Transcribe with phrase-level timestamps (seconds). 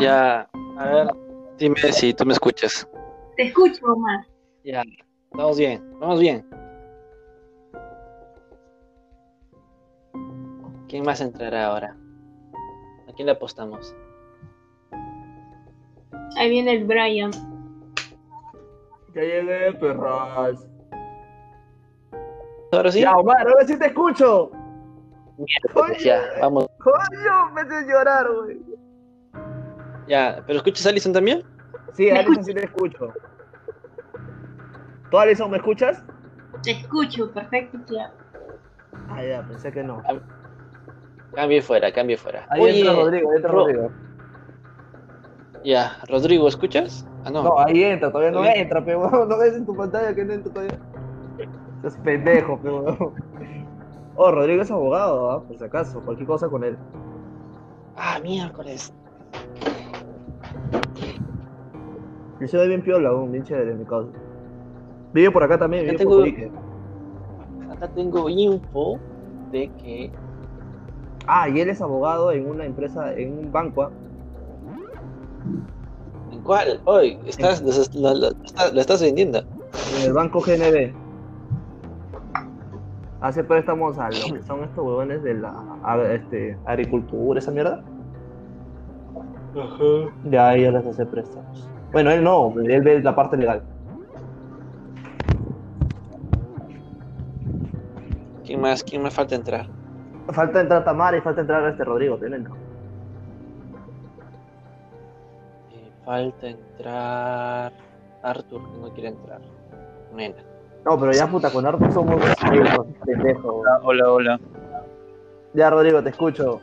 [0.00, 1.08] Ya, a ver,
[1.58, 2.88] dime si tú me escuchas.
[3.36, 4.26] Te escucho, Omar.
[4.64, 4.82] Ya,
[5.32, 6.48] vamos bien, vamos bien.
[10.88, 11.96] ¿Quién más entrará ahora?
[13.08, 13.94] ¿A quién le apostamos?
[16.36, 17.30] Ahí viene el Brian.
[19.14, 20.66] Ya llegué, perras.
[22.72, 23.00] ¿Ahora sí?
[23.00, 24.50] Ya, Omar, ahora sí te escucho.
[25.38, 26.68] Miércoles, ya, vamos.
[26.78, 28.69] Coño, me haces llorar, güey.
[30.10, 31.44] Ya, ¿pero escuchas a Alison también?
[31.94, 33.14] Sí, Me Alison sí te escucho.
[35.08, 36.02] ¿Tú, Alison, me escuchas?
[36.64, 38.12] Te escucho, perfecto, claro.
[39.08, 40.02] Ah, ya, pensé que no.
[41.32, 42.44] Cambie fuera, cambie fuera.
[42.50, 43.92] Ahí Oye, entra Rodrigo, ahí entra Ro- Rodrigo.
[45.62, 47.06] Ya, Rodrigo, ¿escuchas?
[47.24, 47.44] Ah, no.
[47.44, 50.52] No, ahí entra, todavía no entra, pero no ves en tu pantalla que no entra
[50.52, 50.78] todavía.
[51.84, 53.14] Es pendejo, pero.
[54.16, 55.46] Oh, Rodrigo es abogado, ¿ah?
[55.46, 56.76] por si acaso, cualquier cosa con él.
[57.96, 58.92] Ah, miércoles.
[62.40, 64.10] Yo soy bien piola, un bien chévere, mi causa.
[65.12, 66.50] Vive por acá también, Acá vive tengo-
[67.68, 67.72] por.
[67.76, 68.98] Acá tengo info
[69.52, 70.10] de que
[71.26, 73.82] Ah, y él es abogado en una empresa, en un banco.
[73.84, 73.90] ¿ah?
[76.32, 76.80] ¿En cuál?
[76.86, 79.38] Hoy, estás, lo estás vendiendo.
[79.98, 80.92] En el banco GNB.
[83.20, 85.54] Hace préstamos a lo que son estos huevones de la
[85.84, 87.84] a- este, agricultura, esa mierda.
[90.24, 91.68] Ya ella les hace préstamos.
[91.92, 93.62] Bueno, él no, él ve la parte legal.
[98.44, 98.82] ¿Quién más?
[98.84, 99.66] ¿Quién me falta entrar?
[100.32, 102.46] Falta entrar Tamara y falta entrar este Rodrigo, tienen.
[105.72, 107.72] Eh, falta entrar
[108.22, 109.40] Arthur, que no quiere entrar.
[110.14, 110.36] Nena.
[110.84, 113.54] No, pero ya puta, con Arthur somos pendejos, pendejos.
[113.82, 114.40] Hola, hola.
[115.54, 116.60] Ya, Rodrigo, te escucho.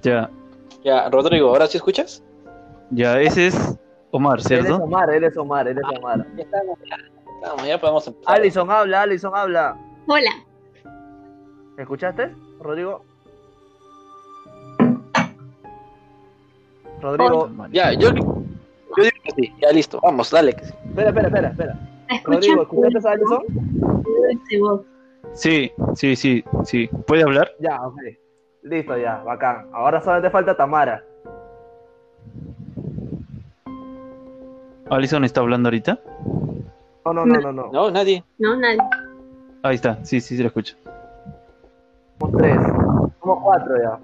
[0.00, 0.30] Ya,
[0.84, 2.22] Ya, Rodrigo, ¿ahora sí escuchas?
[2.90, 3.78] ya, ese es
[4.10, 4.76] Omar, Él es ¿cierto?
[4.76, 6.26] Omar, él es Omar, él es Omar.
[6.36, 6.96] Ya estamos, ya.
[7.40, 8.34] Estamos, ya podemos empezar.
[8.34, 9.76] Alison habla, Alison habla.
[10.06, 10.30] Hola.
[11.76, 13.04] ¿Me escuchaste, Rodrigo?
[17.00, 18.22] Rodrigo, Ya, yo, yo
[18.96, 19.52] digo que sí.
[19.60, 19.98] Ya, listo.
[20.02, 20.52] Vamos, dale.
[20.54, 20.74] que sí.
[20.88, 21.78] espera, espera, espera, espera.
[22.24, 23.42] Rodrigo, ¿escuchaste a Alison?
[25.32, 26.88] Sí, sí, sí, sí.
[27.06, 27.50] ¿Puede hablar?
[27.60, 27.96] Ya, ok.
[28.62, 29.66] Listo, ya, bacán.
[29.72, 31.02] Ahora solamente falta Tamara.
[34.88, 35.98] ¿Alison está hablando ahorita?
[37.04, 37.72] No, no, no, no, no.
[37.72, 38.22] No, nadie.
[38.38, 38.78] No, nadie.
[39.62, 40.76] Ahí está, sí, sí, sí, lo escucho.
[42.18, 42.56] Somos tres.
[43.20, 43.98] Somos cuatro ya.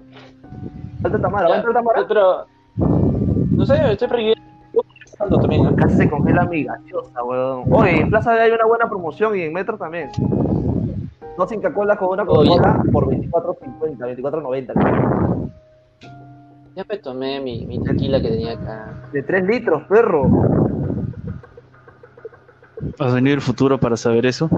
[1.01, 2.05] Falta Tamara, ¿va a entrar Tamara?
[2.07, 2.45] Pero,
[2.77, 5.75] no sé, estoy preguntando también.
[5.75, 7.63] Casi se congela mi gaseosa, weón.
[7.71, 10.09] Oye, en Plaza hay una buena promoción y en Metro también.
[11.39, 12.49] Dos Inca Cola con una Oye.
[12.49, 15.51] Coca-Cola por 24.50, 24.90.
[16.75, 18.93] Ya me tomé mi, mi tequila que tenía acá.
[19.13, 20.29] De 3 litros, perro.
[22.99, 24.49] ¿Has venido el futuro para saber eso?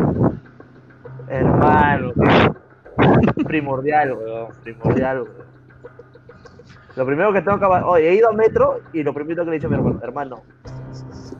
[1.27, 2.13] Hermano.
[3.45, 4.47] primordial, weón.
[4.63, 5.45] Primordial, weón.
[6.95, 7.65] Lo primero que tengo que...
[7.65, 9.99] Oye, he ido a Metro y lo primero que le he dicho a mi hermano,
[10.01, 10.41] hermano,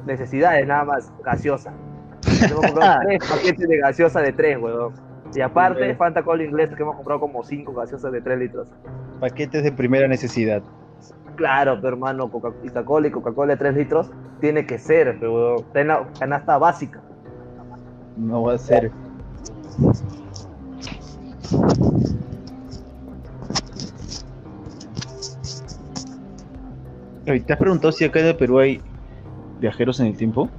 [0.06, 1.74] necesidades nada más, gaseosa.
[2.44, 5.11] Hemos comprado tres paquetes de gaseosa de 3, weón.
[5.34, 5.98] Y aparte, Bien.
[5.98, 8.68] Fanta Cola inglesa que hemos comprado como 5 gaseosas de 3 litros.
[9.20, 10.62] Paquetes de primera necesidad.
[11.36, 15.58] Claro, pero hermano, Coca-Cola y Coca-Cola de 3 litros tiene que ser, pero.
[15.58, 17.02] Está en la canasta básica.
[18.18, 18.92] No va a ser.
[27.26, 28.82] ¿Te has preguntado si acá en el Perú hay
[29.60, 30.50] viajeros en el tiempo?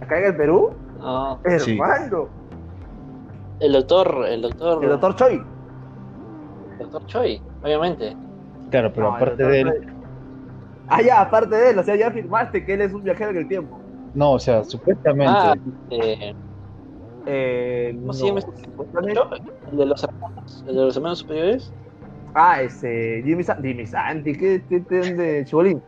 [0.00, 1.78] Acá en el Perú, No, Sí.
[3.60, 5.34] El doctor, el doctor, El doctor Choi.
[5.34, 8.16] el doctor Choi, obviamente.
[8.70, 9.68] Claro, pero No, aparte de él.
[9.68, 9.94] Choi.
[10.88, 13.36] Ah, ya, aparte de él, o sea, ya afirmaste que él es un viajero en
[13.38, 13.78] el tiempo.
[14.14, 15.32] No, o sea, supuestamente.
[15.36, 15.54] Ah,
[15.90, 16.34] eh,
[17.26, 18.52] Eh, ¿Cómo no, se llama este?
[19.70, 21.72] ¿el de los hermanos, el de los hermanos superiores?
[22.32, 25.82] Ah, ese, Jimmy, Sa- Jimmy Santi, ¿qué qué- de Chibolín?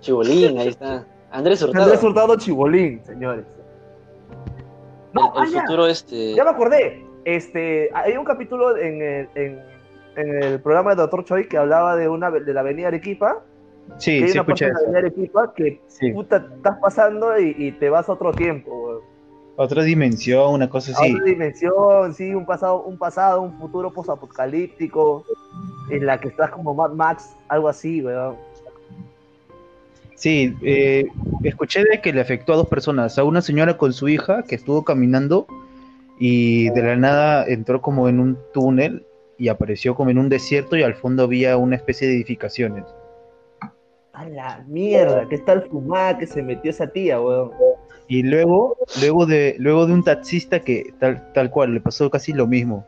[0.00, 1.06] Chibolín, ahí está.
[1.30, 1.84] Andrés Hurtado.
[1.84, 3.46] Andrés Hurtado Chibolín, señores.
[5.16, 5.60] No, el, el ah, ya.
[5.62, 6.34] futuro este.
[6.34, 7.04] Ya me acordé.
[7.24, 9.60] Este, hay un capítulo en el, en,
[10.16, 13.42] en el programa de Doctor Choi que hablaba de una de la avenida Arequipa.
[13.88, 14.84] que Sí, hay sí una parte escuché de la eso.
[14.84, 16.12] avenida Arequipa que Sí.
[16.12, 19.02] puta, estás pasando y, y te vas a otro tiempo.
[19.58, 21.14] Otra dimensión, una cosa así.
[21.14, 25.24] otra dimensión, sí, un pasado, un pasado, un futuro posapocalíptico,
[25.90, 28.36] en la que estás como Mad Max, algo así, weón.
[30.16, 31.08] Sí, eh,
[31.44, 34.54] escuché de que le afectó a dos personas, a una señora con su hija que
[34.54, 35.46] estuvo caminando
[36.18, 39.04] y de la nada entró como en un túnel
[39.36, 42.84] y apareció como en un desierto y al fondo había una especie de edificaciones.
[44.14, 47.50] A la mierda, qué tal fumada que se metió esa tía, weón.
[48.08, 52.32] Y luego, luego de, luego de un taxista que tal, tal cual le pasó casi
[52.32, 52.86] lo mismo.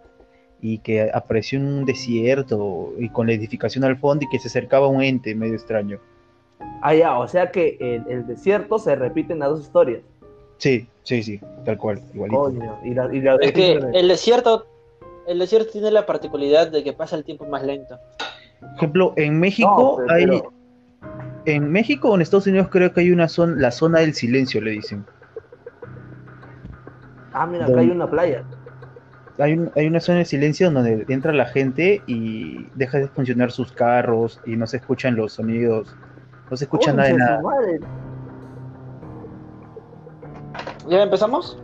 [0.62, 4.48] Y que apareció en un desierto y con la edificación al fondo y que se
[4.48, 6.00] acercaba un ente medio extraño.
[6.82, 10.02] Ah, ya, o sea que en el desierto se repiten las dos historias.
[10.58, 12.38] Sí, sí, sí, tal cual, igualito.
[12.40, 14.66] Coño, y la, y la Es que el desierto,
[15.26, 17.96] el desierto tiene la particularidad de que pasa el tiempo más lento.
[18.60, 20.52] Por ejemplo, en México No, pero- hay, pero-
[21.44, 24.60] en México o en Estados Unidos creo que hay una zona, la zona del silencio,
[24.60, 25.04] le dicen.
[27.32, 28.42] Ah, mira, acá hay una playa.
[29.38, 33.52] Hay, un- hay una zona de silencio donde entra la gente y deja de funcionar
[33.52, 35.94] sus carros y no se escuchan los sonidos,
[36.50, 37.42] no se escucha nada de nada.
[37.42, 37.80] madre.
[40.88, 41.58] ¿Ya empezamos?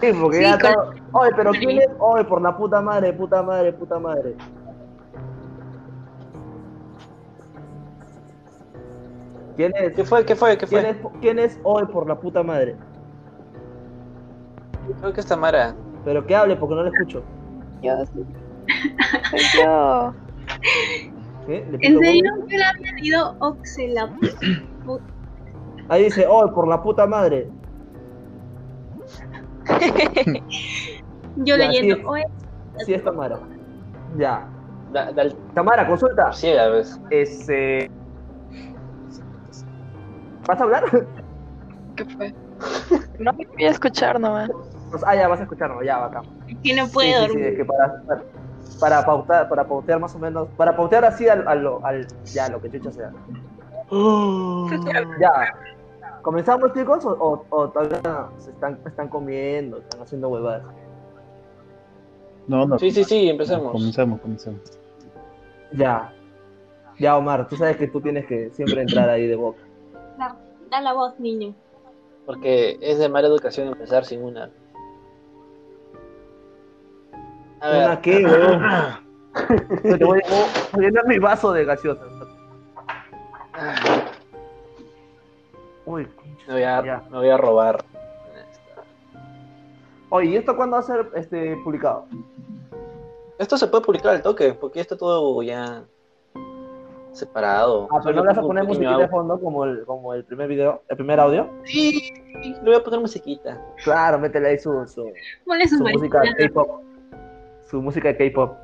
[0.00, 0.94] Sí, porque Sí, ya con- todo...
[1.12, 1.88] Oye, pero ¿quién es?
[1.98, 4.36] Oye, por la puta madre, puta madre, puta madre.
[9.56, 9.92] ¿Quién es?
[9.94, 10.24] ¿Qué fue?
[10.24, 10.56] ¿Qué fue?
[10.56, 10.90] ¿Qué ¿Quién fue?
[10.90, 12.76] es, ¿Quién es hoy por la puta madre?
[15.00, 15.74] Creo que es Tamara.
[16.04, 17.22] Pero que hable porque no le escucho.
[17.82, 18.24] Yo soy
[19.54, 20.14] yo.
[21.48, 21.66] ¿Eh?
[21.70, 22.30] ¿Le ¿En serio?
[22.36, 22.46] gol?
[22.48, 24.14] Yo la había leído Oxela.
[25.88, 27.48] Ahí dice, hoy por la puta madre.
[31.36, 31.96] Yo Ya, leyendo.
[31.96, 32.02] sí.
[32.06, 32.24] "Oe".
[32.86, 33.38] Sí, es Tamara.
[34.16, 34.46] Ya.
[34.92, 36.32] Da, da el Tamara, consulta.
[36.32, 37.00] ciega, ¿ves?
[37.10, 37.90] Este.
[40.46, 40.84] ¿Vas a hablar?
[41.96, 42.34] ¿Qué fue?
[43.18, 44.50] No me voy a escuchar nomás.
[45.06, 46.22] Ah, ya, vas a escucharnos, ya, bacán.
[46.62, 47.46] Que no Sí, puede sí, sí, dormir.
[47.46, 48.22] es que para, para,
[48.78, 52.60] para pautar, para pautear más o menos, para pautear así al, al, al- ya, lo
[52.60, 53.12] que chucha sea.
[55.20, 55.54] Ya.
[56.22, 57.04] ¿Comenzamos, chicos?
[57.04, 60.62] ¿O, o, o todavía se están, están comiendo, están haciendo huevadas?
[62.46, 62.78] No, no.
[62.78, 63.72] Sí, sí, sí, empecemos.
[63.72, 64.60] Comenzamos, comenzamos.
[65.72, 66.12] Ya.
[66.98, 69.60] Ya, Omar, tú sabes que tú tienes que siempre entrar ahí de boca.
[70.18, 70.36] Da,
[70.70, 71.54] da la voz, niño.
[72.26, 74.50] Porque es de mala educación empezar sin una.
[77.60, 77.84] A ver.
[77.86, 78.62] ¿Una qué, weón?
[79.82, 80.20] Te voy,
[80.72, 82.04] voy a llenar mi vaso de gaseosa.
[85.86, 86.08] Uy,
[86.46, 87.02] Me voy a, Ya.
[87.10, 87.84] me voy a robar.
[90.10, 92.06] Oye, ¿y esto cuándo va a ser este, publicado?
[93.38, 95.84] Esto se puede publicar al toque, porque ya está todo ya
[97.12, 97.88] separado.
[97.92, 100.48] Ah, pero no le vas a poner musiquita de fondo como el, como el primer
[100.48, 101.48] video, el primer audio.
[101.64, 103.60] Sí, le voy a poner musiquita.
[103.84, 105.12] Claro, métele ahí su, su,
[105.68, 106.22] su música.
[106.38, 106.82] K-pop.
[107.70, 108.56] Su música de K-pop.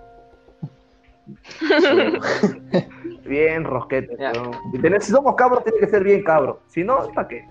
[3.25, 4.17] Bien rosquete.
[4.17, 4.51] Weón.
[4.73, 6.61] Si, tenés- si somos cabros, tiene que ser bien cabro.
[6.69, 7.45] Si no, ¿para qué?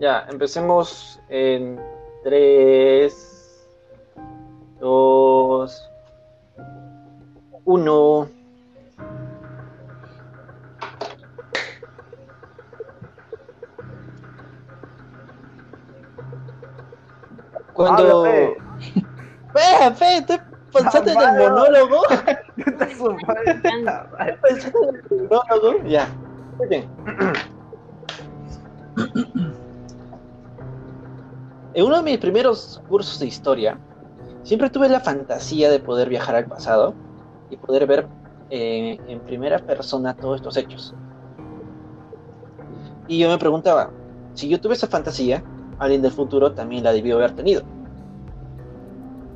[0.00, 1.80] Ya, empecemos en
[2.24, 3.68] 3,
[4.80, 5.90] 2,
[7.64, 8.28] 1.
[17.74, 18.24] Cuando.
[18.24, 18.56] Fe.
[19.52, 20.38] Fe, fe, estoy
[20.72, 22.02] pensando en el monólogo.
[22.56, 23.18] Pensando
[24.88, 25.84] en el monólogo.
[25.86, 26.08] Ya.
[26.58, 26.88] Muy bien.
[31.74, 33.78] En uno de mis primeros cursos de historia,
[34.44, 36.94] siempre tuve la fantasía de poder viajar al pasado
[37.50, 38.06] y poder ver
[38.50, 40.94] eh, en primera persona todos estos hechos.
[43.08, 43.90] Y yo me preguntaba,
[44.34, 45.42] si yo tuve esa fantasía,
[45.78, 47.62] alguien del futuro también la debió haber tenido.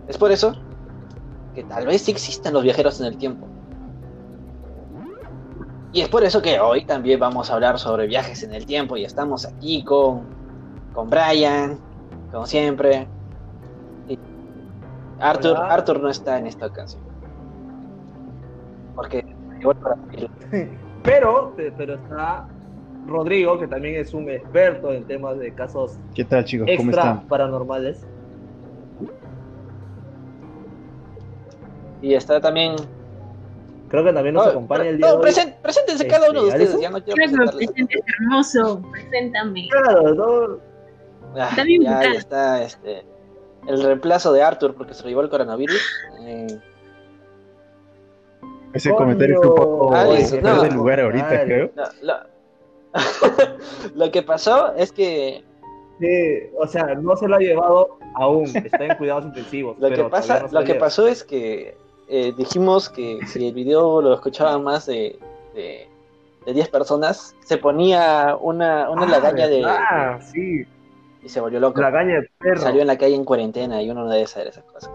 [0.07, 0.55] Es por eso
[1.55, 3.47] que tal vez sí existan los viajeros en el tiempo.
[5.93, 8.97] Y es por eso que hoy también vamos a hablar sobre viajes en el tiempo
[8.97, 10.23] y estamos aquí con,
[10.95, 11.79] con Brian,
[12.31, 13.07] como siempre.
[14.07, 14.19] Y
[15.19, 15.75] Arthur, Hola.
[15.75, 17.03] Arthur no está en esta ocasión.
[18.95, 19.25] Porque
[21.03, 22.47] Pero, pero está
[23.09, 26.69] Rodrigo, que también es un experto en temas de casos ¿Qué tal, chicos?
[26.77, 27.27] ¿Cómo extra están?
[27.29, 28.07] paranormales.
[32.03, 32.77] Y está también.
[33.89, 35.35] Creo que también nos No, acompaña el día no, de hoy.
[35.63, 36.69] preséntense Este, cada uno de ustedes.
[36.75, 36.81] ¿Alison?
[36.83, 37.17] Ya no quiero
[37.57, 38.83] presentes, hermoso.
[38.93, 39.69] Preséntame.
[39.71, 40.69] Claro, no,
[41.37, 43.05] Ah, Está bien ya, está este,
[43.67, 45.81] el reemplazo de Arthur porque se lo llevó el coronavirus.
[46.23, 46.47] Eh,
[48.73, 48.99] Ese Coño.
[48.99, 50.65] comentario está un poco Ah, fuera eso, de no.
[50.71, 51.45] lugar ahorita, Madre.
[51.45, 51.71] creo.
[52.03, 52.15] no,
[53.95, 55.45] lo, que pasó es que
[56.01, 56.07] Sí,
[56.57, 59.77] o sea, no se lo ha llevado aún, está en cuidados intensivos.
[59.81, 61.77] lo que pasa, no lo que pasó es que
[62.09, 65.19] eh, dijimos que si el video lo escuchaban más de,
[65.55, 65.89] de,
[66.47, 70.65] de 10 personas, se ponía una, una Ah, lagaña de, Ah, sí.
[71.23, 71.81] y se volvió loco.
[71.81, 72.61] La caña de perro.
[72.61, 74.91] Salió en la calle en cuarentena y uno no debe saber esas cosas.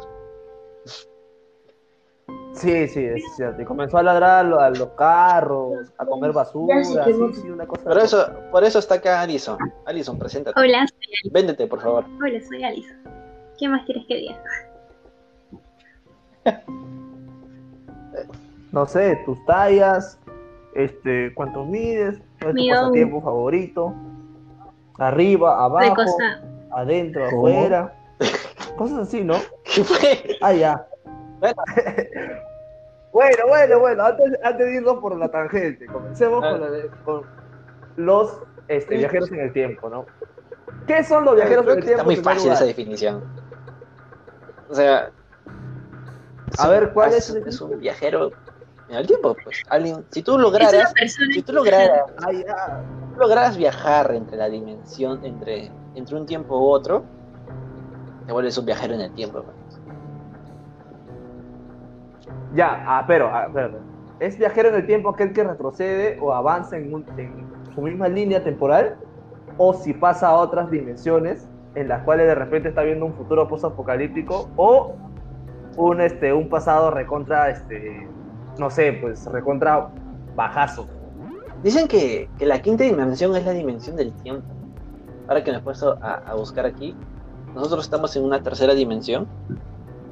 [2.54, 3.62] Sí, sí, es cierto.
[3.62, 7.66] Y comenzó a ladrar a lo- a los carros, a comer basura, sí, sí, una
[7.66, 7.84] cosa.
[7.84, 9.58] Por eso, por eso está acá Alison.
[9.86, 10.60] Alison, preséntate.
[10.60, 12.06] Hola, soy Véndete, por favor.
[12.24, 12.98] Hola, soy Alison.
[13.58, 14.42] ¿Qué más quieres que diga?
[18.72, 20.20] No sé, tus tallas,
[20.76, 23.94] este, cuánto mides, cuál es tu pasatiempo favorito,
[24.98, 26.18] arriba, abajo,
[26.72, 27.48] adentro, ¿Cómo?
[27.48, 27.94] afuera,
[28.76, 29.36] cosas así, ¿no?
[29.76, 30.38] ¿Qué fue?
[30.42, 30.88] Ah, ya.
[33.14, 33.38] Bueno.
[33.48, 37.22] bueno, bueno, antes, antes de irnos por la tangente, comencemos con, la de- con
[37.96, 40.08] los este, viajeros en el tiempo, ¿no?
[40.88, 42.06] ¿Qué son los viajeros en el que está tiempo?
[42.06, 42.56] muy fácil lugar?
[42.56, 43.24] esa definición.
[44.68, 45.12] O sea.
[46.58, 47.30] A ver, ¿cuál es?
[47.30, 48.32] Es un viajero
[48.90, 49.62] en el tiempo, pues.
[49.70, 50.92] Alguien, si tú lograras,
[51.34, 52.82] si tú lograras, Ah,
[53.14, 57.04] tú lograras viajar entre la dimensión, entre, entre un tiempo u otro,
[58.26, 59.44] te vuelves un viajero en el tiempo.
[59.44, 59.56] pues.
[62.54, 63.80] Ya, ah, pero, ah, espérate.
[64.20, 68.08] ¿Es viajero en el tiempo aquel que retrocede o avanza en, un- en su misma
[68.10, 68.98] línea temporal?
[69.56, 73.48] ¿O si pasa a otras dimensiones en las cuales de repente está viendo un futuro
[73.48, 74.54] post-apocalíptico?
[74.56, 75.00] ¿O
[75.76, 78.16] un, este, un pasado recontra, este,
[78.58, 79.90] no sé, pues recontra
[80.34, 80.92] bajazo?
[81.62, 84.60] Dicen que, que la quinta dimensión es la dimensión del tiempo.
[85.28, 87.00] Ahora que me he puesto a, a buscar aquí,
[87.54, 89.32] nosotros estamos en una tercera dimensión,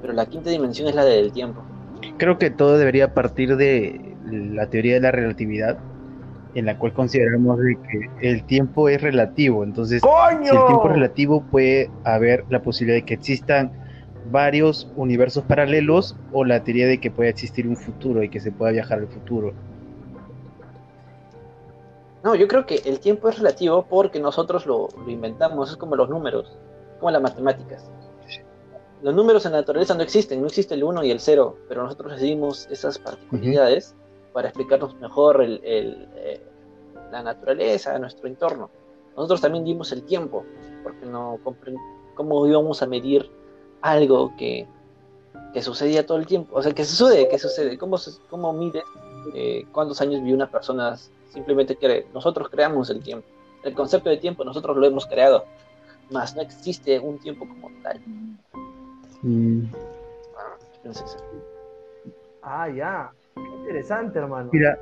[0.01, 1.70] pero la quinta dimensión es la del tiempo.
[2.17, 5.77] Creo que todo debería partir de la teoría de la relatividad,
[6.53, 9.63] en la cual consideramos de que el tiempo es relativo.
[9.63, 10.43] Entonces, ¡Coño!
[10.43, 13.71] si el tiempo es relativo, puede haber la posibilidad de que existan
[14.31, 18.51] varios universos paralelos o la teoría de que puede existir un futuro y que se
[18.51, 19.53] pueda viajar al futuro.
[22.23, 25.95] No, yo creo que el tiempo es relativo porque nosotros lo, lo inventamos, es como
[25.95, 26.55] los números,
[26.99, 27.89] como las matemáticas.
[29.01, 31.83] Los números en la naturaleza no existen, no existe el 1 y el 0, pero
[31.83, 33.95] nosotros decidimos esas particularidades
[34.31, 36.41] para explicarnos mejor eh,
[37.11, 38.69] la naturaleza, nuestro entorno.
[39.15, 40.45] Nosotros también dimos el tiempo,
[40.83, 41.39] porque no
[42.15, 43.29] cómo íbamos a medir
[43.81, 44.67] algo que,
[45.61, 46.55] sucedía todo el tiempo.
[46.55, 47.97] O sea, que sucede, que sucede, cómo,
[48.29, 48.83] cómo mides
[49.33, 50.97] eh, cuántos años vivió una persona,
[51.29, 53.27] simplemente que nosotros creamos el tiempo.
[53.63, 55.45] El concepto de tiempo nosotros lo hemos creado,
[56.09, 57.99] más no existe un tiempo como tal.
[59.23, 59.63] Mm,
[60.37, 60.57] Ah,
[62.43, 63.11] Ah, ya.
[63.35, 64.49] Qué interesante, hermano.
[64.51, 64.77] Mira,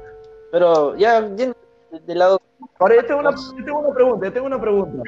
[0.52, 1.54] Pero ya, bien,
[1.92, 2.40] de, de lado,
[2.80, 5.04] Ahora, yo tengo, una, yo tengo una pregunta, yo tengo una pregunta.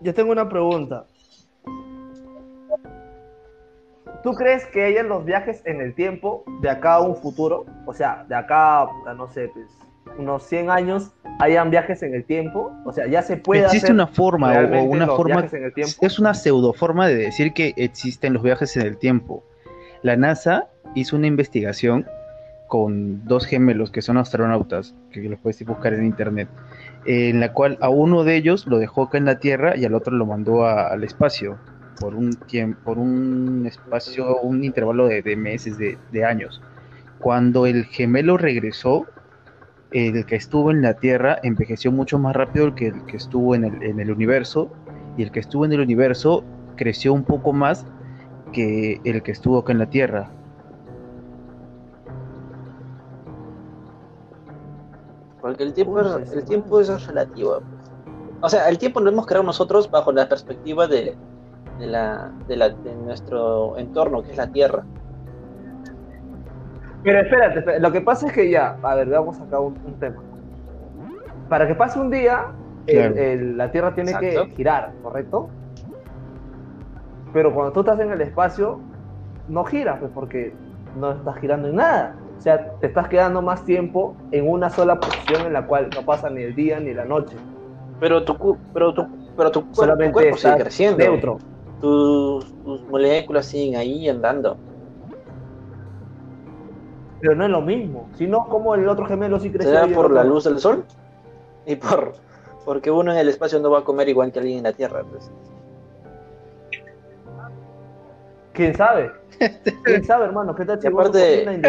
[0.00, 1.06] Yo tengo una pregunta.
[4.22, 7.66] ¿Tú crees que hayan los viajes en el tiempo de acá a un futuro?
[7.86, 9.66] O sea, de acá a, no sé, pues,
[10.18, 12.72] unos 100 años, hayan viajes en el tiempo?
[12.84, 16.18] O sea, ya se puede existe hacer una forma o- una forma en el es
[16.18, 19.44] una pseudoforma de decir que existen los viajes en el tiempo.
[20.02, 22.06] La NASA hizo una investigación
[22.68, 26.48] con dos gemelos que son astronautas, que los puedes buscar en internet,
[27.04, 29.94] en la cual a uno de ellos lo dejó acá en la Tierra y al
[29.94, 31.58] otro lo mandó a- al espacio
[32.00, 36.62] por un tiempo, por un espacio, un intervalo de, de meses, de, de años.
[37.20, 39.06] Cuando el gemelo regresó,
[39.92, 43.64] el que estuvo en la Tierra envejeció mucho más rápido que el que estuvo en
[43.64, 44.70] el, en el universo
[45.16, 46.44] y el que estuvo en el universo
[46.76, 47.86] creció un poco más
[48.52, 50.30] que el que estuvo acá en la Tierra.
[55.42, 57.60] porque el tiempo, es, el tiempo es relativo.
[58.40, 61.16] O sea, el tiempo lo hemos creado nosotros bajo la perspectiva de,
[61.78, 64.86] de, la, de, la, de nuestro entorno, que es la Tierra.
[67.02, 69.94] Pero espérate, espérate, lo que pasa es que ya, a ver, veamos acá un, un
[69.98, 70.22] tema.
[71.48, 72.46] Para que pase un día,
[72.86, 73.14] el- Claro.
[73.16, 74.46] el- la Tierra tiene Exacto.
[74.48, 75.48] que girar, ¿correcto?
[77.32, 78.80] Pero cuando tú estás en el espacio,
[79.48, 80.54] no giras, pues porque
[80.98, 82.16] no estás girando en nada.
[82.38, 86.02] O sea, te estás quedando más tiempo en una sola posición en la cual no
[86.02, 87.36] pasa ni el día ni la noche.
[88.00, 89.06] Pero tu, cu- pero tu,
[89.36, 90.98] pero tu, cuerpo- tu Solamente cuerpo sigue creciendo.
[90.98, 91.38] neutro.
[91.80, 94.56] Tus, tus moléculas siguen ahí andando.
[97.22, 98.10] Pero no es lo mismo.
[98.18, 99.70] Si no, como el otro gemelo sí creció.
[99.70, 100.84] ¿Será por la luz del sol?
[101.64, 102.14] Y por
[102.64, 105.04] porque uno en el espacio no va a comer igual que alguien en la Tierra.
[105.04, 105.30] Pues.
[108.52, 109.12] ¿Quién sabe?
[109.84, 110.52] ¿Quién sabe, hermano?
[110.54, 111.60] ¿Qué tal si aparte-?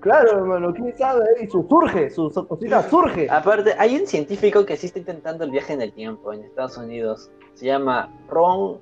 [0.00, 1.24] Claro, hermano, ¿quién sabe?
[1.42, 3.28] Y su surge, su, su cocina surge.
[3.30, 6.78] Aparte, hay un científico que sí está intentando el viaje en el tiempo en Estados
[6.78, 7.30] Unidos.
[7.54, 8.80] Se llama Ron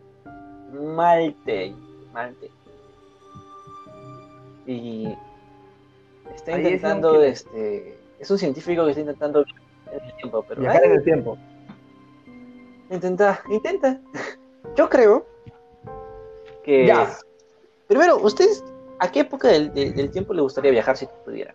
[0.72, 1.74] Malte.
[2.12, 2.50] Malte.
[4.66, 5.08] Y
[6.34, 9.44] está Ahí es intentando, un- este, es un científico que está intentando
[9.90, 11.38] en el tiempo, pero Viajar en el tiempo.
[12.90, 14.00] intenta, intenta.
[14.76, 15.26] Yo creo
[16.62, 17.16] que Ya.
[17.88, 18.62] primero, ¿ustedes
[19.00, 21.54] a qué época del, del- del tiempo le gustaría viajar si pudiera?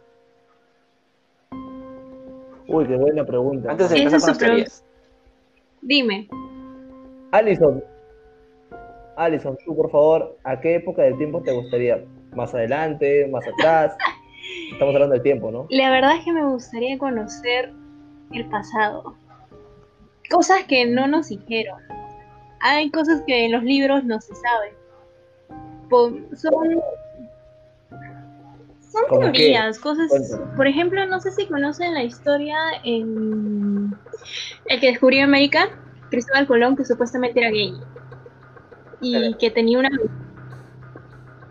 [2.69, 3.71] Uy, qué buena pregunta.
[3.71, 4.83] Antes de Esa empezar es con las teorías.
[5.81, 6.27] Dime,
[7.31, 7.81] Alison.
[9.17, 12.03] Alison, tú por favor, ¿a qué época del tiempo te gustaría?
[12.35, 13.27] ¿Más adelante?
[13.27, 13.97] ¿Más atrás?
[14.71, 15.67] Estamos hablando del tiempo, ¿no?
[15.69, 17.73] la verdad es que me gustaría conocer
[18.31, 19.15] el pasado.
[20.29, 21.79] Cosas que no nos dijeron.
[22.61, 24.73] Hay cosas que en los libros no se saben.
[25.89, 26.27] Son
[28.91, 30.09] son teorías, cosas.
[30.09, 30.55] Cuéntame.
[30.55, 33.95] Por ejemplo, no sé si conocen la historia en
[34.65, 35.69] el que descubrió América,
[36.09, 37.73] Cristóbal Colón, que supuestamente era gay
[39.01, 39.37] y Claro.
[39.37, 39.89] que tenía una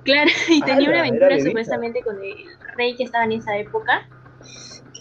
[0.05, 2.35] claro y tenía una aventura supuestamente con el
[2.77, 4.09] rey que estaba en esa época.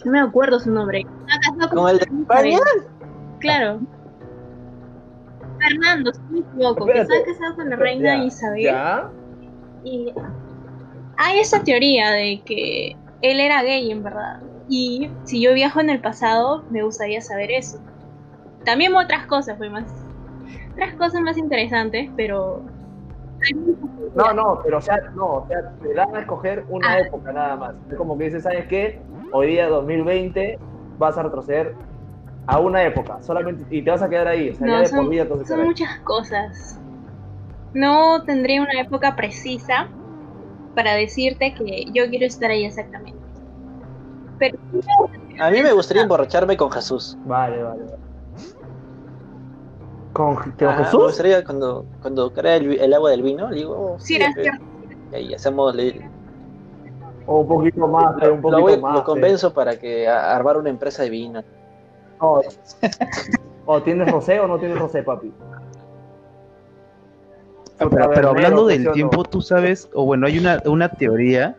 [0.04, 1.04] No me acuerdo su nombre.
[1.26, 2.04] Casado ¿Con el de.
[2.20, 2.58] España?
[3.40, 3.80] Claro.
[5.58, 8.62] Fernando, si me equivoco, que estaba casado con la reina Ya, Isabel.
[8.62, 9.10] ¿Ya?
[9.84, 10.12] Y
[11.16, 14.40] hay esa teoría de que él era gay en verdad.
[14.68, 17.80] Y si yo viajo en el pasado, me gustaría saber eso.
[18.64, 19.84] También otras cosas, pues más.
[20.76, 22.62] Otras cosas más interesantes, pero.
[24.14, 27.00] No, no, pero o sea, no, o sea, te dan a escoger una Ah.
[27.00, 27.74] época nada más.
[27.90, 29.00] Es como que dices, ¿sabes qué?
[29.30, 30.58] Hoy día 2020
[30.98, 31.74] vas a retroceder
[32.46, 34.86] a una época, solamente, y te vas a quedar ahí, o sea, No, ya de
[34.86, 35.48] son- por vida entonces.
[35.48, 36.78] Son muchas cosas.
[37.72, 39.88] No tendría una época precisa
[40.74, 43.18] para decirte que yo quiero estar ahí exactamente.
[44.38, 44.58] Pero
[45.40, 47.18] A mí me gustaría emborracharme con Jesús.
[47.24, 48.05] Vale, vale, vale.
[50.16, 51.02] ¿Con, Ajá, Me Jesús?
[51.02, 54.64] gustaría cuando, cuando crea el, agua del vino, le digo, oh, sí, era pe- cierto.
[55.12, 56.08] y ahí hacemos, le-
[57.26, 58.94] O un poquito más, lo, un poquito lo voy- más.
[58.94, 59.04] lo eh.
[59.04, 61.42] convenzo para que a- armar una empresa de vino.
[62.18, 62.40] O,
[63.66, 65.30] o tienes José o no tienes José, papi.
[67.78, 71.56] Ah, pero, hablando ¿sí del tiempo, tú sabes, o bueno, hay una, una teoría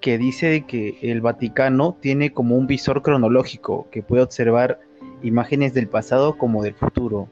[0.00, 4.78] que dice de que el Vaticano tiene como un visor cronológico que puede observar
[5.22, 7.28] imágenes del pasado como del futuro.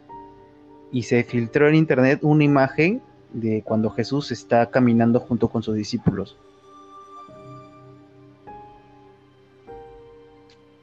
[0.95, 3.03] Y se filtró en internet una imagen
[3.33, 6.37] de cuando Jesús está caminando junto con sus discípulos.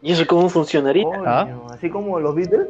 [0.02, 1.08] ¿Y eso cómo funcionaría?
[1.26, 1.47] ¿Ah?
[1.71, 2.67] Así como los Beatles.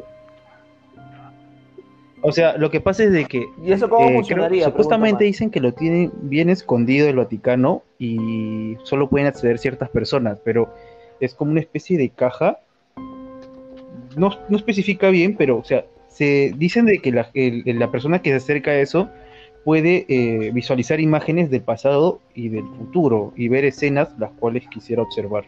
[2.20, 4.64] O sea, lo que pasa es de que ¿Y eso cómo Eh, creo- funcionaría?
[4.66, 9.88] supuestamente Pregunta dicen que lo tienen bien escondido el Vaticano y solo pueden acceder ciertas
[9.88, 10.72] personas, pero
[11.18, 12.60] es como una especie de caja.
[14.16, 18.20] No, no especifica bien, pero o sea, se dicen de que la, el- la persona
[18.20, 19.08] que se acerca a eso
[19.64, 25.02] puede eh, visualizar imágenes del pasado y del futuro y ver escenas las cuales quisiera
[25.02, 25.44] observar.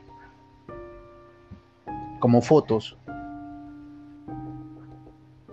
[2.20, 2.96] Como fotos.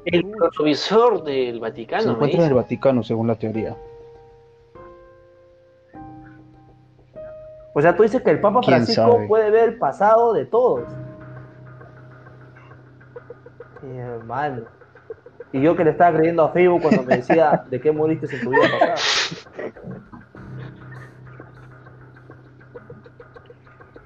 [0.05, 2.05] El provisor del Se Vaticano.
[2.07, 2.53] ¿me encuentra en el?
[2.55, 3.75] Vaticano, según la teoría.
[7.73, 9.27] O sea, tú dices que el Papa ¿Quién Francisco sabe?
[9.27, 10.87] puede ver el pasado de todos.
[13.81, 14.63] Mi hermano.
[15.53, 18.41] Y yo que le estaba creyendo a Facebook cuando me decía de qué moriste en
[18.41, 18.95] tu vida pasada.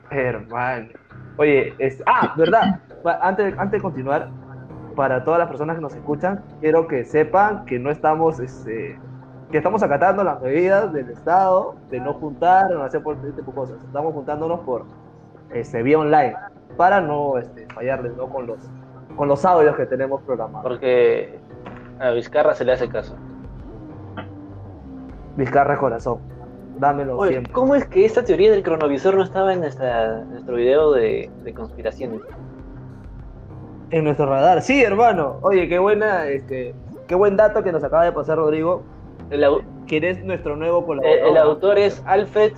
[0.10, 0.89] Hermano.
[1.38, 2.01] Oye, es...
[2.05, 2.79] ah, verdad.
[3.21, 4.29] Antes, antes de continuar,
[4.95, 8.97] para todas las personas que nos escuchan, quiero que sepan que no estamos, este,
[9.51, 13.51] que estamos acatando las medidas del Estado de no juntar, no hacer por este tipo
[13.51, 13.77] de cosas.
[13.84, 14.86] Estamos juntándonos por
[15.53, 16.36] este, vía online
[16.77, 18.29] para no este, fallarles ¿no?
[18.29, 18.58] con los
[19.15, 20.63] con los audios que tenemos programados.
[20.63, 21.38] Porque
[21.99, 23.15] a Vizcarra se le hace caso.
[25.38, 26.19] Vizcarra corazón,
[26.80, 27.51] dámelo Oye, siempre.
[27.54, 31.54] ¿cómo es que esta teoría del cronovisor no estaba en nuestra, nuestro video de, de
[31.54, 32.21] conspiraciones?
[33.91, 35.38] En nuestro radar, sí, hermano.
[35.41, 36.73] Oye, qué buena, este,
[37.08, 38.84] qué buen dato que nos acaba de pasar Rodrigo,
[39.30, 41.28] El, au- quien es nuestro nuevo el- colaborador.
[41.30, 42.54] el autor es Alfred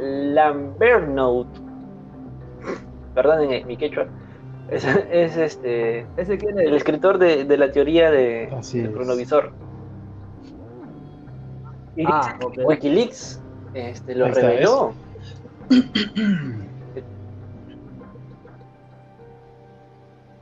[0.00, 1.46] Lambernout.
[3.14, 4.06] Perdonen eh, mi quechua.
[4.70, 6.76] Es, es este ¿Ese quién el es?
[6.78, 8.94] escritor de, de la teoría de, Así del es.
[8.94, 9.52] cronovisor.
[11.96, 12.38] Y Ah.
[12.64, 13.40] Wikileaks
[13.74, 14.92] este, lo reveló.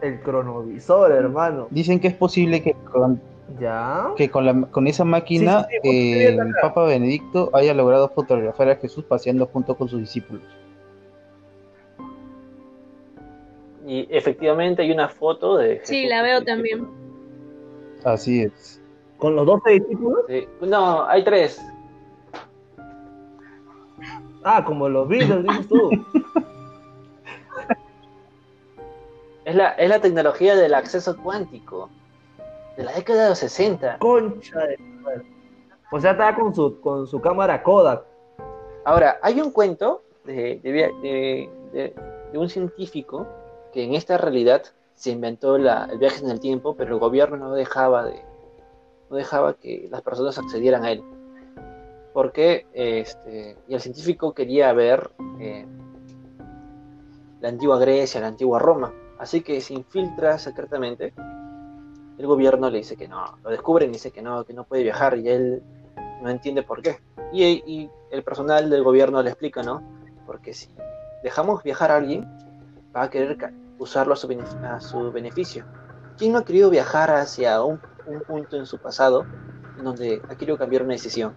[0.00, 1.66] El cronovisor, hermano.
[1.70, 3.20] Dicen que es posible que con,
[3.58, 4.08] Ya.
[4.16, 6.52] que con, la, con esa máquina Sí, sí, sí, porque eh, el.
[6.60, 10.42] Papa Benedicto haya logrado fotografiar a Jesús paseando junto con sus discípulos.
[13.86, 15.80] Y efectivamente hay una foto de.
[15.84, 16.86] Sí, la veo también.
[18.04, 18.80] Así es.
[19.18, 20.20] Con los 12 discípulos.
[20.28, 20.46] Sí.
[20.62, 21.60] No, hay tres.
[24.42, 25.90] Ah, como los Beatles, dices tú.
[29.44, 31.90] Es la, es la tecnología del acceso cuántico.
[32.78, 33.98] De la década de los 60.
[33.98, 34.78] Concha de.
[35.92, 38.04] O sea, estaba con su, con su cámara Kodak.
[38.84, 41.94] Ahora, hay un cuento de, de via- de- de-
[42.32, 43.26] de un científico
[43.74, 44.62] que en esta realidad
[44.94, 48.22] se inventó el viaje en el tiempo, pero el gobierno no dejaba de
[49.10, 51.02] no dejaba que las personas accedieran a él.
[52.12, 55.10] Porque este, y el científico quería ver
[55.40, 55.66] eh,
[57.40, 58.94] la antigua Grecia, la antigua Roma.
[59.18, 61.12] Así que se infiltra secretamente.
[62.16, 64.84] El gobierno le dice que no, lo descubren y dice que no, que no puede
[64.84, 65.62] viajar y él
[66.22, 67.00] no entiende por qué.
[67.32, 69.82] Y, y el personal del gobierno le explica, ¿no?
[70.26, 70.68] Porque si
[71.24, 72.24] dejamos viajar a alguien,
[72.94, 73.36] va a querer
[73.84, 74.28] usarlo a su,
[74.64, 75.64] a su beneficio.
[76.18, 79.24] ¿Quién no ha querido viajar hacia un, un punto en su pasado
[79.78, 81.34] en donde ha querido cambiar una decisión?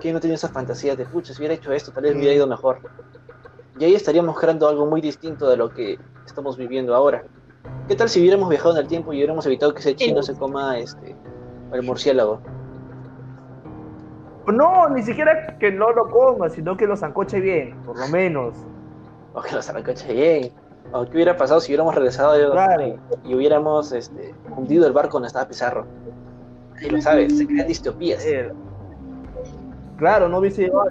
[0.00, 2.46] ¿Quién no tiene esa fantasía de, pucha, si hubiera hecho esto, tal vez hubiera ido
[2.46, 2.78] mejor?
[3.78, 7.24] Y ahí estaríamos creando algo muy distinto de lo que estamos viviendo ahora.
[7.88, 10.34] ¿Qué tal si hubiéramos viajado en el tiempo y hubiéramos evitado que ese chino se
[10.34, 11.16] coma este,
[11.72, 12.40] el murciélago?
[14.46, 18.54] No, ni siquiera que no lo coma, sino que lo zancoche bien, por lo menos.
[19.34, 20.52] O que los arrancoche bien.
[20.92, 22.98] O qué hubiera pasado si hubiéramos regresado Claro.
[23.24, 25.86] y hubiéramos este, hundido el barco donde estaba Pizarro.
[26.74, 28.24] Nadie lo sabe, se crean distopías.
[28.24, 28.50] Eh,
[29.98, 30.86] claro, no hubiese llegado.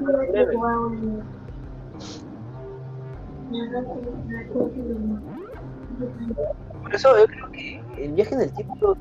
[6.82, 8.96] Por eso yo creo que el viaje en el tiempo,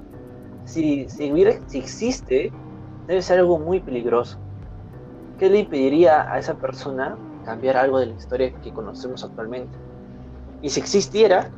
[0.65, 2.53] si, si, hubiera, si existe,
[3.07, 4.39] debe ser algo muy peligroso.
[5.39, 7.17] ¿Qué le impediría a esa persona
[7.49, 9.77] cambiar algo de la historia que conocemos actualmente?
[10.61, 11.51] Y si existiera,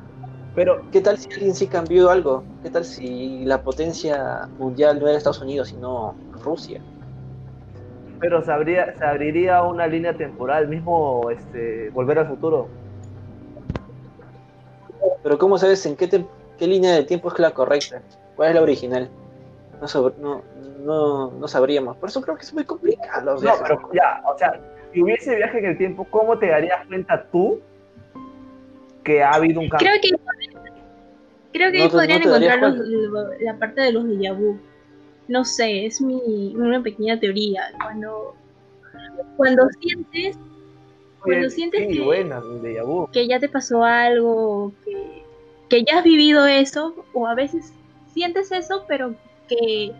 [0.55, 2.44] Pero, ¿qué tal si alguien sí cambió algo?
[2.62, 6.81] ¿Qué tal si la potencia mundial no era Estados Unidos, sino Rusia?
[8.20, 12.68] pero se, abría- se abriría una línea temporal, mismo este, volver al futuro.
[15.22, 16.26] Pero ¿cómo sabes en qué, te-
[16.59, 18.03] qué línea de tiempo es la correcta?
[18.37, 19.11] ¿Cuál es la original?
[19.81, 20.42] No, sab- no,
[20.85, 21.96] no, no sabríamos.
[21.96, 23.40] Por eso creo que es muy complicado.
[23.40, 24.61] No, pero ya, o sea,
[24.92, 27.61] si hubiese viaje en el tiempo, ¿cómo te darías cuenta tú
[29.05, 29.88] que ha habido un cambio?
[29.90, 30.09] Creo que
[31.53, 34.59] creo que No ahí podrían no encontrar los- lo- la parte de los déjà vu.
[35.29, 37.62] No sé, es mi una pequeña teoría.
[37.83, 38.35] Cuando
[39.37, 40.38] cuando sientes
[41.22, 43.07] cuando Oye, sientes sí, que- buena, mi déjà vu.
[43.12, 45.22] que ya te pasó algo, que,
[45.68, 47.72] que ya has vivido eso, o a veces
[48.14, 49.14] sientes eso, pero
[49.46, 49.92] que,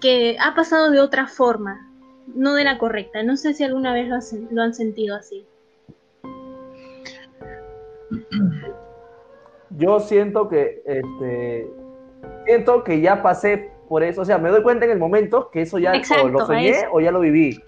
[0.00, 1.87] que ha pasado de otra forma,
[2.34, 3.22] no de la correcta.
[3.22, 5.46] No sé si alguna vez lo, has- lo han sentido así.
[9.70, 11.70] Yo siento que, este,
[12.46, 15.62] siento que ya pasé por eso, o sea, me doy cuenta en el momento que
[15.62, 17.58] eso ya Exacto, o lo soñé o ya lo viví.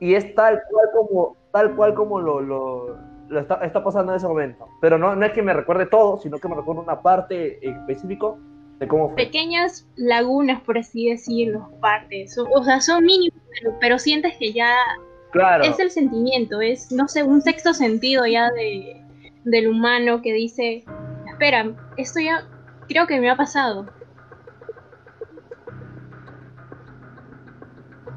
[0.00, 2.96] Y es tal cual como, tal cual como lo, lo,
[3.28, 4.66] lo está, está pasando en ese momento.
[4.80, 7.76] Pero no, no es que me recuerde todo, sino que me recuerdo una parte en
[7.76, 8.38] específico
[8.82, 9.16] de cómo fue.
[9.24, 14.52] Pequeñas lagunas, por así decirlo, partes, o, o sea, son mínimas, pero, pero sientes que
[14.52, 14.74] ya
[15.30, 15.64] Claro.
[15.64, 19.02] es el sentimiento, es, no sé, un sexto sentido ya de,
[19.44, 20.84] del humano que dice,
[21.30, 22.44] espera, esto ya
[22.88, 23.86] creo que me ha pasado.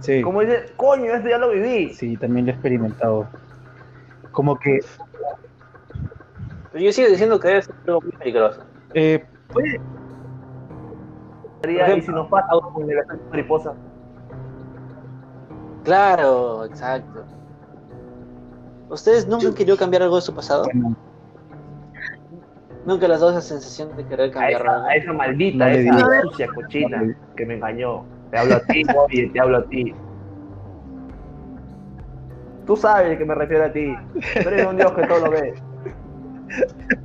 [0.01, 1.93] Sí, Como dice, coño, esto ya lo viví.
[1.93, 3.27] sí, también lo he experimentado.
[4.31, 4.79] Como que
[6.71, 8.61] Pero yo sigo diciendo que debe ser algo muy peligroso.
[8.93, 9.25] eh,
[11.63, 13.73] Y si nos pasa con el efecto mariposa.
[15.83, 17.23] Claro, exacto.
[18.89, 20.63] ¿Ustedes nunca han querido cambiar algo de su pasado?
[20.65, 20.95] bueno,
[22.85, 24.75] Nunca les dado esa sensación de querer A cambiar algo.
[24.83, 28.03] esa, a esa maldita, No esa sucia cochina No que me engañó.
[28.29, 29.95] Te hablo a ti, oye, te hablo a ti.
[32.67, 33.95] Tú sabes que me refiero a ti.
[34.41, 35.53] Tú eres un Dios que todo lo ve.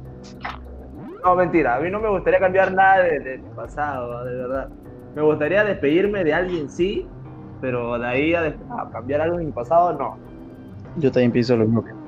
[1.25, 1.77] No, mentira.
[1.77, 4.69] A mí no me gustaría cambiar nada de, de mi pasado, de verdad.
[5.15, 7.07] Me gustaría despedirme de alguien, sí,
[7.61, 10.17] pero de ahí a, a cambiar algo en mi pasado, no.
[10.97, 11.99] yo también pienso lo mismo que tú.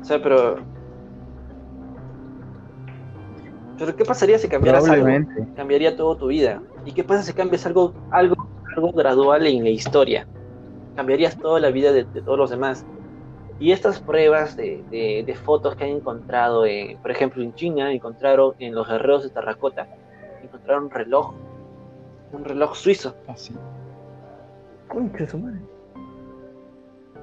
[0.00, 0.56] O sea, pero.
[3.78, 5.04] Pero ¿qué pasaría si cambiaras algo?
[5.04, 5.54] Probablemente.
[5.56, 6.62] Cambiaría toda tu vida.
[6.84, 8.36] ¿Y qué pasa si cambias algo, algo,
[8.76, 10.26] algo gradual en la historia?
[10.96, 12.84] Cambiarías toda la vida de, de todos los demás.
[13.60, 17.92] Y estas pruebas de, de- de fotos que han encontrado, eh, por ejemplo, en China,
[17.92, 19.86] encontraron en los guerreros de terracota,
[20.42, 21.34] encontraron un reloj,
[22.32, 23.14] un reloj suizo.
[23.28, 23.54] Así.
[24.88, 25.60] Concha su madre.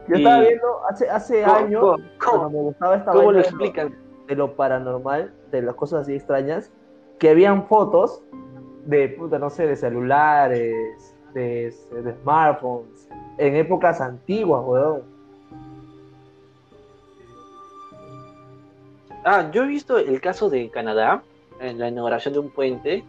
[0.08, 3.96] Yo Y- estaba viendo hace, hace ¿Cómo, años, cómo- me gustaba esta cómo lo explican?
[4.28, 6.72] de lo paranormal, de las cosas así extrañas,
[7.20, 8.22] que habían fotos
[8.86, 11.74] de, puta, no sé, de celulares, de,
[12.04, 15.17] de smartphones, en épocas antiguas, weón.
[19.30, 21.22] Ah, yo he visto el caso de Canadá,
[21.60, 23.04] en la inauguración de un puente.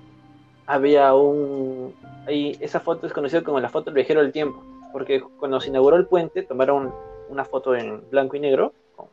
[0.66, 1.94] Había un.
[2.26, 4.60] Ahí, esa foto es conocida como la foto del viajero del tiempo.
[4.92, 6.92] Porque cuando se inauguró el puente, tomaron
[7.28, 9.06] una foto en blanco y negro, con,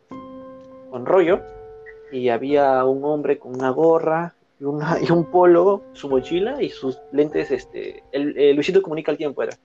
[0.89, 1.41] con rollo.
[2.11, 6.69] Y había un hombre con una gorra y, una, y un polo, su mochila y
[6.69, 7.51] sus lentes.
[7.51, 9.55] este el, el Luisito Comunica el tiempo era.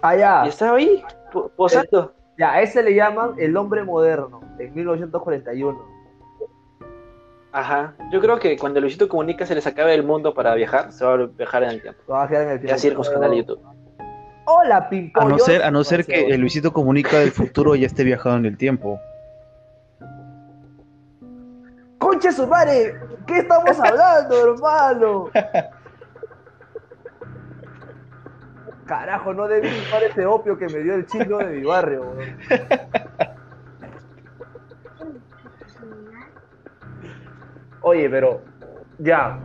[0.00, 0.42] Ah, ya.
[0.46, 2.12] Y estaba ahí, po- posando.
[2.38, 5.96] Ya, a ese le llaman el hombre moderno, en 1941.
[7.52, 7.94] Ajá.
[8.12, 11.14] Yo creo que cuando Luisito Comunica se les acabe el mundo para viajar, se va
[11.14, 12.00] a viajar en el tiempo.
[12.12, 12.74] Va a quedar en el Y tiempo.
[12.74, 13.60] así ir con su canal de YouTube.
[14.44, 15.20] Hola, Pinco.
[15.20, 18.36] A no ser, a no ser que el Luisito Comunica del futuro ya esté viajado
[18.36, 19.00] en el tiempo.
[21.98, 22.94] ¡Conche su madre!
[23.26, 25.30] ¿Qué estamos hablando, hermano?
[28.86, 32.12] Carajo, no debí chupar ese opio que me dio el chino de mi barrio.
[37.82, 38.40] Oye, pero
[38.98, 39.38] ya.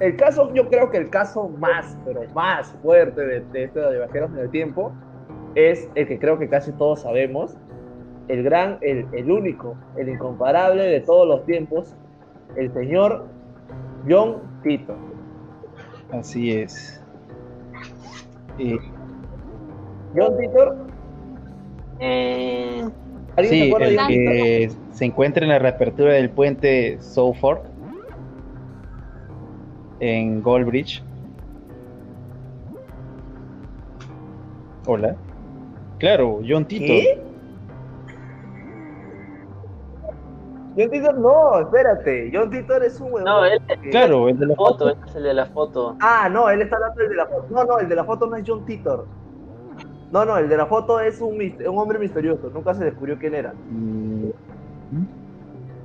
[0.00, 3.98] El caso, yo creo que el caso más, pero más fuerte de, de esto de
[3.98, 4.92] viajeros en el tiempo
[5.54, 7.56] es el que creo que casi todos sabemos.
[8.28, 11.94] El gran, el, el único, el incomparable de todos los tiempos,
[12.56, 13.26] el señor
[14.08, 14.96] John Tito.
[16.10, 17.00] Así es.
[18.58, 18.78] Y,
[20.16, 20.76] John Titor,
[22.00, 22.84] Eh,
[23.36, 24.08] ¿alguien se sí, de el Titor?
[24.08, 27.62] que se encuentra en la reapertura del puente Southfork
[30.00, 31.02] en Goldbridge.
[34.86, 35.16] Hola.
[35.98, 36.84] Claro, John Tito.
[36.86, 37.33] ¿Qué?
[40.76, 42.30] John Titor no, espérate.
[42.34, 43.24] John Titor es un huevón.
[43.24, 45.96] No, él- que- Claro, el de la foto, este es el de la foto.
[46.00, 47.46] Ah, no, él está hablando del de la foto.
[47.50, 49.06] No, no, el de la foto no es John Titor.
[50.10, 52.50] No, no, el de la foto es un, un hombre misterioso.
[52.50, 53.52] Nunca se descubrió quién era.
[53.70, 54.30] Mm,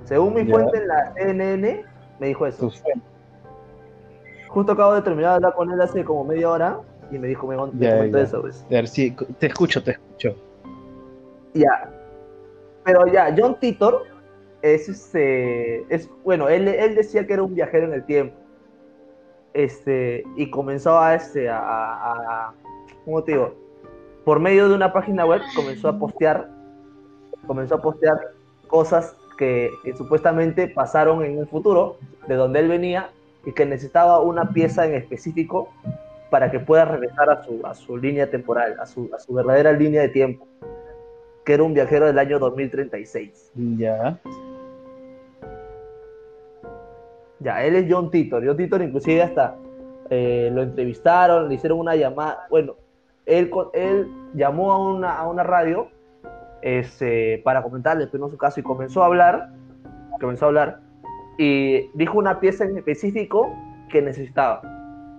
[0.06, 0.54] Según mi Ya.
[0.54, 1.86] fuente en la CNN,
[2.20, 2.72] me dijo eso.
[4.48, 6.80] Justo acabo de terminar de hablar con él hace como media hora
[7.12, 8.24] y me dijo, me, me Ya, comentó ya.
[8.24, 8.42] eso.
[8.42, 8.64] Pues.
[8.66, 10.36] A ver, sí, te escucho, te escucho.
[11.54, 11.92] Ya.
[12.84, 14.04] Pero ya, John Titor
[14.62, 15.86] es este.
[15.94, 18.36] Es, bueno, él, él decía que era un viajero en el tiempo.
[19.54, 20.24] Este.
[20.36, 21.50] Y comenzó a este.
[21.50, 22.54] A, a- a-.
[24.26, 26.50] Por medio de una página web comenzó a postear.
[27.48, 28.20] Comenzó a postear
[28.68, 33.10] cosas que, que supuestamente pasaron en un futuro, de donde él venía,
[33.46, 35.70] y que necesitaba una pieza en específico
[36.30, 39.72] para que pueda regresar a su, a su línea temporal, a su, a su verdadera
[39.72, 40.46] línea de tiempo
[41.50, 43.52] que era un viajero del año 2036.
[43.76, 44.20] Ya.
[47.40, 48.46] Ya, él es John Titor.
[48.46, 49.56] John Titor inclusive hasta
[50.10, 52.48] eh, lo entrevistaron, le hicieron una llamada.
[52.50, 52.76] Bueno,
[53.26, 55.88] él, él llamó a una, a una radio
[56.62, 58.30] este, para comentarle pues, ¿no?
[58.30, 59.50] su caso y comenzó a hablar,
[60.20, 60.80] comenzó a hablar
[61.38, 63.50] y dijo una pieza en específico
[63.90, 64.62] que necesitaba.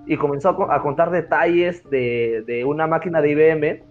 [0.07, 3.83] Y comenzó a, co- a contar detalles de, de una máquina de IBM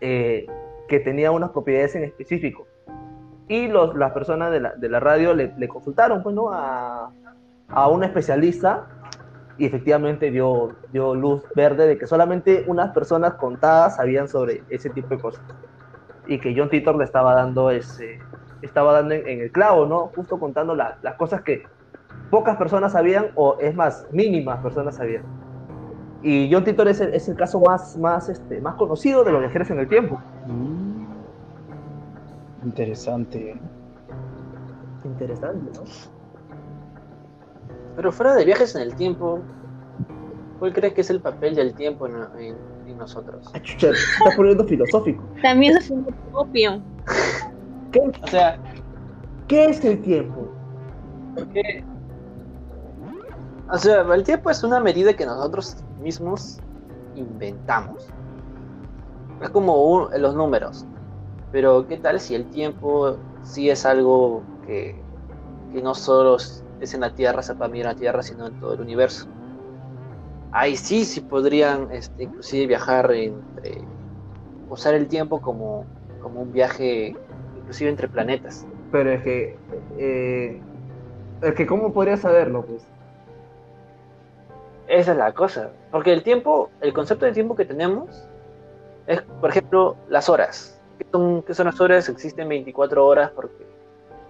[0.00, 0.46] eh,
[0.88, 2.66] que tenía unas propiedades en específico.
[3.48, 6.50] Y los, las personas de la, de la radio le, le consultaron pues, ¿no?
[6.52, 7.10] a,
[7.68, 8.86] a un especialista
[9.58, 14.90] y efectivamente dio, dio luz verde de que solamente unas personas contadas sabían sobre ese
[14.90, 15.44] tipo de cosas.
[16.26, 18.18] Y que John Titor le estaba dando ese,
[18.62, 20.10] estaba dando en, en el clavo, ¿no?
[20.16, 21.64] Justo contando la- las cosas que
[22.30, 25.22] pocas personas sabían, o es más, mínimas personas sabían.
[26.22, 29.40] Y John Titor es el, es el caso más, más, este, más conocido de los
[29.42, 30.18] viajeros en el tiempo.
[30.46, 30.93] Mm.
[32.64, 33.60] Interesante.
[35.04, 35.84] Interesante, ¿no?
[37.96, 39.40] Pero fuera de viajes en el tiempo,
[40.58, 42.56] ¿cuál crees que es el papel del tiempo en, en-
[42.88, 43.50] en nosotros?
[43.54, 45.22] Ah, chucha, estás poniendo filosófico.
[45.42, 45.96] También fue
[46.32, 46.82] opio.
[47.92, 48.58] ¿Qué, O sea,
[49.46, 50.48] qué es el tiempo?
[53.70, 56.60] o sea, el tiempo es una medida que nosotros mismos
[57.14, 58.08] inventamos.
[59.40, 60.86] Es como un- los números.
[61.54, 64.96] Pero ¿qué tal si el tiempo sí es algo que,
[65.72, 66.36] que no solo
[66.80, 69.28] es en la Tierra, medir en la Tierra, sino en todo el universo?
[70.50, 73.82] Ahí sí, sí podrían este, inclusive viajar entre...
[74.68, 75.84] Usar el tiempo como,
[76.20, 77.14] como un viaje
[77.58, 78.66] inclusive entre planetas.
[78.90, 79.56] Pero es que,
[79.96, 80.60] eh,
[81.40, 82.84] es que ¿cómo podría saberlo, pues?
[84.88, 85.70] Esa es la cosa.
[85.92, 88.28] Porque el tiempo, el concepto de tiempo que tenemos
[89.06, 90.73] es, por ejemplo, las horas.
[91.04, 92.08] ¿Qué son, qué son las horas?
[92.08, 93.66] Existen 24 horas porque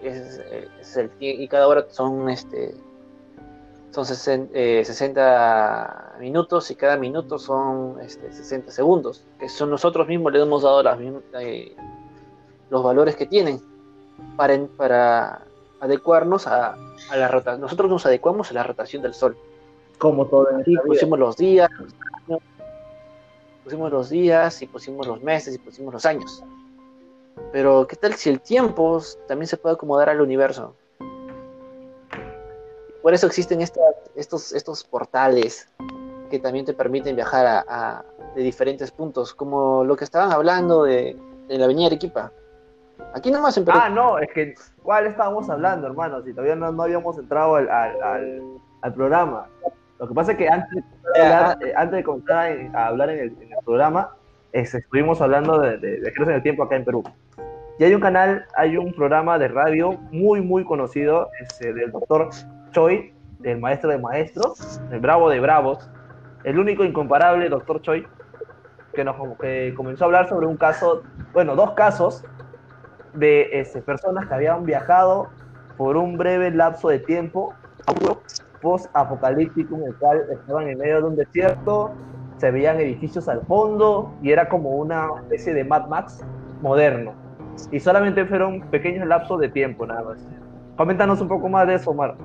[0.02, 0.40] es,
[0.80, 2.74] es el y cada hora son este
[3.94, 9.24] son 60, eh, 60 minutos y cada minuto son este, 60 segundos.
[9.38, 10.98] Que son nosotros mismos le hemos dado las,
[11.40, 11.76] eh,
[12.70, 13.60] los valores que tienen.
[14.37, 15.42] para, para
[15.80, 16.76] adecuarnos a,
[17.10, 17.60] a la rotación.
[17.60, 19.37] Nosotros nos adecuamos a la rotación del Sol.
[19.98, 20.82] Como todo en vida.
[20.84, 21.70] pusimos los días,
[23.62, 26.42] pusimos los días y pusimos los meses y pusimos los años.
[27.53, 30.75] Pero ¿qué tal si el tiempo también se puede acomodar al universo?
[33.03, 33.81] Por eso existen esta-
[34.14, 35.68] estos, estos portales
[36.31, 40.85] que también te permiten viajar a, a- de diferentes puntos, como lo que estaban hablando
[40.85, 41.16] de,
[41.49, 42.33] de la avenida Arequipa.
[43.12, 43.79] Aquí nomás en Perú.
[43.81, 46.23] Ah, no, es que ¿cuál estábamos hablando, hermano?
[46.23, 48.42] Si todavía no, no habíamos entrado al, al, al-
[48.81, 49.47] al programa.
[49.99, 52.37] Lo que pasa es que antes de comenzar a hablar, eh, antes de comenzar
[52.75, 54.16] a, a hablar en el, en el programa,
[54.53, 57.05] es- estuvimos hablando de, de viajeros en el tiempo acá en Perú.
[57.78, 61.90] Y hay un canal, hay un programa de radio muy, muy conocido, es, eh, del
[61.90, 62.28] doctor
[62.70, 65.90] Choi, el maestro de maestros, el bravo de bravos,
[66.44, 68.06] el único incomparable doctor Choi,
[68.94, 72.24] que, nos, que comenzó a hablar sobre un caso, bueno, dos casos
[73.12, 75.28] de este, personas que habían viajado
[75.76, 77.54] por un breve lapso de tiempo
[78.62, 81.92] post-apocalíptico en el cual estaban en medio de un desierto,
[82.38, 86.24] se veían edificios al fondo y era como una especie de Mad Max
[86.62, 87.23] moderno.
[87.71, 90.19] Y solamente fueron pequeños lapsos de tiempo nada más.
[90.77, 92.17] Coméntanos un poco más de eso, Omar.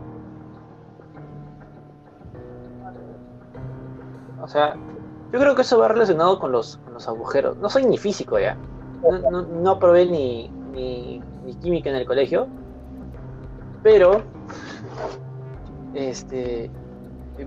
[4.41, 4.75] O sea,
[5.31, 7.57] yo creo que eso va relacionado con los, los agujeros.
[7.57, 8.57] No soy ni físico ya.
[9.03, 12.47] No, no, no probé ni, ni, ni química en el colegio.
[13.83, 14.21] Pero,
[15.93, 16.69] este,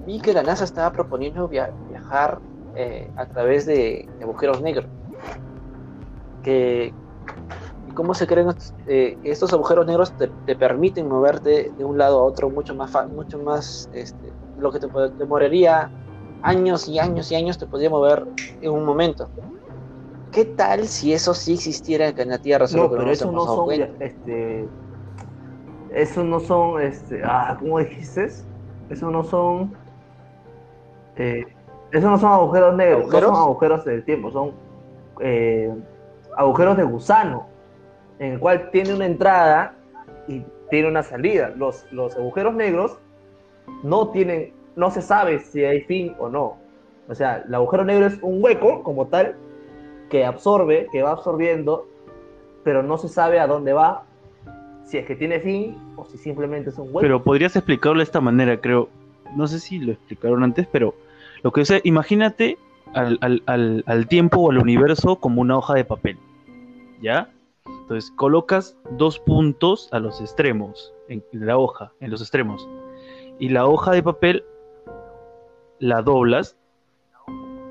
[0.07, 2.39] vi que la NASA estaba proponiendo via- viajar
[2.77, 4.87] eh, a través de, de agujeros negros.
[6.43, 6.95] Que,
[7.95, 12.21] cómo se creen estos, eh, estos agujeros negros te, te permiten moverte de un lado
[12.21, 15.91] a otro mucho más, mucho más, este, lo que te demoraría
[16.43, 18.25] años y años y años te podría mover
[18.61, 19.29] en un momento.
[20.31, 22.67] ¿Qué tal si eso sí existiera en la Tierra?
[22.75, 24.05] No, pero eso no son, cuenta?
[24.05, 24.67] este,
[25.95, 28.29] eso no son, este, ah, ¿cómo dijiste?
[28.89, 29.75] Eso no son,
[31.17, 31.45] eh,
[31.93, 33.31] eso no son agujeros negros, ¿Agujeros?
[33.31, 34.53] no son agujeros del tiempo, son
[35.21, 35.71] eh,
[36.37, 37.52] agujeros de gusano,
[38.23, 39.75] en el cual tiene una entrada
[40.29, 41.53] y tiene una salida.
[41.57, 42.99] Los, los agujeros negros
[43.83, 46.57] no tienen, no se sabe si hay fin o no.
[47.09, 49.35] O sea, el agujero negro es un hueco como tal
[50.09, 51.89] que absorbe, que va absorbiendo,
[52.65, 54.05] pero no se sabe a dónde va,
[54.85, 57.01] si es que tiene fin o si simplemente es un hueco.
[57.01, 58.89] Pero podrías explicarlo de esta manera, creo.
[59.37, 60.95] No sé si lo explicaron antes, pero
[61.43, 62.57] lo que sea, imagínate
[62.95, 66.19] al, al- al- al tiempo o al universo como una hoja de papel.
[67.01, 67.31] ¿Ya?
[67.67, 72.69] Entonces colocas dos puntos a los extremos, en la hoja, en los extremos.
[73.39, 74.45] Y la hoja de papel
[75.79, 76.57] la doblas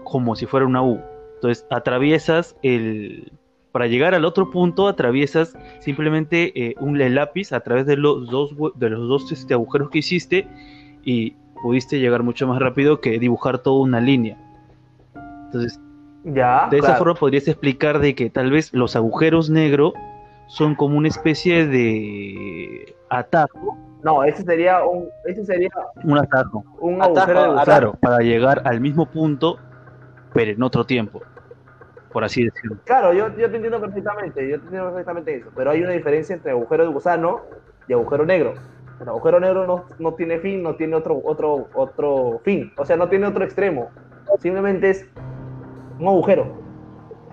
[0.03, 1.01] como si fuera una U.
[1.35, 3.31] Entonces atraviesas el...
[3.71, 8.51] Para llegar al otro punto atraviesas simplemente eh, un lápiz a través de los dos,
[8.75, 10.45] de los dos este, agujeros que hiciste
[11.05, 11.31] y
[11.63, 14.37] pudiste llegar mucho más rápido que dibujar toda una línea.
[15.45, 15.79] Entonces,
[16.23, 16.99] ya, de esa claro.
[16.99, 19.93] forma podrías explicar de que tal vez los agujeros negros
[20.47, 25.69] son como una especie de atajo, No, ese sería un, ese sería
[26.03, 27.63] un atajo, un Atajo, agujero gusano.
[27.65, 29.57] claro, para llegar al mismo punto,
[30.33, 31.21] pero en otro tiempo,
[32.11, 32.77] por así decirlo.
[32.85, 36.35] Claro, yo, yo te entiendo perfectamente, yo te entiendo perfectamente eso, pero hay una diferencia
[36.35, 37.41] entre agujero de gusano
[37.87, 38.53] y agujero negro.
[38.99, 42.97] El agujero negro no, no tiene fin, no tiene otro, otro, otro fin, o sea,
[42.97, 43.89] no tiene otro extremo,
[44.39, 45.09] simplemente es
[46.01, 46.47] un agujero.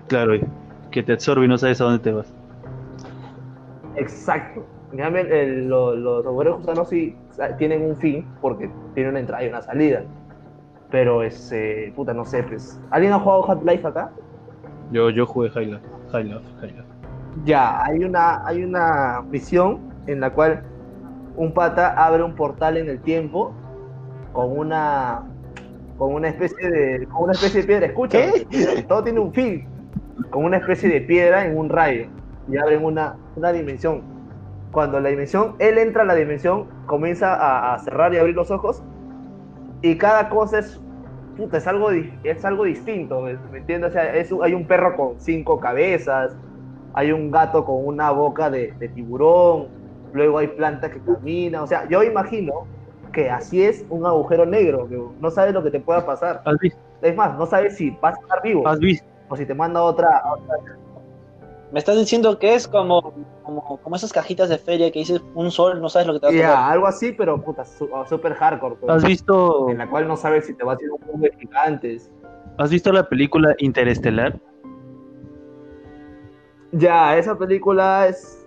[0.07, 0.35] Claro,
[0.91, 2.33] que te absorbe y no sabes a dónde te vas.
[3.97, 4.65] Exacto.
[4.93, 7.15] En cambio, el- lo- los agujeros gusanos sí
[7.59, 10.03] tienen un fin porque tienen una entrada y una salida.
[10.91, 12.81] Pero es, eh, puta, no sé, pues.
[12.91, 14.11] ¿Alguien ha jugado Half-Life acá?
[14.91, 16.85] Yo, yo jugué High Life, High Life, High Life.
[17.45, 20.63] Ya, hay una, hay una misión en la cual
[21.37, 23.53] un pata abre un portal en el tiempo
[24.33, 25.23] con una
[25.99, 27.87] con una especie de con una especie de piedra.
[27.87, 28.19] Escucha,
[28.89, 29.67] todo tiene un fin.
[30.31, 32.07] Con una especie de piedra en un rayo
[32.51, 34.03] y abren una, una dimensión.
[34.73, 38.51] Cuando la dimensión, él entra a la dimensión, comienza a, a cerrar y abrir los
[38.51, 38.83] ojos
[39.83, 40.81] y cada cosa es
[41.37, 43.91] puta, es algo es algo distinto, ¿me entiendes?
[43.91, 46.37] O sea, es hay un perro con cinco cabezas,
[46.95, 49.69] hay un gato con una boca de, de tiburón,
[50.13, 52.67] luego hay plantas que caminan, o sea, yo imagino
[53.19, 56.41] que así es un agujero negro, que no sabes lo que te pueda pasar.
[56.45, 56.79] ¿Has visto?
[57.03, 59.05] Es más, no sabes si vas a estar vivo ¿Has visto?
[59.29, 60.23] o si te manda otra,
[61.73, 63.13] Me estás diciendo que es como,
[63.43, 66.27] como, como esas cajitas de feria que dices un sol, no sabes lo que te
[66.27, 66.73] vas a tocar.
[66.73, 70.47] algo así, pero puta, su- super hardcore, pues, ¿Has visto, en la cual no sabes
[70.47, 72.11] si te vas a ir a un mundo de gigantes.
[72.57, 74.39] ¿Has visto la película Interestelar?
[76.73, 78.38] Ya, esa película es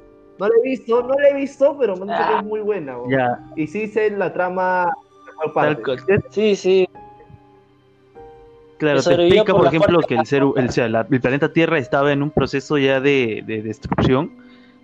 [0.41, 2.39] No la he visto, no la he visto, pero me han dicho que Ah.
[2.39, 2.97] es muy buena.
[3.09, 4.91] Ya, Y sí sé la trama.
[6.31, 6.87] Sí, sí.
[8.79, 11.53] Claro, que te explica, por ejemplo, que el, ser, el, o sea, la- el planeta
[11.53, 14.31] Tierra estaba en un proceso ya de, de destrucción,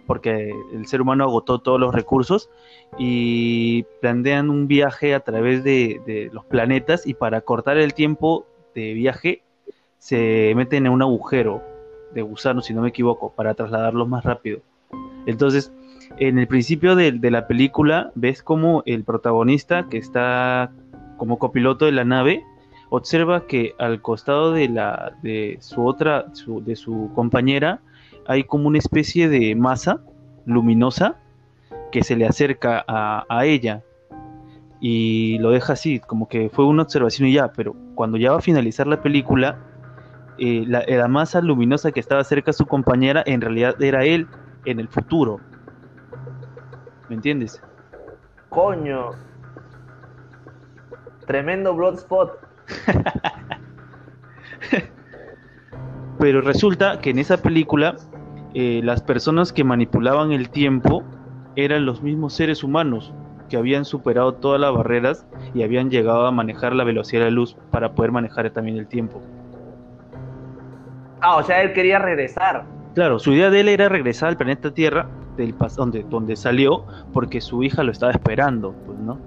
[0.06, 2.52] porque el ser humano agotó todos los recursos
[3.00, 8.46] y plantean un viaje a través de, de los planetas y para cortar el tiempo
[8.76, 9.42] de viaje
[9.98, 11.64] se meten en un agujero
[12.14, 14.60] de gusano, si no me equivoco, para trasladarlos más rápido.
[15.28, 15.72] Entonces,
[16.18, 20.72] en el principio de, la película ves como el protagonista que está
[21.18, 22.44] como copiloto de la nave
[22.90, 27.82] observa que al costado de la de su otra su- de su compañera
[28.26, 30.00] hay como una especie de masa
[30.46, 31.18] luminosa
[31.92, 33.84] que se le acerca a, a ella
[34.80, 38.38] y lo deja así como que fue una observación y ya pero cuando ya va
[38.38, 39.58] a finalizar la película
[40.38, 44.28] eh, la, la masa luminosa que estaba cerca a su compañera en realidad era él
[44.68, 45.40] en el futuro
[47.10, 47.62] ¿me entiendes?
[48.50, 49.12] Coño.
[51.26, 52.40] Tremendo Bloodspot.
[56.20, 57.96] Pero resulta que en esa película
[58.54, 61.04] eh, las personas que manipulaban el tiempo
[61.56, 63.14] eran los mismos seres humanos
[63.50, 67.36] que habían superado todas las barreras y habían llegado a manejar la velocidad de la
[67.36, 69.22] luz para poder manejar también el tiempo.
[71.22, 72.66] Ah, o sea, él quería regresar.
[72.98, 76.84] Claro, su idea de él era regresar al planeta Tierra del pas- donde, donde salió
[77.14, 79.20] porque su hija lo estaba esperando, pues, ¿no?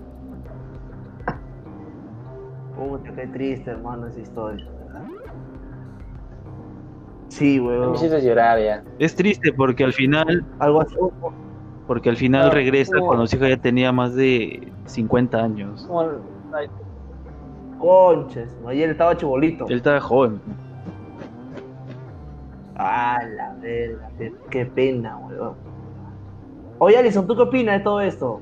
[2.76, 4.66] Puta, qué triste, hermano, esa historia.
[7.28, 7.94] Sí, Me weón.
[7.94, 8.82] hiciste llorar ya.
[8.98, 10.96] Es triste porque al final, Algo así.
[11.86, 15.84] porque al final Claro, regresa como- cuando su hija ya tenía más de 50 años.
[15.86, 16.08] Como-
[17.78, 18.50] Conches.
[18.66, 19.64] Ayer estaba chibolito.
[19.68, 20.40] Él estaba joven.
[22.82, 24.10] Ah, la verga.
[24.18, 25.54] Qué, qué pena, weón.
[26.78, 28.40] Oye, Alison, ¿tú qué opinas de todo esto?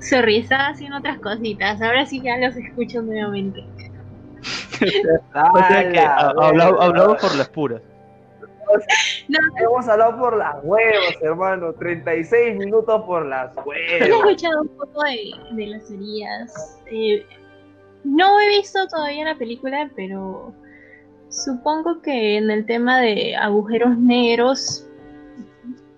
[0.00, 1.80] Estaba haciendo otras cositas.
[1.80, 3.64] Ahora sí ya los escucho nuevamente.
[5.54, 6.84] O sea que ha- la hablaba, verga.
[6.84, 7.80] hablaba por las puras.
[9.60, 11.72] Hemos hablado por las huevas, hermano.
[11.74, 14.08] 36 minutos por las He huevas.
[14.08, 16.80] escuchado un poco de, de las teorías.
[16.90, 17.24] Eh,
[18.04, 20.52] no he visto todavía la película, pero
[21.32, 24.86] supongo que en el tema de agujeros negros.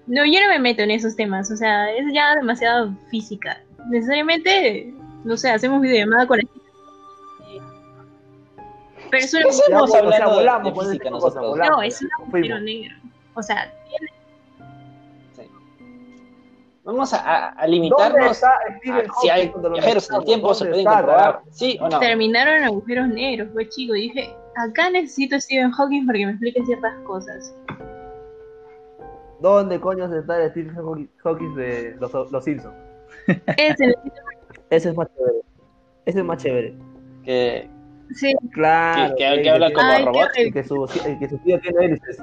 [0.06, 3.60] No, yo no me meto en esos temas, o sea, es ya demasiado física.
[3.90, 4.92] Necesariamente,
[5.24, 6.44] no sé, hacemos videollamada con la
[9.10, 11.10] Pero es un, ¿Qué hacemos Ya, bueno, o sea, hablando de- volamos de física esta
[11.10, 11.50] cosa, nosotros?
[11.50, 11.76] volamos.
[11.76, 12.62] no, es un agujero Fuimos.
[12.62, 12.94] negro.
[13.34, 13.72] O sea,
[16.84, 20.52] Vamos a, a- a ¿Dónde limitarnos está a Stephen si hay viajeros en el tiempo,
[20.52, 21.46] se ¿Dónde pueden comprobar, carajo?
[21.50, 21.98] ¿sí o no?
[21.98, 23.94] terminaron en agujeros negros, fue chico.
[23.94, 27.54] Dije, acá necesito a Stephen Hawking para que me explique ciertas cosas.
[29.40, 30.74] ¿Dónde coño está el Stephen
[31.22, 32.74] Hawking- de los, los Simpsons?
[33.56, 33.94] Ese,
[34.70, 35.40] Ese es más chévere.
[36.06, 36.74] Ese es más chévere.
[37.24, 37.68] Que,
[38.14, 39.14] sí, Claro.
[39.16, 40.28] que, que, que habla como Ay, robot.
[40.36, 42.18] Y que su, y que su tío tiene hélices.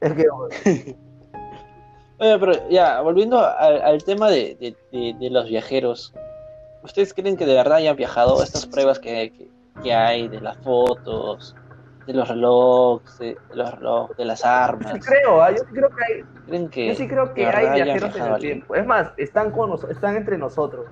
[0.00, 0.24] Es que,
[2.18, 6.12] Oye, pero ya, volviendo al, al tema de, de- de- de los viajeros,
[6.82, 8.42] ¿ustedes creen que de verdad hayan viajado?
[8.42, 9.48] Estas pruebas que, que,
[9.82, 11.56] que hay de las fotos,
[12.06, 15.50] de los relojes, de, de los relojes, de las yo armas, sí creo, ¿ah?
[15.50, 18.28] yo sí creo que hay, ¿creen que yo sí creo que hay viajeros en viajado
[18.28, 18.52] el alguien?
[18.58, 18.74] tiempo.
[18.74, 20.86] Es más, están con nos- están entre nosotros.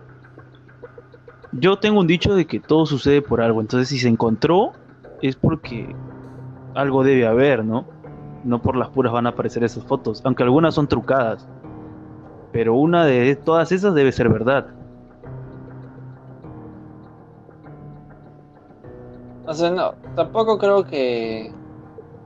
[1.53, 4.75] Yo tengo un dicho de que todo sucede por algo, entonces si se encontró
[5.23, 5.95] es porque
[6.75, 7.87] algo debe haber, ¿no?
[8.45, 11.49] No por las puras van a aparecer esas fotos, aunque algunas son trucadas.
[12.53, 14.67] Pero una de todas esas debe ser verdad.
[19.49, 21.51] O sea, no, tampoco creo que,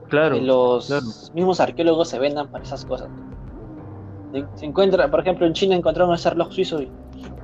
[0.09, 0.35] Claro.
[0.35, 1.07] que los claro.
[1.35, 3.09] mismos arqueólogos se vendan para esas cosas.
[4.57, 6.91] Se, encuentra, por ejemplo, en China encontraron ese reloj suizo y...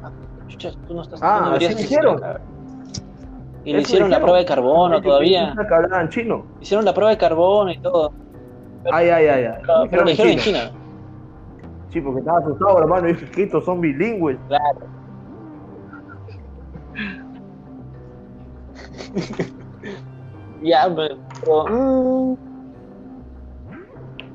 [0.02, 0.10] ah,
[0.48, 1.20] chucha, tú no estás...
[1.20, 2.40] tú Ah, no acá.
[3.64, 5.54] Y le hicieron la prueba de carbono todavía.
[5.56, 6.44] que hablaban chino.
[6.60, 8.12] Hicieron la prueba de carbono y todo.
[8.90, 9.62] Ay, ay, ay, ay.
[9.90, 10.38] Pero, lo dijeron en.
[10.40, 10.70] China.
[11.90, 13.08] Sí, porque estaba asustado, hermano.
[13.08, 14.38] Y dije, que estos son bilingües.
[14.48, 14.80] Claro.
[20.62, 21.64] Ya, pero.
[21.66, 22.36] mm,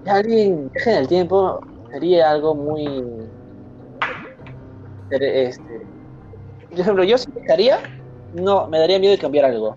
[0.06, 1.60] ya alguien viaje en el tiempo
[1.92, 3.04] sería algo muy.
[5.10, 5.86] Este.
[6.70, 7.80] Por ejemplo, yo si viajaría,
[8.34, 9.76] no, me daría miedo de cambiar algo.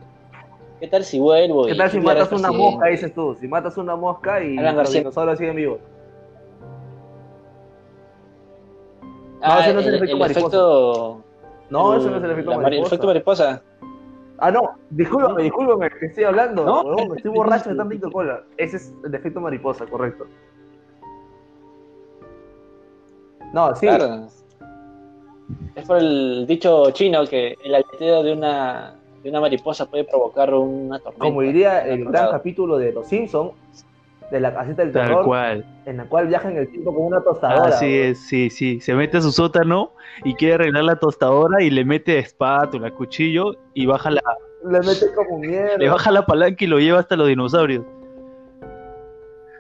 [0.81, 1.67] ¿Qué tal si vuelvo?
[1.67, 3.37] ¿Qué y tal si matas una mosca, dices tú?
[3.41, 5.81] Si matas una mosca y los dinosaurios siguen vivos.
[9.43, 10.41] Ah, ese no es el el, efecto mariposa.
[10.41, 11.25] efecto.
[11.71, 12.87] No, eso no es el efecto la mariposa.
[12.89, 13.63] efecto mariposa.
[14.39, 16.65] Ah, no, discúlpame, discúlpame, que estoy hablando.
[16.65, 18.43] No, huevón, estoy borracho de tanto cola.
[18.57, 20.27] Ese es el defecto mariposa, correcto.
[23.53, 23.87] No, sí.
[23.87, 24.29] Claro.
[25.75, 30.53] Es por el dicho chino que el aleteo de una, de una mariposa puede provocar
[30.53, 31.25] una tormenta.
[31.25, 33.53] Como diría el gran capítulo de Los Simpsons,
[34.31, 35.65] de la casita del Tal terror, cual.
[35.85, 37.69] en la cual viaja en el tiempo con una tostadora.
[37.69, 38.81] Así es, sí, sí.
[38.81, 39.93] Se mete a su sótano
[40.25, 44.23] y quiere arreglar la tostadora y le mete espátula, cuchillo y baja la,
[44.65, 45.77] Le mete como mierda.
[45.79, 47.85] le baja la palanca y lo lleva hasta los dinosaurios.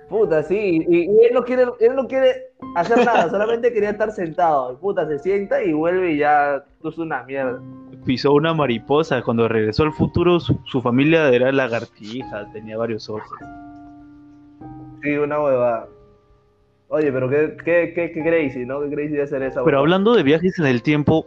[0.09, 0.85] Puta, sí.
[0.89, 2.33] Y, y él no quiere, él no quiere
[2.77, 4.79] hacer nada, solamente quería estar sentado.
[4.79, 7.61] Puta, se sienta y vuelve y ya tú es una mierda.
[8.05, 9.21] Pisó una mariposa.
[9.23, 13.27] Cuando regresó al futuro, su, su familia era lagartija, tenía varios osos.
[15.03, 15.89] Sí, una huevada.
[16.89, 18.81] Oye, pero qué, qué, qué, qué crazy, ¿no?
[18.83, 19.81] Qué crazy de hacer esa Pero huevada.
[19.81, 21.27] hablando de viajes en el tiempo,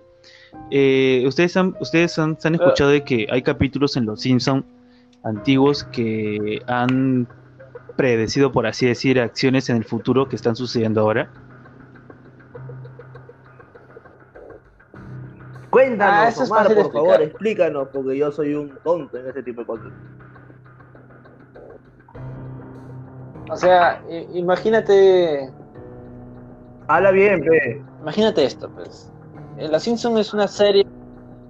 [0.71, 4.65] eh, ustedes han, ustedes han, se han escuchado de que hay capítulos en Los Simpson
[5.23, 7.27] antiguos que han
[7.97, 11.29] predecido, por así decir, acciones en el futuro que están sucediendo ahora.
[15.69, 19.43] Cuéntanos, Ah, eso es Omar, por favor, explícanos, porque yo soy un tonto en ese
[19.43, 19.91] tipo de cosas.
[23.51, 24.01] O sea,
[24.33, 25.49] imagínate,
[26.87, 27.81] Habla bien, pe.
[28.01, 29.11] imagínate esto, pues.
[29.57, 30.85] Eh, Los Simpson es una serie.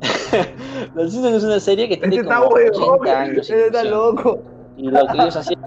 [0.95, 3.37] Los Simpson es una serie que tiene Este está como huevón, 80 años.
[3.49, 4.39] este está loco.
[4.77, 5.61] Y lo que ellos hacían.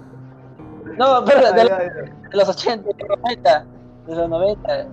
[0.97, 1.89] No, pero de, ay.
[2.31, 3.65] de los 80, de los 90,
[4.07, 4.87] de los 90.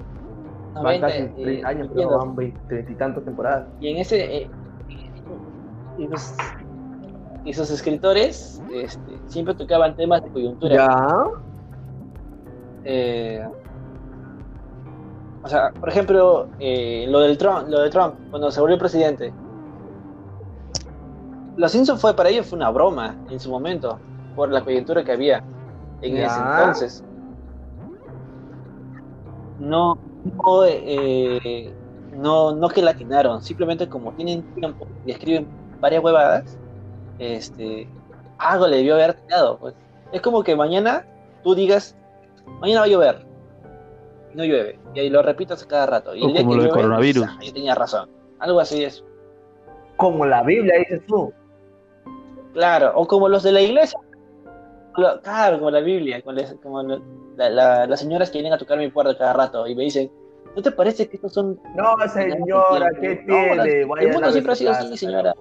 [0.74, 3.66] Van 90 casi eh, 30 años, pero van 20 y tantas temporadas.
[3.80, 4.36] Y en ese.
[4.36, 4.50] eh,
[5.98, 6.69] y, los- y
[7.52, 10.74] sus escritores este, siempre tocaban temas de coyuntura.
[10.74, 11.24] Ya.
[12.84, 13.46] Eh,
[15.42, 19.32] o sea, por ejemplo, eh, lo del Trump, lo de Trump, cuando se volvió presidente.
[21.56, 23.98] Los Simpsons fue para ellos fue una broma en su momento,
[24.36, 25.42] por la coyuntura que había
[26.02, 26.26] en Ya.
[26.26, 27.04] ese entonces.
[29.58, 31.72] No, no, eh,
[32.16, 35.46] no, no que latinaron, simplemente como tienen tiempo y escriben
[35.80, 36.58] varias huevadas,
[37.20, 37.86] este,
[38.38, 39.58] algo le debió haber tirado.
[39.58, 39.74] Pues.
[40.12, 41.06] Es como que mañana
[41.44, 41.94] tú digas,
[42.60, 43.26] mañana va a llover,
[44.32, 46.14] y no llueve, y ahí lo repitas a cada rato.
[46.16, 47.26] Y O el día como que lo del llueve, coronavirus.
[47.28, 48.08] "Ah, yo tenía razón.
[48.38, 49.04] Algo así es.
[49.96, 51.32] Como la Biblia, dices tú.
[52.54, 53.98] Claro, o como los de la iglesia.
[55.22, 57.00] Claro, como la Biblia, como, les- como lo-
[57.36, 60.10] la- la- las señoras que vienen a tocar mi puerta cada rato y me dicen,
[60.56, 61.60] ¿no te parece que estos son...
[61.76, 63.56] No, señora, ¿qué No, tiene?
[63.56, 65.34] la- Vaya el mundo siempre ha sido así, señora.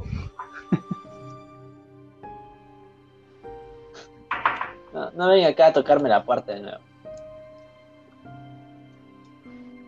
[4.94, 6.80] No, no venga acá a tocarme la puerta de nuevo.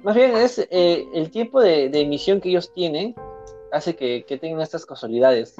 [0.03, 3.15] Más bien es eh, el tiempo de, de emisión que ellos tienen
[3.71, 5.55] hace que, que tengan estas casualidades.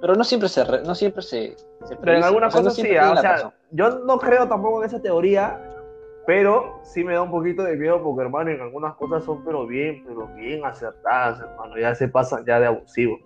[0.00, 2.68] Pero no siempre se re- no siempre se, se Pero en algunas o sea, no
[2.70, 5.58] cosas sí, ah, o sea, yo no creo tampoco en esa teoría,
[6.26, 9.66] pero sí me da un poquito de miedo porque, hermano, en algunas cosas son pero
[9.66, 13.18] bien, pero bien acertadas, hermano, ya se pasan ya de abusivo.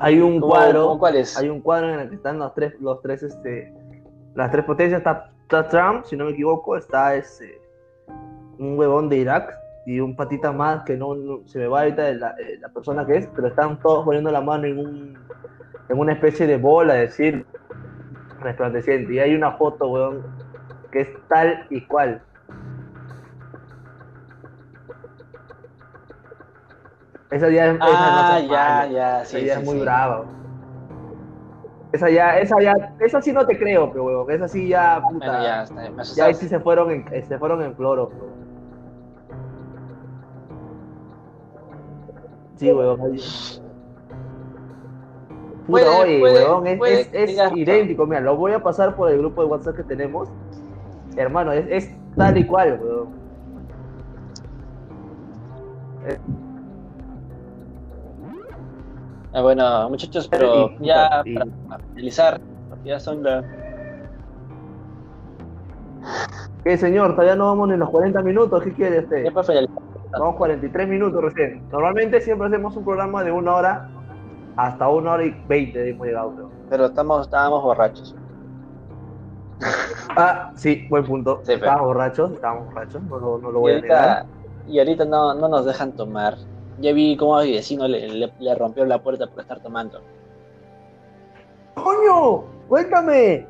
[0.00, 1.36] Hay un ¿Cómo- cuadro, cuál es?
[1.38, 3.72] hay un cuadro en el que están los tres, los tres, este,
[4.34, 7.60] las tres potencias, está, está Trump, si no me equivoco, está ese,
[8.58, 9.54] un huevón de Irak
[9.86, 13.06] y un patita más que no, no- se me va ahorita de la, la persona
[13.06, 15.18] que es, pero están todos poniendo la mano en un,
[15.88, 17.46] en una especie de bola, es decir,
[18.40, 20.22] resplandeciente, y hay una foto, huevón,
[20.90, 22.22] que es tal y cual.
[27.34, 29.74] Esa ya es, esa Ah, no se ya, ya, Esa sí, ya sí, es muy
[29.76, 29.80] sí.
[29.82, 30.24] brava.
[31.92, 35.26] Esa ya, esa ya, esa sí no te creo, pero huevón, esa sí ya, puta,
[35.26, 36.34] Bueno, ya, está, ya ahí asustaste.
[36.34, 38.28] sí se fueron en, eh, se fueron en cloro, bro.
[42.56, 43.02] Sí, ahí- Puta,
[45.66, 48.06] Puede- oye, puede- huevón, es, puede es- es idéntico.
[48.06, 50.28] Mira, lo voy a pasar por el grupo de WhatsApp que tenemos.
[51.16, 53.24] Hermano, es, es tal y cual, huevón.
[59.34, 63.44] Ah, bueno, muchachos, pero Y- ya y- para finalizar, porque ya son las
[66.62, 67.12] ¿Qué, señor?
[67.12, 68.62] Todavía no vamos ni los 40 minutos.
[68.62, 69.24] ¿Qué quiere usted?
[69.24, 69.82] ya para finalizar.
[70.12, 71.62] Vamos 43 minutos recién.
[71.72, 73.88] Normalmente siempre hacemos un programa de una hora
[74.56, 76.50] hasta una hora y 20 hemos llegado, creo.
[76.70, 78.14] Pero estamos, estábamos borrachos.
[80.16, 81.38] Ah, sí, buen punto.
[81.38, 84.26] Sí, pero- Estábamos borrachos, estábamos borrachos, no, lo- no lo Y voy a negar.
[84.68, 86.34] y ahorita no, no nos dejan tomar.
[86.78, 90.00] Ya vi cómo a mi vecino le, le, le rompió la puerta por estar tomando.
[91.74, 92.44] ¡Coño!
[92.68, 93.46] ¡Cuéntame!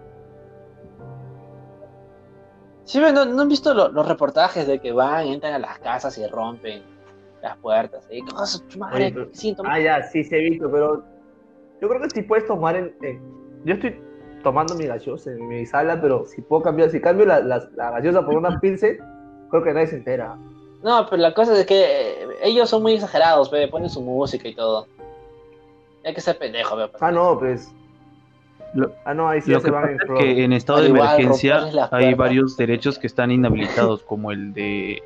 [2.84, 6.16] Sí, ¿no, no han visto lo- los reportajes de que van, entran a las casas
[6.18, 6.82] y rompen
[7.42, 8.04] las puertas?
[8.10, 8.20] ¿eh?
[8.26, 9.10] ¿Qué pasa, tu madre?
[9.64, 11.02] Ah, ya, sí, se he visto, pero
[11.80, 12.94] yo creo que si puedes tomar en...
[13.64, 13.98] Yo estoy
[14.42, 17.90] tomando mi gaseosa en mi sala, pero si puedo cambiar, si cambio la, la, la
[17.92, 18.98] gaseosa por una pilsen,
[19.50, 20.36] creo que nadie se entera.
[20.82, 24.48] No, pero la cosa es que eh, ellos son muy exagerados, ve, ponen su música
[24.48, 24.86] y todo.
[26.04, 26.90] Hay que ser pendejo, ve.
[27.00, 27.72] Ah, no, pues...
[28.74, 30.52] Lo- ah, no, ahí sí Lo ya se que van pasa en es que en
[30.52, 35.02] estado Al de igual, emergencia hay varios derechos que están inhabilitados, como el de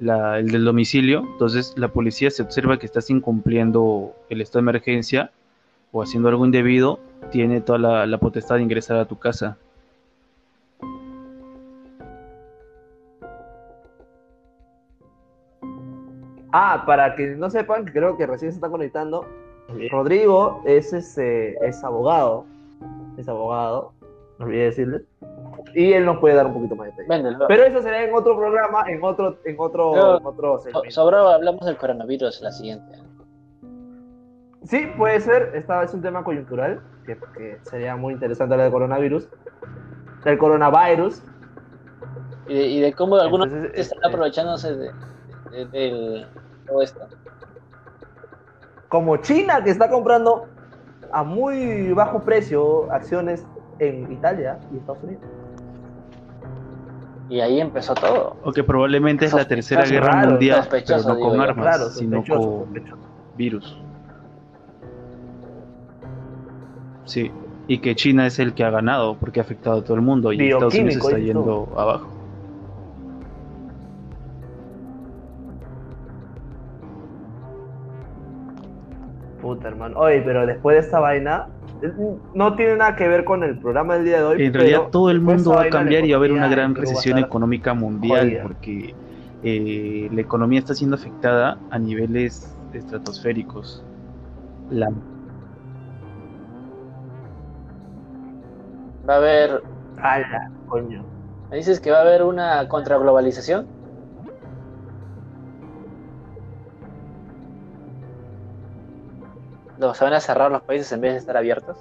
[0.00, 1.20] la- el del domicilio.
[1.32, 5.30] Entonces la policía se observa que estás incumpliendo el estado de emergencia
[5.92, 6.98] o haciendo algo indebido,
[7.30, 9.58] tiene toda la, la potestad de ingresar a tu casa.
[16.58, 19.26] Ah, para que no sepan, creo que recién se está conectando,
[19.90, 22.46] Rodrigo es, ese, es abogado,
[23.18, 23.92] es abogado,
[24.38, 25.02] no olvidé decirles,
[25.74, 27.08] y él nos puede dar un poquito más de detalle.
[27.22, 27.46] Véndelo.
[27.46, 30.90] Pero eso será en otro programa, en otro, en otro, Pero- en otro So- segmento.
[30.92, 32.98] Sobrado hablamos del coronavirus la siguiente.
[34.64, 38.72] Sí, puede ser, esta es un tema coyuntural, que, que sería muy interesante hablar del
[38.72, 39.28] coronavirus,
[40.24, 41.22] del coronavirus.
[42.48, 44.90] Y de, y de cómo algunos Entonces, están este, aprovechándose de,
[45.50, 46.26] de- del-
[46.66, 47.00] todo esto.
[48.88, 50.46] como China que está comprando
[51.12, 53.44] a muy bajo precio acciones
[53.78, 55.22] en Italia y Estados Unidos.
[57.28, 58.36] Y ahí empezó todo.
[58.44, 61.42] O que probablemente es la tercera guerra raro, mundial, pero no con yo.
[61.42, 62.98] armas, Claro, sino con sospechoso.
[63.36, 63.82] virus.
[67.04, 67.30] Sí,
[67.66, 70.32] y que China es el que ha ganado porque ha afectado a todo el mundo
[70.32, 72.06] y Estados Unidos está yendo abajo.
[79.46, 79.98] Puta, hermano.
[80.00, 81.46] Oye, pero después de esta vaina,
[81.80, 81.92] eh,
[82.34, 84.44] no tiene nada que ver con el programa del día de hoy.
[84.44, 87.18] En realidad todo el mundo va a cambiar y va a haber una gran recesión
[87.18, 88.42] económica mundial jodida.
[88.42, 88.94] porque
[89.44, 93.84] eh, la economía está siendo afectada a niveles estratosféricos.
[94.70, 94.90] La-
[99.08, 99.62] Va a haber.
[99.98, 101.04] Ala, coño.
[101.50, 103.68] ¿Me dices que va a haber una contraglobalización?
[109.86, 111.76] ¿No, ¿Se van a cerrar los países en vez de estar abiertos?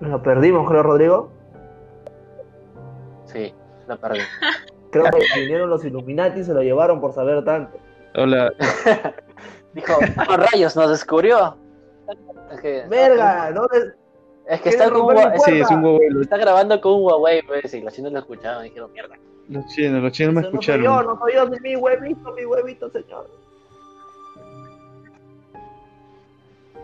[0.00, 1.30] Lo perdimos, creo, Rodrigo.
[3.24, 3.54] Sí,
[3.88, 4.18] lo perdí.
[4.90, 7.78] Creo que vinieron los Illuminati y se lo llevaron por saber tanto.
[8.16, 8.52] Hola,
[9.72, 11.56] Dijo, "Ah, rayos, nos descubrió.
[12.52, 13.52] Es que, ¡Verga!
[13.52, 13.94] ¿Dónde?
[14.46, 17.72] Es que ¿Quiere está, con un sí, es un está grabando con un Huawei, pues,
[17.72, 19.14] y los chinos lo escuchaban y dijeron, mierda.
[19.48, 20.84] los chinos, los chinos me No soy escucharon.
[20.84, 23.26] yo, no soy yo, mi huevito, mi huevito, señor.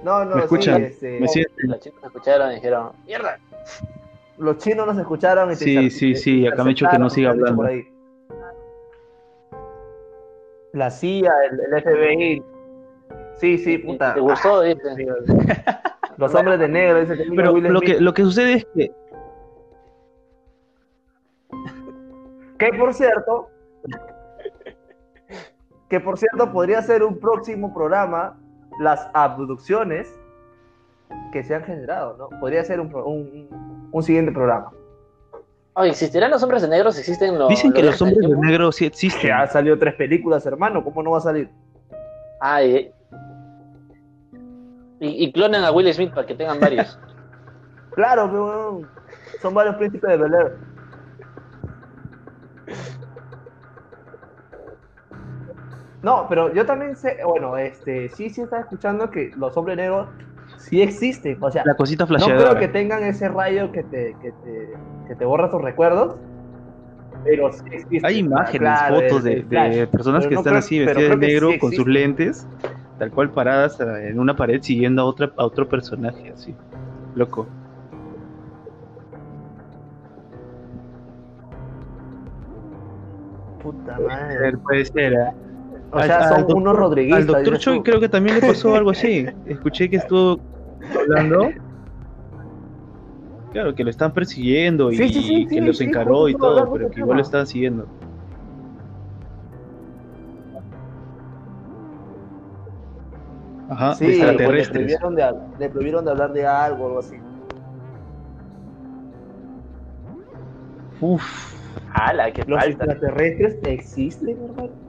[0.07, 0.77] No, no, ¿Me escuchan?
[0.77, 1.69] sí, este, ¿Me sienten?
[1.71, 3.39] Los chinos escucharon y dijeron, mierda.
[4.39, 6.87] los chinos nos escucharon y te Sí, inter- sí, te sí, acá me ha dicho
[6.89, 7.57] que no siga hablando.
[7.57, 7.83] por ahí.
[10.75, 12.45] La CIA, el, el FBI.
[13.41, 14.15] Sí, sí, puta.
[14.15, 14.61] ¿Te gustó?
[14.61, 14.81] Dice.
[15.67, 15.83] Ah,
[16.19, 18.93] Los hombres de negro, dice que Pero Will lo que, lo que sucede es que
[22.59, 23.49] Que por cierto,
[25.91, 28.39] que por cierto podría ser un próximo programa
[28.81, 30.09] las abducciones
[31.33, 32.29] que se han generado, ¿no?
[32.41, 34.70] Podría ser un, pro- un, un siguiente programa.
[35.74, 36.91] Oye, ¿existirán los hombres de negro?
[36.91, 39.31] si ¿Existen los dicen que los hombres de negro sí existen.
[39.33, 41.51] ha salido tres películas, hermano, ¿cómo no va a salir?
[42.41, 42.91] Ah, y,
[45.01, 46.99] y, y clonan a Will Smith para que tengan varios.
[47.95, 48.83] Claro, pero
[49.41, 50.59] son varios príncipes de Bel Air.
[56.07, 60.09] No, pero yo también sé, bueno, este, sí, sí estaba escuchando que los hombres negros
[60.57, 62.61] sí existen, o sea, La cosita no creo flasheadora.
[62.61, 64.69] que tengan ese rayo que te, que te,
[65.09, 66.15] que te borra tus recuerdos,
[67.25, 68.05] pero sí existen.
[68.05, 69.75] Hay imágenes, Claro, fotos de, el flash.
[69.75, 72.47] de personas que no están creo- así vestidas de negro sí con sus lentes,
[73.01, 76.55] tal cual paradas en una pared siguiendo a otra a otro personaje, así.
[77.17, 77.49] Loco.
[83.61, 84.57] Puta madre.
[84.59, 85.13] Puede ser.
[85.15, 85.46] ¿eh?
[85.91, 87.20] O sea, Al- son al doctor- unos rodriguistas.
[87.20, 89.26] Al doctor Choi creo que también le pasó algo así.
[89.45, 90.41] Escuché que estuvo
[91.01, 91.51] hablando.
[93.51, 96.34] Claro, que lo están persiguiendo y Sí, sí, sí, que sí, los sí, encaró y
[96.34, 97.87] todo, pero que igual lo estaban siguiendo.
[103.68, 104.70] Ajá, Sí, le extraterrestres.
[104.70, 107.16] prohibieron, de, hab- le prohibieron de hablar de algo o algo así.
[111.01, 111.22] Uf,
[111.93, 112.84] ¡Hala, qué Los falta!
[112.84, 114.86] extraterrestres existen, hermano.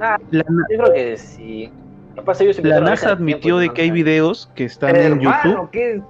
[0.00, 1.72] Ah, la, yo creo que sí.
[2.62, 6.04] La NASA admitió de que hay videos que están en Hermano, YouTube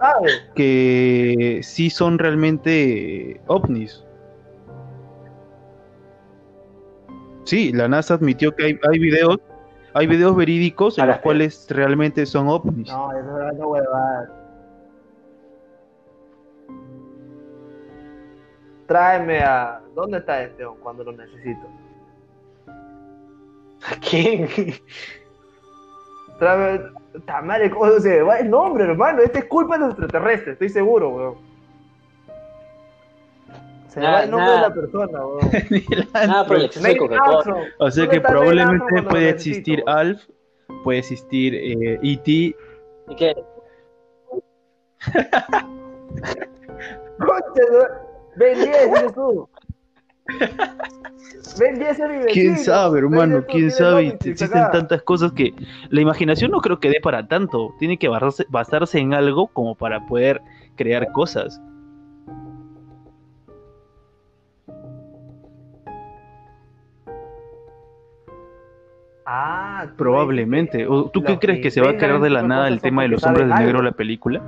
[0.54, 4.04] que sí son realmente ovnis.
[7.44, 9.38] Sí, la NASA admitió que hay, hay videos,
[9.94, 12.88] hay videos verídicos en los cuales realmente son ovnis.
[12.88, 14.42] No, eso es una huevada.
[18.86, 19.80] Tráeme a.
[19.94, 21.68] ¿Dónde está este cuando lo necesito?
[24.08, 24.48] ¿Quién?
[26.38, 26.80] Tráeme.
[27.26, 29.20] Tamare, ¿cómo se va el nombre, hermano?
[29.22, 31.34] Este es culpa de los extraterrestres, estoy seguro, weón.
[33.88, 35.50] Se Nada, va el nombre de la persona, weón.
[36.14, 36.40] Nada.
[36.40, 37.64] Armstrong.
[37.78, 39.90] o sea ¿Dónde que probablemente puede existir necesito?
[39.90, 40.26] ALF,
[40.84, 42.30] puede existir eh, E.T.
[42.30, 42.56] ¿Y
[43.16, 43.34] qué?
[47.18, 47.88] Concha, weón.
[48.36, 49.48] Ben 10, dices tú.
[51.58, 52.32] Ben 10 es.
[52.32, 53.36] ¿Quién sabe, hermano?
[53.36, 54.18] 10 tú ¿Quién sabe?
[54.24, 55.54] Existen tantas cosas que
[55.90, 57.74] la imaginación no creo que dé para tanto.
[57.78, 60.40] Tiene que basarse, basarse en algo como para poder
[60.76, 61.60] crear cosas.
[69.26, 70.78] Ah, Probablemente.
[70.78, 73.02] dices ¿O ¿Tú qué crees que se va a crear de la nada el tema
[73.02, 73.82] de los hombres de negro algo.
[73.82, 74.42] la película?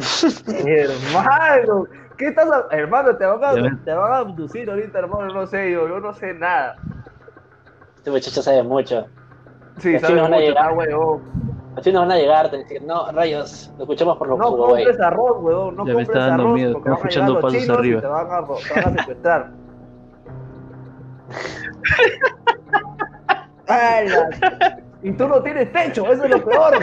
[0.66, 1.86] Hermano,
[2.16, 3.52] ¿qué estás a- Hermano, te van, a,
[3.84, 6.76] te van a abducir ahorita, hermano, no sé, yo, yo no sé nada.
[7.96, 9.06] Este muchacho sabe mucho.
[9.78, 10.70] Sí, Así nos van a mucho, llegar.
[10.70, 11.22] está huevón.
[11.76, 14.84] Así nos van a llegar, te decir, no, rayos, lo escuchamos por los No Huawei.
[14.84, 17.32] compres arroz, huevón, no Ya me compres está dando arroz miedo, porque van a escuchando
[17.32, 18.00] llegar los pasos chinos y arriba.
[18.00, 19.50] te van a, te van a secuestrar.
[23.68, 24.28] ¡Hala!
[25.02, 26.78] Y tú no tienes techo, eso es lo peor.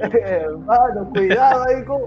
[0.00, 2.00] Hermano, cuidado ahí con.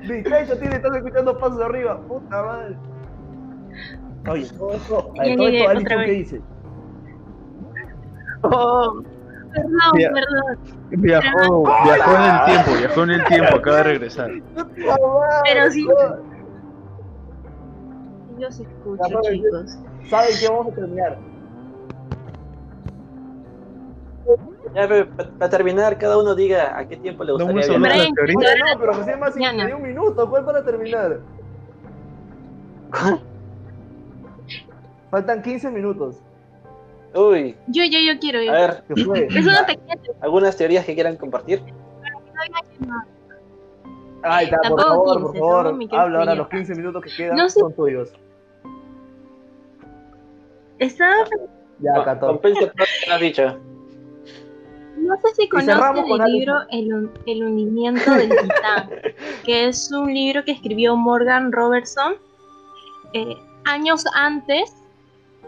[0.00, 1.98] Mi techo tiene, estás escuchando pasos arriba.
[2.00, 2.76] Puta madre.
[4.28, 6.08] Oye, todo esto, Ya todo llegué esto, ¿qué vez.
[6.08, 6.40] dice?
[8.42, 9.04] Perdón,
[9.94, 10.58] perdón.
[10.90, 14.30] Viajó, viajó en el tiempo, viajó en el tiempo, acaba de regresar.
[15.44, 15.84] Pero sí.
[15.84, 16.28] no.
[18.38, 19.78] Yo se escucho, chicos.
[20.08, 21.18] ¿Saben qué vamos a terminar?
[24.74, 24.86] Ya,
[25.38, 27.98] para terminar, cada uno diga a qué tiempo le No gustaría viajar.
[28.00, 28.36] de teoría.
[28.38, 31.20] Oye, no, pero recién más ni un minuto, ¿cuál para terminar?
[35.10, 36.16] Faltan 15 minutos.
[37.14, 38.50] Uy, Yo, yo, yo quiero ir.
[38.50, 39.26] a ver, ¿Qué fue?
[39.30, 41.62] Es una pequeña algunas teorías que quieran compartir.
[44.22, 45.66] Ay, está, por favor, 15, por favor.
[45.98, 47.60] Habla ahora, los 15 minutos que quedan No sé.
[47.60, 48.12] son tuyos.
[50.78, 51.24] Estaba,
[51.80, 52.26] Ya, Com- 14.
[52.26, 53.58] Compensa todo lo que has dicho.
[54.96, 58.90] no sé si cerramos conocen con el libro el, el hundimiento del Titán,
[59.44, 62.14] que es un libro que escribió Morgan Robertson
[63.12, 64.72] eh, años antes,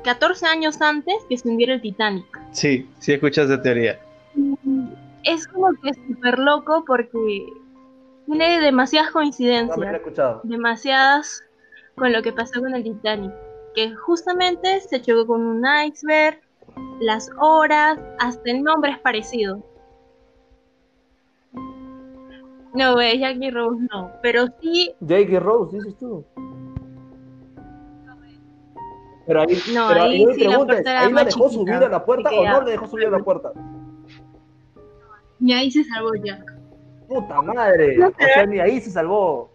[0.05, 2.25] 14 años antes que se hundiera el Titanic.
[2.53, 3.99] Sí, sí escuchas de teoría.
[5.25, 7.47] Es como que súper loco porque
[8.27, 9.95] tiene demasiadas No me lo he coincidencias.
[9.97, 10.41] escuchado.
[10.45, 11.43] demasiadas
[11.97, 13.33] con lo que pasó con el Titanic,
[13.75, 16.41] que justamente se chocó con un iceberg,
[17.01, 19.63] las horas, hasta el nombre es parecido.
[22.73, 26.25] No, güey, Jackie Rose no, pero sí, Jake Rose, dices tú.
[29.27, 31.25] Pero ahí, No, pero ahí mi sí la pregunta es, puerta era ¿ahí la más
[31.27, 33.53] dejó chiquita, subir a la puerta o no le dejó subir a la puerta?
[35.41, 36.45] y ahí se salvó Jack.
[37.09, 38.05] Puta madre.
[38.05, 39.51] O sea, ni ahí se salvó.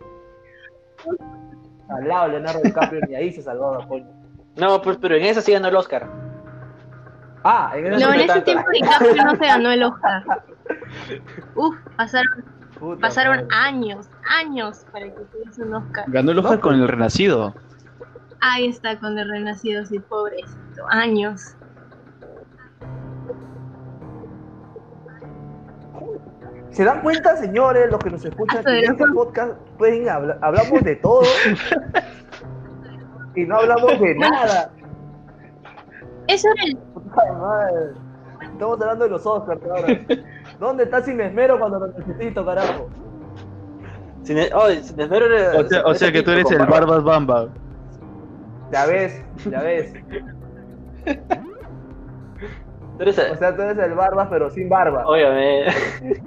[1.90, 4.08] Al lado de Leonardo DiCaprio, ni ahí se salvó, coño.
[4.58, 6.08] No, pues, pero en esa sí ganó el Oscar.
[7.44, 8.46] Ah, en No No, en ese tanto.
[8.46, 10.24] tiempo DiCaprio no se ganó el Oscar.
[11.56, 12.44] Uf, pasaron,
[12.80, 13.48] Puta pasaron madre.
[13.52, 16.06] años, años para que tuviese un Oscar.
[16.08, 17.54] Ganó el Oscar con el Renacido.
[18.42, 21.56] Ahí está con el renacido, sí, pobrecito, años.
[26.76, 30.84] ¿Se dan cuenta, señores, los que nos escuchan, que en este podcast pueden habla- hablamos
[30.84, 31.22] de todo
[33.34, 34.72] y no hablamos de nada?
[36.28, 36.50] Eso
[37.40, 37.92] madre.
[38.42, 40.00] Estamos hablando de los Oscars ahora.
[40.60, 42.90] ¿Dónde está Sin Esmero cuando lo necesito, carajo?
[44.24, 46.80] Sin, oh, sin esmero era- O sea, o sea que tú eres el barba.
[46.80, 47.48] Barbas Bamba.
[48.74, 49.94] Ya ves, ya ves.
[52.98, 55.06] Tú eres O sea, tú eres el Barbas, pero sin barba.
[55.06, 55.66] Óyame.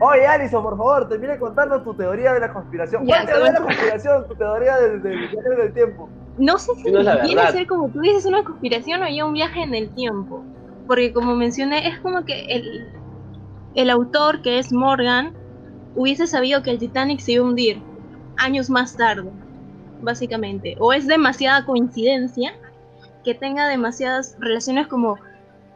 [0.00, 3.04] Oye, Alison, por favor, termina de contarnos tu teoría de la conspiración.
[3.04, 4.28] Ya, ¿Cuál teoría de la conspiración?
[4.28, 6.08] Tu teoría del, del viaje del tiempo.
[6.36, 9.24] No sé si no es viene a ser como tú dices una conspiración o ya
[9.24, 10.44] un viaje en el tiempo.
[10.86, 12.86] Porque como mencioné, es como que el,
[13.74, 15.32] el autor, que es Morgan,
[15.96, 17.82] hubiese sabido que el Titanic se iba a hundir
[18.36, 19.30] años más tarde,
[20.00, 20.76] básicamente.
[20.78, 22.54] O es demasiada coincidencia
[23.28, 25.18] que tenga demasiadas relaciones como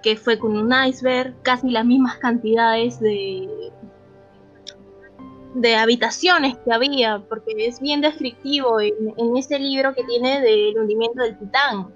[0.03, 3.71] que fue con un iceberg, casi las mismas cantidades de
[5.53, 10.79] de habitaciones que había, porque es bien descriptivo en, en este libro que tiene del
[10.79, 11.95] hundimiento del Titán.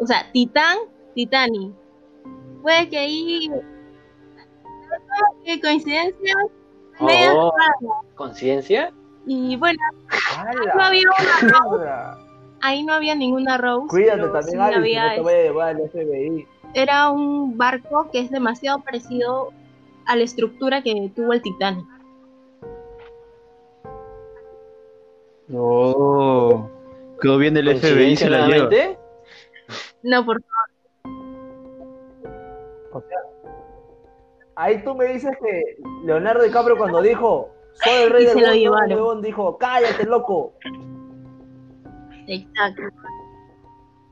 [0.00, 0.76] O sea, Titán,
[1.14, 1.72] Titanic.
[2.60, 3.50] Puede que ahí
[5.44, 6.34] qué coincidencia
[6.98, 8.00] medio Oh, rara.
[8.16, 8.92] ¿Conciencia?
[9.26, 9.78] Y bueno,
[10.74, 11.04] no había
[11.70, 12.27] una.
[12.60, 13.88] Ahí no había ninguna Rose.
[13.88, 16.46] Cuídate también, que había no te vaya a llevar el FBI.
[16.74, 19.52] era un barco que es demasiado parecido
[20.06, 21.86] a la estructura que tuvo el Titanic.
[25.48, 26.70] No.
[27.20, 28.98] Quedó bien el FBI y ¿Coincidencia se la lleva.
[30.02, 30.42] No, por
[34.54, 39.20] Ahí tú me dices que Leonardo DiCaprio cuando dijo soy el rey Y del mundo,
[39.20, 40.52] dijo cállate loco
[42.28, 42.82] exacto.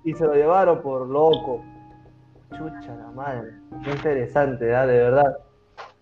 [0.05, 1.65] y se lo llevaron por loco.
[2.51, 3.53] Chucha la madre,
[3.85, 4.87] qué interesante, ¿ah?
[4.87, 5.39] de verdad.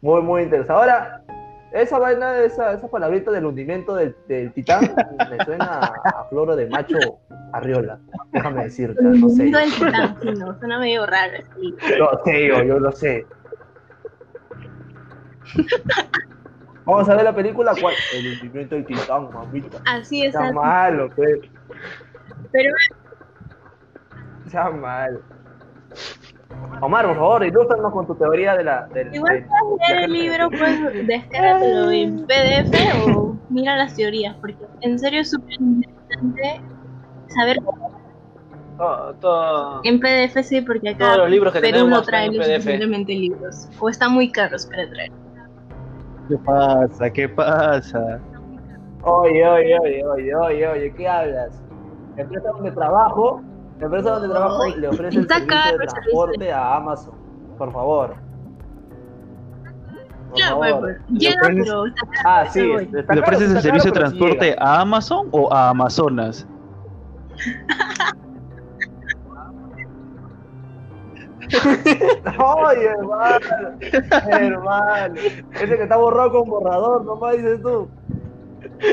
[0.02, 0.72] Muy, muy interesante.
[0.72, 1.24] Ahora,
[1.72, 4.94] esa vaina, esa, esa palabrita del hundimiento del, del titán
[5.30, 6.98] me suena a floro de macho
[7.52, 7.98] arriola.
[8.32, 9.46] Déjame decirte, no sé.
[9.50, 11.38] No el Titán, sí, no, suena medio raro.
[11.58, 11.74] sí.
[11.98, 13.26] Lo sé yo, yo lo sé.
[16.84, 17.72] Vamos a ver la película.
[17.80, 17.94] ¿cuál?
[18.14, 19.78] El hundimiento del titán, mamita.
[19.86, 20.54] Así es, Está así.
[20.54, 21.38] malo, pues.
[22.52, 22.70] pero
[24.46, 25.20] Está mal.
[26.80, 28.86] Omar, por favor, ilústranos con tu teoría de la.
[28.88, 34.36] Del, igual del- puedes leer el libro, pues descárgatelo en PDF o mira las teorías,
[34.36, 36.60] porque en serio es súper interesante
[37.28, 37.58] saber
[38.76, 42.26] Todo, todo- en PDF sí, porque acá Todos los libros que Perú tenemos no trae
[42.26, 42.44] en PDF.
[42.56, 45.12] suficientemente libros, o están muy caros para traer.
[46.28, 47.10] ¿Qué pasa?
[47.10, 48.20] ¿Qué pasa?
[49.02, 51.62] Oye, oye, oye, oye, oye, oye, ¿qué hablas?
[52.16, 53.42] La empresa donde trabajo,
[53.78, 57.14] la empresa donde trabajo le ofrece el servicio de transporte a Amazon.
[57.58, 58.14] Por favor.
[60.30, 60.96] Por Ya, favor.
[61.10, 61.84] llega, pero
[62.24, 62.60] Ah, sí.
[62.62, 66.46] ¿Le ofreces el servicio de transporte a Amazon o a Amazonas?
[72.38, 73.46] Oye, hermano.
[74.30, 75.14] hermano.
[75.54, 77.88] Ese que está borrado con borrador, nomás dices tú.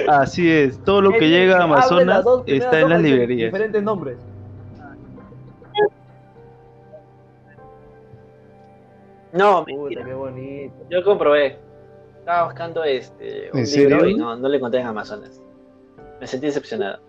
[0.07, 3.51] Así es, todo lo que Ese llega a las Amazonas dos está en las librerías.
[3.51, 4.17] Diferentes nombres.
[9.33, 10.75] No, Puta, qué bonito.
[10.89, 11.57] Yo comprobé.
[12.19, 14.07] Estaba buscando este un ¿En libro serio?
[14.07, 15.41] y no, no lo encontré en Amazonas.
[16.19, 16.99] Me sentí decepcionado.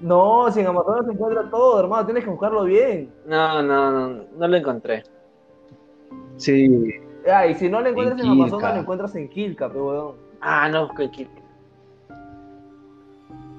[0.00, 3.12] No, si en Amazonas se encuentra todo, hermano, tienes que buscarlo bien.
[3.26, 5.02] No, no, no, no lo encontré.
[6.36, 6.90] Sí,
[7.32, 8.74] Ah, y si no lo encuentras en, En Amazonas, Quilca.
[8.74, 10.14] lo encuentras en Quilca, pero weón.
[10.42, 11.28] Ah, no, que- que-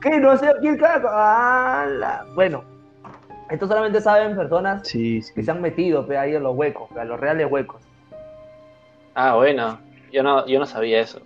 [0.02, 0.20] ¿Qué?
[0.20, 1.02] ¿No sé Quilca?
[1.08, 2.64] Ah, la- Bueno,
[3.50, 7.00] esto solamente saben personas sí, que se han metido pe, ahí en los huecos, pe,
[7.00, 7.82] a los reales huecos.
[9.16, 9.80] Ah, bueno.
[10.12, 11.20] Yo no, yo no sabía eso.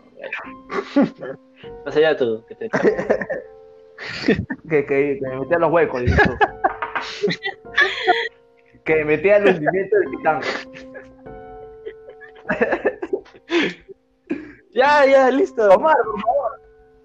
[1.85, 2.69] No sabía tú que te
[4.69, 6.37] Que, que, que me metía a los huecos, dices tú.
[8.83, 10.41] que me metía al hundimiento del titán.
[14.71, 15.67] Ya, ya, listo.
[15.71, 16.51] Omar, por favor,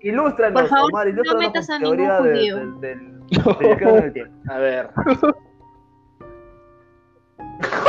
[0.01, 2.57] ilústranos, Por favor, Omar, no ilústranos metas con a teoría ningún de- judío.
[2.57, 3.23] del, del,
[3.59, 4.35] del en el tiempo.
[4.53, 4.91] A ver.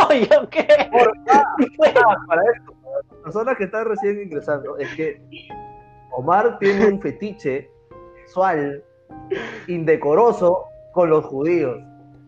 [0.10, 0.68] Oye, ¿qué?
[1.30, 5.22] Ah, para esto, para las personas que están recién ingresando, es que
[6.12, 7.70] Omar tiene un fetiche
[8.22, 8.82] sexual
[9.68, 11.78] indecoroso con los judíos.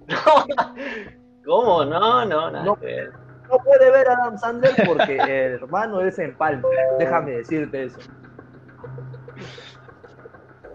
[1.46, 1.86] ¿Cómo?
[1.86, 2.76] No, no, nada No.
[2.80, 3.08] que.
[3.50, 6.68] No puede ver a Adam Sandler porque el hermano es en palma.
[7.00, 7.98] Déjame decirte eso.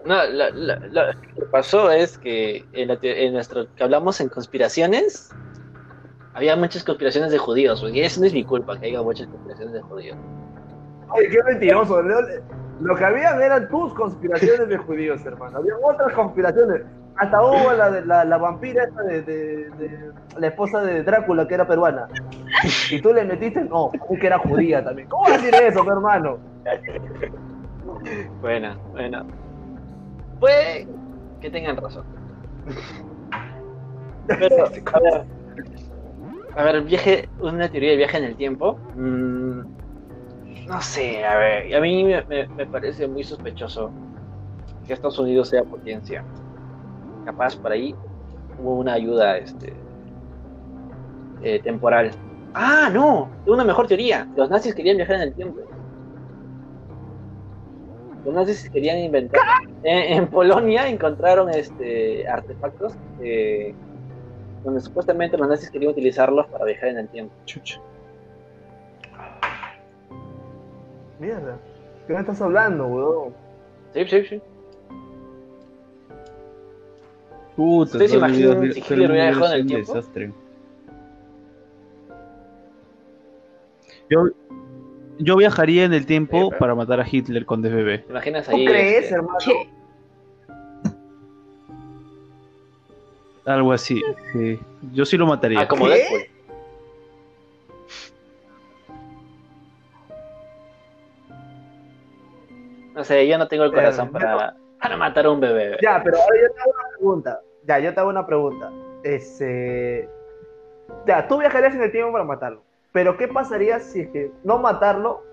[0.05, 4.19] No, lo, lo- lo que pasó es que en, la te- en nuestro que hablamos
[4.21, 5.29] en conspiraciones,
[6.33, 9.73] había muchas conspiraciones de judíos, y eso no es mi culpa que haya muchas conspiraciones
[9.75, 10.17] de judíos.
[11.15, 12.01] Ay, qué mentiroso.
[12.83, 15.57] Lo, que habían eran tus conspiraciones de judíos, hermano.
[15.59, 16.81] Había otras conspiraciones.
[17.15, 21.67] Hasta hubo la, la, la vampira esta de, de- la esposa de Drácula que era
[21.67, 22.07] peruana.
[22.89, 25.07] Y tú le metiste, no, mí que era judía también.
[25.07, 26.39] ¿Cómo decir eso, hermano?
[28.41, 29.25] Bueno, bueno.
[30.39, 30.87] Puede
[31.39, 32.03] que tengan razón.
[34.27, 34.65] Pero,
[36.55, 38.79] a ver, a viaje, una teoría de viaje en el tiempo.
[38.95, 39.82] mm,
[40.67, 43.91] no sé, a ver, a mí me, me- me parece muy sospechoso
[44.85, 46.23] que Estados Unidos sea potencia.
[47.25, 47.95] Capaz por ahí
[48.59, 49.73] hubo una ayuda este,
[51.41, 52.11] eh, temporal.
[52.53, 54.27] Ah, no, una mejor teoría.
[54.35, 55.59] Los nazis querían viajar en el tiempo.
[58.25, 59.41] los nazis querían inventar.
[59.83, 63.73] En, en Polonia encontraron este artefactos eh,
[64.63, 67.33] donde supuestamente los nazis querían utilizarlos para viajar en el tiempo.
[67.45, 67.81] Chucha.
[71.19, 71.57] Mierda.
[72.07, 73.33] ¿Qué me estás hablando, weón?
[73.93, 74.41] Sí, sí, sí.
[77.55, 79.93] Puta, ¿Ustedes se imaginan si Hitler hubiera dejado en el tiempo?
[79.93, 80.31] desastre.
[84.09, 84.25] Yo,
[85.19, 88.05] yo viajaría en el tiempo Sí, pero- para matar a Hitler con DBB.
[88.05, 88.65] ¿Te imaginas ¿Tú ahí?
[88.65, 89.37] crees, este, hermano?
[89.45, 89.69] ¿Qué?
[93.45, 94.01] Algo así.
[94.31, 94.59] sí.
[94.93, 95.61] Yo sí lo mataría.
[95.61, 95.93] ah, como ¿Qué?
[95.95, 96.21] Deadpool.
[103.03, 105.77] Sé, yo no tengo el Pero, corazón para, para matar a un bebé.
[105.81, 107.41] Ya, pero ahora yo te hago una pregunta.
[107.65, 108.71] Ya, yo te hago una pregunta.
[109.03, 110.09] Este.
[111.05, 112.61] Ya, tú viajarías en el tiempo para matarlo.
[112.91, 115.23] Pero ¿qué pasaría si es que no matarlo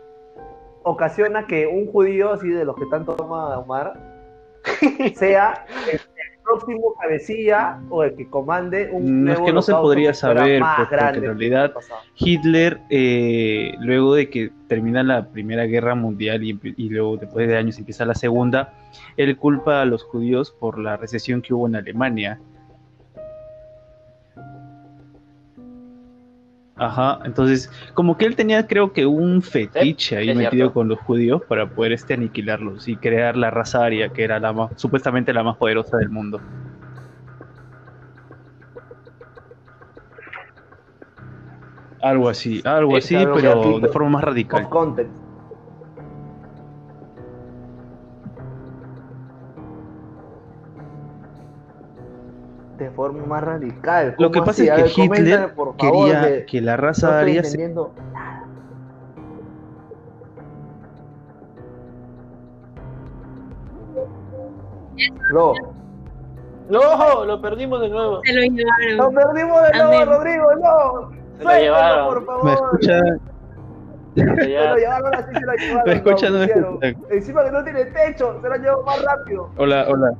[0.82, 3.92] ocasiona que un judío así de los que tanto toma Omar
[5.14, 5.66] sea
[6.50, 10.60] próximo cabecilla o el que comande un No, es nuevo que no se podría saber,
[10.60, 11.72] pues, porque en realidad-?
[12.16, 17.56] Hitler, eh, luego de que termina la Primera Guerra Mundial y, y luego después de
[17.56, 18.74] años empieza la Segunda,
[19.16, 22.40] él culpa a los judíos por la recesión que hubo en Alemania.
[26.82, 30.72] Ajá, entonces, como que él tenía, creo que un fetiche ahí metido cierto.
[30.72, 34.54] con los judíos para poder este aniquilarlos y crear la raza aria, que era la
[34.54, 36.40] más, supuestamente la más poderosa del mundo.
[42.00, 44.68] Algo así, algo Sí, así, pero de forma más Of radical.
[44.70, 45.29] context.
[52.80, 54.14] De forma más radical.
[54.18, 54.68] Lo que ¿Cómo pasa así?
[54.82, 57.70] es que ver, Hitler favor, quería que que la no raza estoy aria se.
[65.30, 65.54] Bro,
[66.70, 67.24] ¡No!
[67.26, 68.20] Lo perdimos de nuevo.
[68.24, 70.08] Se lo perdimos de nuevo, Amén.
[70.08, 71.10] Rodrigo, no.
[71.36, 72.14] Se lo llevaron.
[72.14, 72.44] por favor.
[72.44, 73.00] ¿Me escucha?
[74.14, 74.78] Se lo llevaron.
[74.78, 75.84] llevaron así, se lo llevaron.
[75.86, 76.30] ¿Me escucha?
[76.30, 76.78] No me pusieron.
[76.82, 77.14] escucha.
[77.14, 79.50] Encima que no tiene techo, se lo llevó más rápido.
[79.58, 80.12] Hola, hola.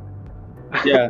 [0.85, 1.09] Ya.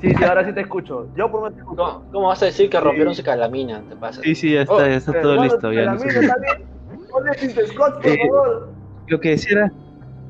[0.00, 1.08] Sí, sí, ahora sí te escucho.
[1.16, 1.82] Yo por lo menos te escucho.
[1.82, 3.82] ¿Cómo, cómo vas a decir que rompieron su calamina?
[3.88, 4.22] Te pasa.
[4.22, 5.72] Sí, sí, ya está, Oh, ya está todo Hermano, listo.
[5.72, 8.68] Ya no se Scott, por Eh, favor.
[9.06, 9.72] Lo que decía era,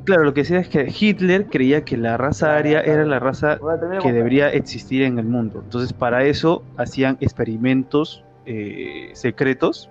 [0.04, 3.58] claro, lo que decía es que Hitler creía que la raza aria era la raza
[4.02, 5.60] que debería existir en el mundo.
[5.64, 9.90] Entonces, para eso hacían experimentos eh, secretos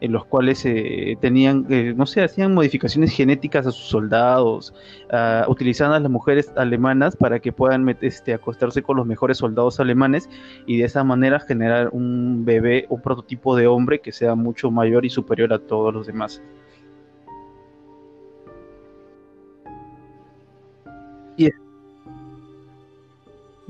[0.00, 4.74] en los cuales eh, tenían, eh, no sé, hacían modificaciones genéticas a sus soldados,
[5.10, 9.78] ah, utilizaban a las mujeres alemanas para que puedan este, acostarse con los mejores soldados
[9.80, 10.28] alemanes
[10.66, 15.04] y de esa manera generar un bebé, un prototipo de hombre que sea mucho mayor
[15.04, 16.42] y superior a todos los demás.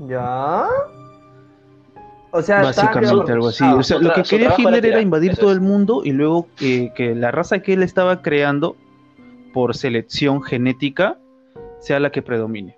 [0.07, 0.67] ¿Ya?
[2.33, 3.63] O sea, Básicamente algo así.
[3.65, 5.57] Ah, O sea, lo que quería Hitler era invadir eso todo es.
[5.57, 8.77] el mundo y luego eh, que la raza que él estaba creando
[9.53, 11.17] por selección genética
[11.79, 12.75] sea la que predomine.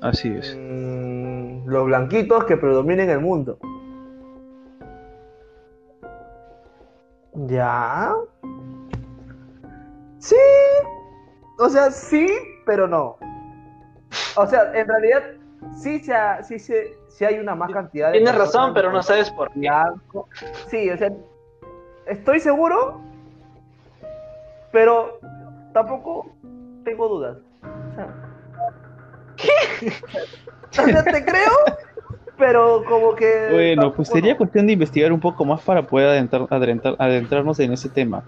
[0.00, 0.56] Así es.
[0.58, 3.58] mm, los blanquitos que predominen el mundo.
[7.34, 8.14] ¿Ya?
[10.18, 10.36] Sí.
[11.58, 12.28] O sea, sí,
[12.64, 13.16] pero no.
[14.36, 15.22] O sea, en realidad,
[15.76, 18.18] sí, se ha- sí, se- sí hay una más cantidad de...
[18.18, 19.68] Tienes razón, pero no sabes por qué.
[20.68, 21.10] Sí, o sea,
[22.06, 23.00] estoy seguro,
[24.72, 25.18] pero
[25.72, 26.30] tampoco
[26.84, 27.38] tengo dudas.
[27.62, 27.94] O
[30.74, 31.52] sea, o sea, te creo,
[32.36, 33.48] pero como que.
[33.50, 34.38] Bueno, tampoco pues sería no.
[34.38, 38.22] cuestión de investigar un poco más para poder adentrar- adentrar- adentrarnos en ese tema.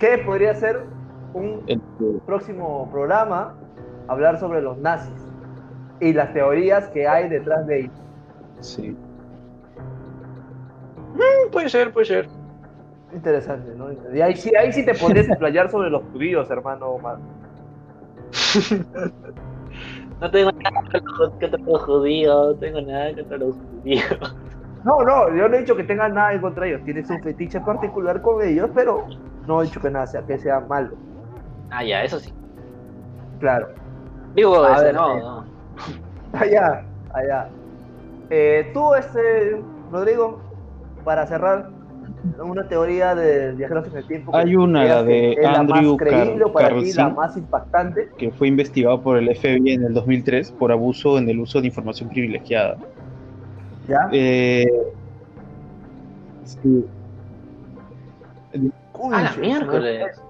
[0.00, 0.82] ¿Qué podría ser
[1.34, 1.80] un El-
[2.26, 3.54] próximo programa?
[4.08, 5.14] Hablar sobre los nazis
[6.00, 7.92] y las teorías que hay detrás de ellos.
[8.60, 8.96] sí.
[11.52, 12.28] Puede ser, puede ser.
[13.12, 13.88] Interesante, ¿no?
[14.14, 17.18] Y ahí sí, ahí sí te podrías explayar sobre los judíos, hermano Omar.
[20.20, 21.00] No tengo nada contra
[21.58, 24.36] los- judíos, no tengo nada contra los judíos.
[24.84, 26.84] No, no, yo no he dicho que tengas nada en contra de ellos.
[26.84, 29.06] Tienes un fetiche particular con ellos, pero
[29.46, 30.96] no he dicho que nada sea, que sea malo.
[31.70, 32.32] Ah, ya, eso sí.
[33.38, 33.68] Claro.
[34.34, 35.20] Digo, A ese, ver, no, eh.
[35.20, 35.44] no.
[36.32, 37.48] Allá, allá.
[38.30, 39.60] Eh, tú, este,
[39.90, 40.40] Rodrigo,
[41.04, 41.70] para cerrar,
[42.38, 44.36] una teoría de viajeros en el tiempo.
[44.36, 47.36] Hay una, la de que es la Andrew más creíble o para ti la más
[47.36, 48.10] impactante.
[48.18, 51.68] que fue investigado por el FBI en el 2003 por abuso en el uso de
[51.68, 52.76] información privilegiada.
[53.88, 54.08] ¿Ya?
[54.12, 54.66] Eh,
[56.44, 56.86] sí,
[59.00, 60.20] Uy, A la miércoles.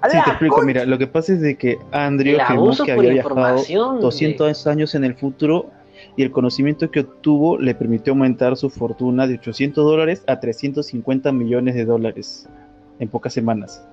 [0.00, 0.56] ¡A sí, te explico.
[0.56, 0.66] concha!
[0.66, 4.00] Mira, lo que pasa es de que Andrew afirmó que había viajado información.
[4.00, 5.70] 200 años en el futuro
[6.16, 11.30] y el conocimiento que obtuvo le permitió aumentar su fortuna de 800 dólares a 350
[11.32, 12.48] millones de dólares
[12.98, 13.84] en pocas semanas.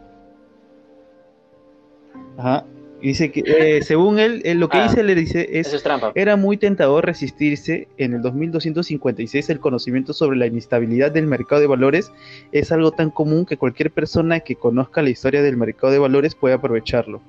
[2.37, 2.65] Ajá.
[2.99, 5.83] Y Dice que, eh, según él, eh, lo que Ah, dice, le dice es es.
[6.15, 7.87] Era muy tentador resistirse.
[7.97, 12.11] En el 2256 el conocimiento sobre la inestabilidad del mercado de valores
[12.51, 16.33] es algo tan común que cualquier persona que conozca la historia del mercado de valores
[16.33, 17.21] puede aprovecharlo.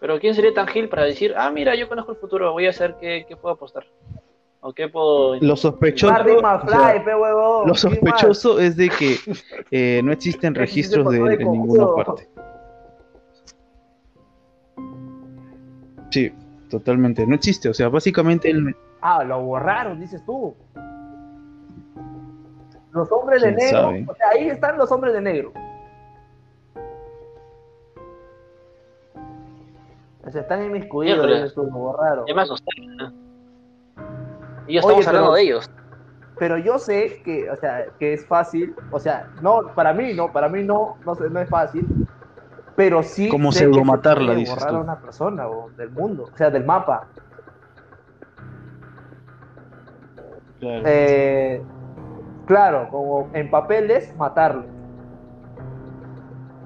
[0.00, 2.70] Pero ¿quién sería tan gil para decir, ah, mira, yo conozco el futuro, voy a
[2.70, 3.84] hacer qué, qué puedo apostar?
[4.62, 5.36] ¿O qué puedo...?
[5.40, 6.10] Lo sospechoso,
[8.60, 9.16] es de que
[9.70, 12.28] eh, no existen Existe registros de él de en ninguna parte.
[16.10, 16.32] Sí,
[16.68, 17.26] totalmente.
[17.26, 17.68] No existe.
[17.68, 20.54] O sea, básicamente él Ah, lo borraron, dices tú.
[22.92, 23.80] Los hombres de ¿Quién negro.
[23.82, 24.06] sabe?
[24.08, 25.52] O sea, ahí están los hombres de negro.
[30.22, 31.42] O sea, están inmiscuidos, Miércoles.
[31.42, 32.28] dices tú, lo borraron.
[32.28, 33.04] Es más nostálgico.
[34.70, 35.70] Y ya Oye, estamos hablando pero- de ellos.
[36.38, 38.74] Pero yo sé que, o sea, que es fácil.
[38.92, 41.86] O sea, no, para mí no, para mí no, no, sé, no es fácil.
[42.76, 43.28] Pero sí.
[43.28, 44.76] Como pseudomatarla, puede dices borrar tú.
[44.76, 47.08] a una persona o del mundo, o sea, del mapa.
[50.62, 51.62] Eh,
[52.46, 54.64] claro, como en papeles, matarlo.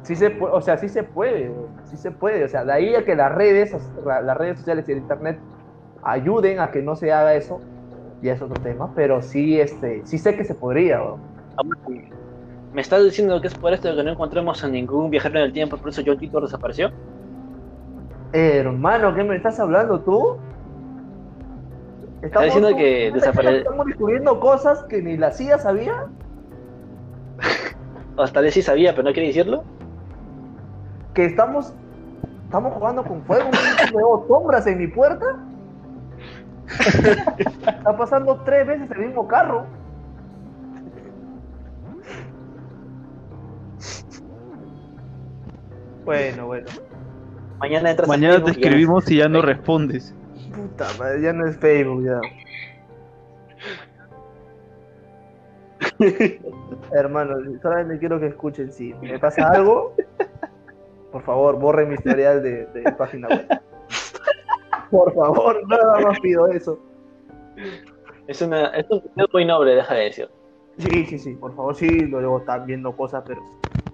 [0.03, 1.53] Sí se puede, o sea, sí se puede,
[1.85, 2.45] sí se puede.
[2.45, 3.75] O sea, de ahí a que las redes,
[4.05, 5.39] la- las redes sociales y el internet
[6.03, 7.61] ayuden a que no se haga eso,
[8.25, 11.01] ya es otro tema, pero sí, este, sí sé que se podría.
[12.73, 15.53] ¿Me estás diciendo que es por esto que no encontramos a ningún viajero en el
[15.53, 16.91] tiempo, por eso John Titor desapareció?
[18.33, 20.37] Hermano, ¿qué me estás hablando tú?
[22.23, 26.07] Estamos, diciendo que desapare- Estamos descubriendo cosas que ni la CIA sabía.
[28.17, 29.65] O tal vez sí sabía, pero no quiere decirlo.
[31.15, 31.73] que estamos
[32.45, 33.53] estamos jugando con fuego, un
[33.97, 35.27] veo sombras en mi puerta.
[37.67, 39.67] Está pasando tres veces el mismo carro.
[46.05, 46.67] Bueno, bueno.
[47.59, 50.15] Mañana entras a Mañana te escribimos y ya no respondes.
[50.55, 52.21] Puta madre, ya no es Facebook ya.
[56.93, 59.95] Hermano, solamente quiero que escuchen si me pasa algo.
[61.11, 63.47] Por favor, borren mi historial de, de página web.
[64.91, 66.79] Por favor, nada más pido eso.
[68.27, 70.29] Es, una, es un video muy noble, deja de decir.
[70.79, 73.43] Sí, sí, sí, por favor, sí, luego están viendo cosas, pero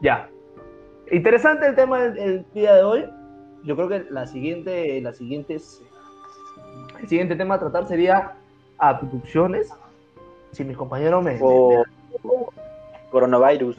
[0.02, 0.28] ya.
[1.10, 3.04] Interesante el tema del, del día de hoy.
[3.64, 5.82] Yo creo que la siguiente, la siguiente, es-
[7.00, 8.32] el siguiente tema a tratar sería
[8.78, 9.70] abducciones.
[10.52, 11.84] Si mis compañeros me, me- O
[13.10, 13.76] coronavirus.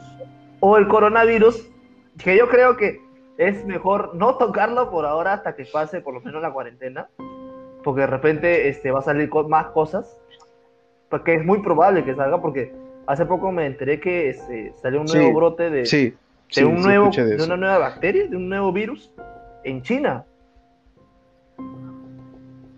[0.60, 1.70] o el coronavirus,
[2.24, 3.00] que yo creo que
[3.42, 7.08] es mejor no tocarlo por ahora hasta que pase por lo menos la cuarentena,
[7.84, 10.16] porque de repente este, va a salir co- más cosas,
[11.10, 12.72] porque es muy probable que salga, porque
[13.08, 16.18] hace poco me enteré que este, salió un nuevo Sí, brote de, Sí, de
[16.50, 19.12] sí, un sí nuevo, de de una nueva bacteria, de un nuevo virus
[19.64, 20.24] en China.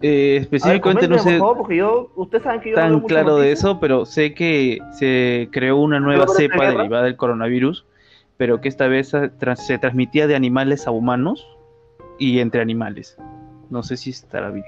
[0.02, 2.82] Eh, A ver, específicamente no sé por favor, porque yo, ustedes saben que yo no
[2.84, 6.70] tan muchas claro de eso, pero sé que se creó una nueva ¿Pero de cepa
[6.72, 7.86] derivada del coronavirus,
[8.38, 11.48] pero que esta vez se transmitía de animales a humanos
[12.20, 13.18] y entre animales.
[13.70, 14.66] No sé si estará bien.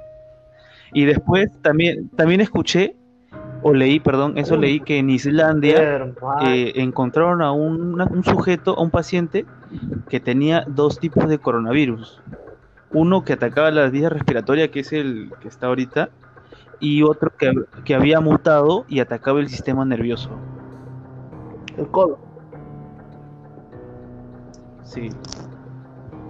[0.93, 2.95] Y después también, también escuché,
[3.61, 6.13] o leí, perdón, eso leí que en Islandia
[6.45, 9.45] eh, encontraron a un, sujeto, a un paciente
[10.09, 12.21] que tenía dos tipos de coronavirus.
[12.91, 16.09] Uno que atacaba las vías respiratorias, que es el que está ahorita,
[16.79, 17.51] y otro que,
[17.83, 20.29] que había mutado y atacaba el sistema nervioso.
[21.77, 22.24] el COVID.
[24.85, 25.09] Sí.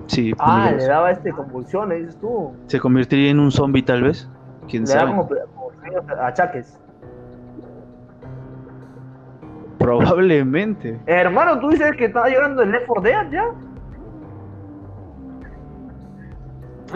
[0.07, 0.77] Sí, Ah, peligroso.
[0.87, 2.51] le daba este convulsiones, dices tú.
[2.67, 4.29] se convertiría en un zombie tal vez.
[4.67, 5.15] ¿Quién Le daba sabe?
[5.17, 6.79] como, como achaques.
[9.77, 10.99] Probablemente.
[11.05, 13.45] Hermano, tú dices que estaba llegando el Left 4 Dead ya.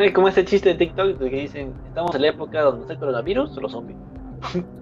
[0.04, 2.94] Es como ese chiste de TikTok de que dicen, estamos en la época donde está
[2.94, 3.98] el coronavirus o los zombies.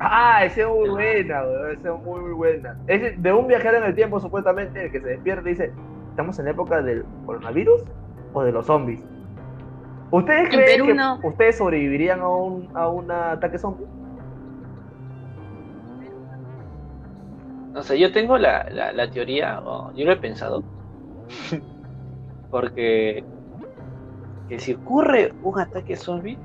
[0.00, 1.70] Ah, esa es muy buena, weón.
[1.72, 2.76] Esa es muy, muy buena.
[2.86, 5.72] Es de un viajero en el tiempo, supuestamente, el que se despierta y dice:
[6.10, 7.84] ¿Estamos en la época del coronavirus
[8.32, 9.02] o de los zombies?
[10.10, 11.20] ¿Ustedes En creen Perú que no.
[11.22, 13.86] ustedes sobrevivirían a un, a un ataque zombie?
[17.72, 20.64] No sé, yo tengo la, la, la teoría, o yo lo he pensado,
[22.50, 23.22] porque
[24.48, 26.36] que si ocurre un ataque zombie,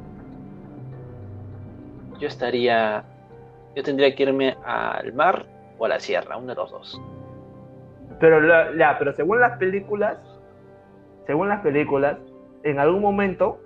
[2.19, 3.03] yo estaría,
[3.75, 5.45] yo tendría que irme al mar
[5.77, 7.01] o a la sierra, uno de los dos.
[8.19, 10.17] Pero la- pero según las películas,
[11.27, 12.17] según las películas,
[12.63, 13.59] en algún momento,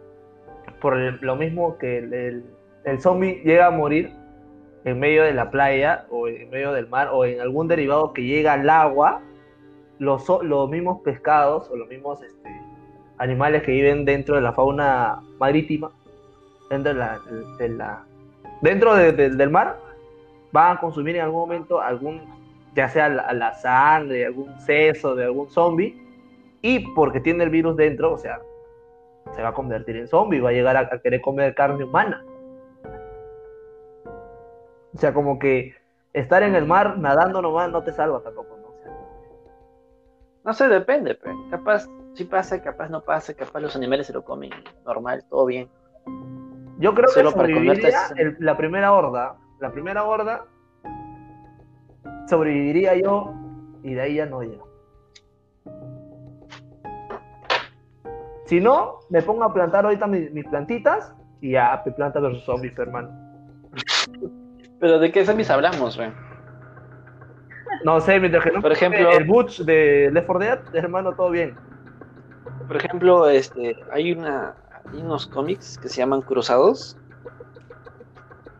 [0.82, 2.44] por lo mismo que el,
[2.86, 4.12] el, zombie llega a morir
[4.86, 8.24] en medio de la playa o en medio del mar o en algún derivado que
[8.24, 9.22] llega al agua,
[10.00, 12.50] los, los mismos pescados o los mismos este,
[13.18, 15.92] animales que viven dentro de la fauna marítima,
[16.70, 17.20] dentro de la,
[17.60, 18.04] de la-
[18.62, 19.78] dentro de- de- del mar,
[20.52, 22.22] van a consumir en algún momento algún,
[22.76, 25.96] ya sea la, la sangre, algún seso de algún zombie,
[26.62, 28.40] y porque tiene el virus dentro, o sea,
[29.36, 32.24] se va a convertir en zombie, va a llegar a, a querer comer carne humana.
[34.94, 35.76] O sea, como que
[36.14, 38.68] estar en el mar nadando nomás no te salva tampoco, ¿no?
[38.68, 38.92] O sea,
[40.44, 44.24] No sé, depende, pero capaz si pasa, capaz no pasa, capaz los animales se lo
[44.24, 44.50] comen
[44.86, 45.70] normal, todo bien.
[46.80, 49.36] Yo creo que Solo sobreviviría el- la primera horda.
[49.60, 50.46] La primera horda
[52.28, 53.34] sobreviviría yo
[53.84, 54.68] y de ahí ya no llego.
[58.46, 62.44] Si no, me pongo a plantar ahorita mis, mis plantitas y ya, pe, planta versus
[62.44, 63.10] zombies, hermano.
[64.80, 66.12] Pero ¿de qué zombies hablamos, güey?
[67.86, 71.30] No sé, mientras que no Por ejemplo- el Butch de Left 4 Dead, hermano, todo
[71.30, 71.56] bien.
[72.68, 74.56] Por ejemplo, este, hay una,
[74.92, 76.98] hay unos cómics que se llaman Cruzados,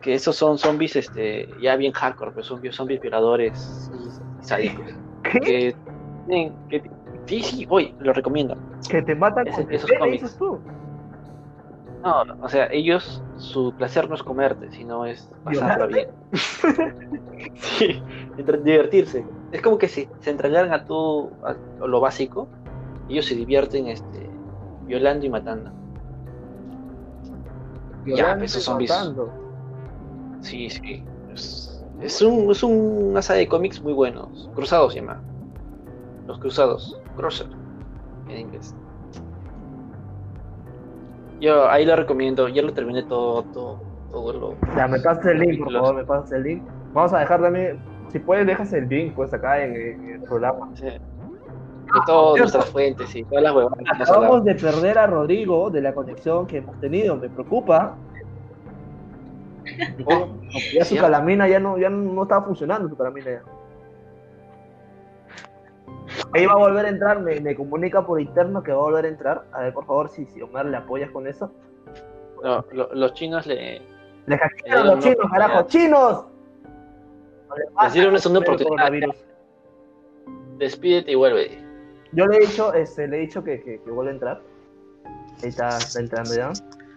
[0.02, 4.86] que esos son zombies, este, ya bien hardcore, pues son zombies violadores y, y sádicos.
[5.24, 5.76] ¿Qué?
[6.30, 6.90] Que, que,
[7.26, 8.56] sí, sí, voy, lo recomiendo.
[8.90, 10.38] Que te matan con esos ¿Qué cómics.
[10.38, 10.60] tú?
[12.04, 16.08] No, no, o sea, ellos, su placer no es comerte, sino es pasarla bien.
[17.56, 18.02] sí,
[18.38, 19.26] entre- divertirse.
[19.52, 22.48] Es como que si se entregaran a todo a, a lo básico,
[23.10, 24.30] ellos se divierten este,
[24.86, 25.72] violando y matando.
[28.06, 28.90] Ya, Violando esos zombies.
[28.92, 29.49] matando.
[30.42, 31.04] Sí, sí.
[31.34, 34.50] Es, es un, es un, una saga de cómics muy buenos.
[34.56, 35.22] Cruzados se llama.
[36.28, 37.00] Los Cruzados.
[37.16, 37.48] Crosser.
[38.30, 38.76] En inglés.
[41.40, 42.48] Yo ahí lo recomiendo.
[42.48, 44.56] Ya lo terminé todo, todo, todo lo.
[44.76, 46.64] Ya, me pasas el link, por favor, me pasas el link.
[46.94, 47.80] Vamos a dejar también,
[48.12, 50.70] si puedes, dejas el link, pues acá en, en el programa.
[50.74, 50.86] sí,
[51.94, 52.38] de todas cierto.
[52.38, 56.58] nuestras fuentes y todas las huevadas Acabamos de perder a Rodrigo de la conexión que
[56.58, 57.96] hemos tenido, me preocupa.
[60.06, 60.28] Oh,
[60.74, 63.44] Ya su calamina ya no, ya no estaba funcionando su calamina ya.
[66.34, 69.06] Ahí va a volver a entrar, me, me comunica por interno que va a volver
[69.06, 69.46] a entrar.
[69.52, 71.52] A ver, por favor, si, si Omar le apoyas con eso.
[72.44, 73.82] No, lo- los chinos le.
[74.26, 76.26] Le hackearon los no, chinos, no, carajo, chinos.
[77.48, 79.16] No le pasa Les dieron una oportunidad.
[80.58, 81.64] Despídete y vuelve.
[82.12, 84.42] Yo le he dicho, este, le he dicho que, que, que vuelva a entrar.
[85.42, 86.52] Ahí está, está entrando ya.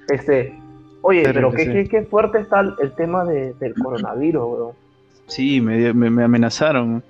[0.08, 0.58] Este,
[1.02, 1.72] oye, Pero pero qué, sí.
[1.72, 4.72] qué, qué fuerte está el, tema de, del coronavirus, weón.
[5.26, 7.02] Sí, me, me, me amenazaron.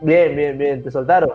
[0.00, 1.30] Bien, bien, bien, te soltaron.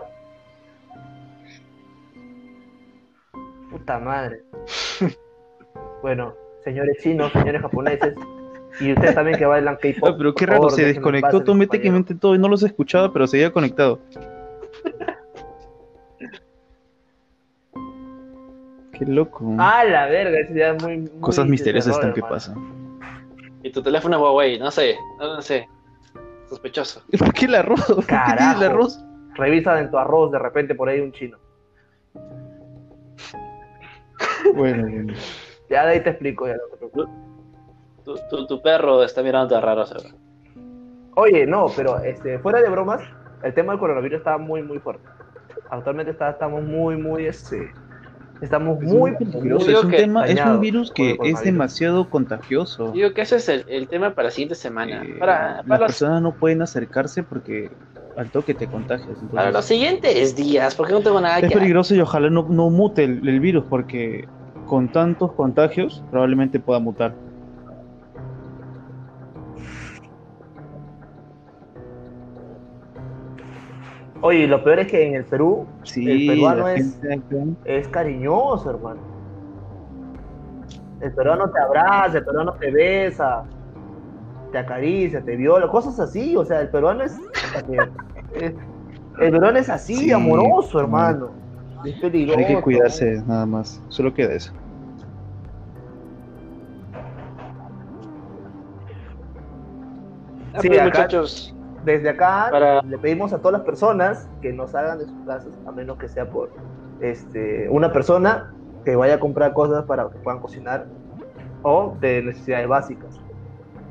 [3.70, 4.42] Puta madre.
[6.02, 6.34] bueno,
[6.64, 8.14] señores chinos, señores japoneses,
[8.80, 10.10] y ustedes también que bailan K-pop.
[10.10, 13.12] Ah, pero qué raro, favor, se desconectó paz, mis automáticamente todo y no los escuchaba,
[13.12, 14.00] pero seguía conectado.
[18.98, 19.54] Qué loco.
[19.58, 20.98] Ah, la verga, eso ya es muy.
[20.98, 22.56] muy Cosas misteriosas están que pasan.
[23.62, 25.68] Y tu teléfono es Huawei, no sé, no, no sé.
[26.48, 27.02] Sospechoso.
[27.18, 27.84] ¿Por qué el arroz?
[27.86, 28.64] ¿Por qué tiene el Carajo.
[28.64, 29.04] arroz?
[29.34, 31.38] Revisa en tu arroz, de repente por ahí un chino.
[34.54, 35.14] Bueno, bueno.
[35.70, 37.14] Ya de ahí te explico, ya no te preocupes.
[38.04, 40.16] Tu, tu, tu perro está mirando raro, seguro.
[41.14, 43.02] Oye, no, pero este, fuera de bromas,
[43.42, 45.06] el tema del coronavirus está muy, muy fuerte.
[45.70, 47.70] Actualmente está, estamos muy, muy, este,
[48.40, 51.42] estamos Es muy, muy muy peligroso, digo es un tema, es un virus que es
[51.42, 52.92] demasiado contagioso.
[52.92, 55.02] Digo que ese es el, el tema para la siguiente semana.
[55.04, 57.70] Eh, Para, las para, los, personas no pueden acercarse porque
[58.16, 59.08] al toque te contagias.
[59.08, 62.46] entonces- para los siguientes días, porque no tengo nada es que peligroso y ojalá no,
[62.48, 64.26] no mute el, el virus porque
[64.66, 67.14] con tantos contagios probablemente pueda mutar.
[74.20, 76.98] Oye, lo peor es que en el Perú, el peruano es,
[77.64, 79.00] es cariñoso, hermano.
[81.00, 83.44] El peruano te abraza, el peruano te besa,
[84.50, 86.36] te acaricia, te viola, cosas así.
[86.36, 87.18] O sea, el peruano es.
[88.34, 88.54] Eh,
[89.20, 91.30] el, peruano es así, amoroso, hermano.
[91.82, 92.38] Es peligroso.
[92.38, 93.82] Hay que cuidarse, nada más.
[93.88, 94.52] Solo queda eso.
[100.52, 101.54] Ah, sí, pues, acá, muchachos.
[101.88, 105.54] Desde acá Para- le pedimos a todas las personas que nos hagan de sus casas,
[105.66, 106.50] a menos que sea por
[107.00, 108.52] este, una persona
[108.84, 110.84] que vaya a comprar cosas para que puedan cocinar
[111.62, 113.18] o de necesidades básicas.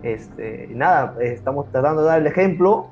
[0.04, 2.86] Este, nada, estamos tratando de dar el ejemplo,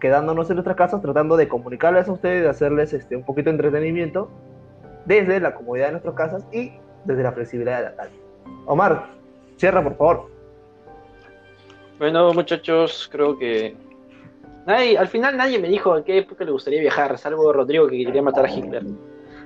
[0.00, 3.56] quedándonos en nuestras casas, tratando de comunicarles a ustedes, de hacerles este, un poquito de
[3.56, 4.28] entretenimiento
[5.04, 6.72] desde la comodidad de nuestras casas y
[7.04, 8.20] desde la flexibilidad de la calle.
[8.66, 9.06] Omar,
[9.56, 10.26] cierra por favor.
[12.00, 13.76] Bueno, muchachos, creo que.
[14.68, 18.04] Nadie, al final nadie me dijo en qué época le gustaría viajar, salvo Rodrigo que
[18.04, 18.84] quería matar a Hitler.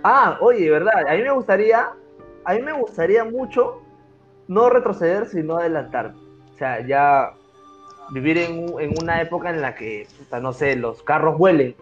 [0.02, 1.90] Ah, oye, verdad, a mí me gustaría,
[2.44, 3.80] a mí me gustaría mucho
[4.48, 6.12] no retroceder, sino adelantar.
[6.52, 7.34] O sea, ya
[8.10, 11.76] vivir en, un- en una época en la que, puta, no sé, los carros vuelen.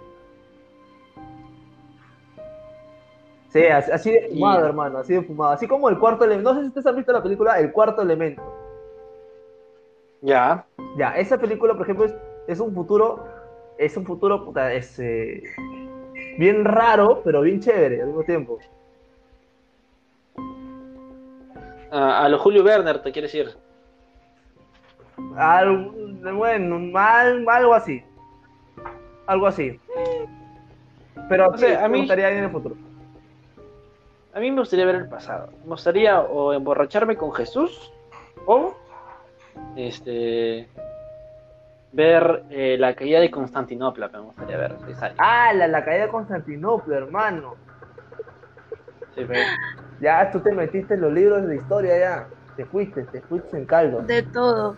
[3.49, 5.53] Sí, así, así de fumado, Y- hermano, así de fumado.
[5.53, 6.51] Así como el cuarto elemento.
[6.53, 8.43] No sé si ustedes han visto la película El cuarto elemento.
[10.21, 10.67] Ya.
[10.99, 12.15] Ya, esa película, por ejemplo, es,
[12.53, 13.25] es un futuro,
[13.79, 15.43] es un futuro, puta, es eh,
[16.39, 18.59] bien raro, pero bien chévere al mismo tiempo.
[21.91, 23.57] A, a lo Julio Werner, te quieres decir.
[25.37, 25.93] Algo,
[26.35, 28.03] bueno, mal, algo así.
[29.27, 29.79] Algo así.
[31.29, 32.77] Pero O sea, sí, a me mí- gustaría ir en el futuro.
[34.33, 35.51] A mí me gustaría ver el pasado.
[35.65, 37.93] Me gustaría o emborracharme con Jesús
[38.47, 38.75] o
[39.77, 40.69] este
[41.93, 44.09] ver eh, la caída de Constantinopla.
[44.09, 44.77] Me gustaría ver.
[44.87, 45.15] si sale.
[45.19, 47.55] Ah, la, la caída de Constantinopla, hermano.
[49.15, 49.41] Sí, pero-
[50.01, 52.29] Ya tú te metiste en los libros de historia ya.
[52.57, 54.01] Te fuiste, te fuiste en caldo.
[54.03, 54.77] De todo.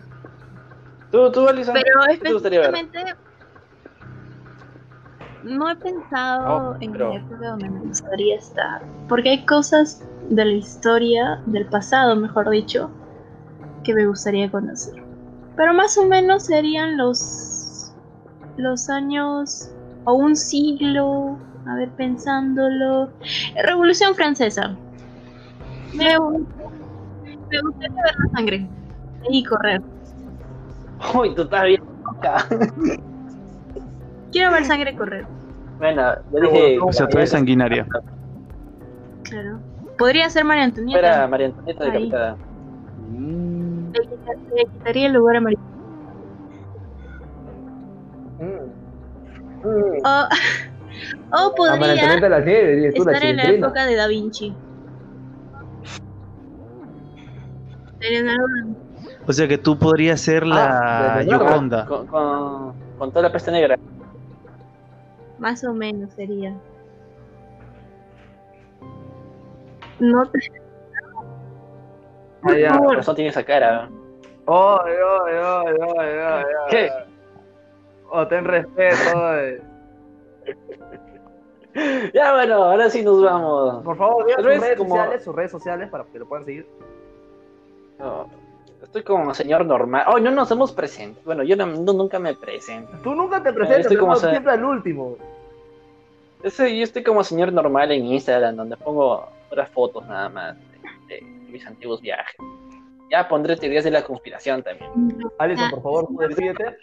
[1.11, 1.73] ¿Tú, tú, Alison?
[1.75, 2.73] Pero ¿Qué te gustaría ver?
[5.43, 8.81] no he pensado Oh, en pero- la época donde me gustaría estar.
[9.09, 12.89] Porque hay cosas de la historia, del pasado, mejor dicho,
[13.83, 15.03] que me gustaría conocer.
[15.55, 17.93] Pero más o menos serían los
[18.57, 19.71] los años
[20.05, 23.09] o un siglo, a ver pensándolo,
[23.63, 24.75] Revolución Francesa.
[25.93, 28.67] Me, me gustaría ver la sangre
[29.29, 29.81] y correr.
[31.13, 32.47] Uy, tú estás bien loca.
[34.31, 35.25] Quiero ver sangre correr.
[35.77, 36.01] Bueno,
[36.31, 36.79] ya dije.
[36.81, 37.85] O sea, tú eres sanguinaria.
[39.23, 39.59] Claro.
[39.97, 41.27] Podría ser María Espera, Antonieta.
[41.27, 42.37] María Antonieta decapitada.
[43.09, 43.42] Mm,
[43.93, 45.59] Le quita- le quitaría el lugar a María.
[48.39, 49.67] Mm.
[49.67, 49.97] Mm.
[50.03, 50.27] O,
[51.31, 54.53] o A María podría de la estar en la época de Da Vinci.
[59.25, 61.21] O sea que tú podrías ser la Ah.
[61.23, 61.85] Yoconda.
[61.85, 63.77] Con, con, con toda la peste negra.
[65.39, 66.53] más o menos sería.
[69.99, 70.62] No te-
[72.45, 72.77] Ah, ya.
[72.77, 73.89] Por razón tiene esa cara.
[74.45, 76.43] Oy, oy, oy, oy, oy.
[76.69, 76.89] ¿Qué?
[78.09, 78.95] Oh, ten respeto.
[82.13, 83.83] Ya, bueno, ahora sí nos vamos.
[83.83, 86.67] Por favor, digan sus redes como- sociales, sus redes sociales para que lo puedan seguir.
[87.97, 88.27] No,
[88.83, 90.05] estoy como señor normal.
[90.07, 91.25] Oh, no nos hemos presentado.
[91.25, 92.91] Bueno, yo no- no- nunca me presento.
[93.03, 95.15] Tú nunca te presentas, estoy como se- siempre al último.
[96.43, 100.55] Ese, yo estoy como señor normal en Instagram, donde pongo puras fotos nada más
[101.07, 101.19] de, de
[101.53, 102.35] mis antiguos viajes.
[103.11, 104.91] Ya pondré teorías de la conspiración también.
[105.37, 106.75] Alison, Ah, por favor, tú despídete,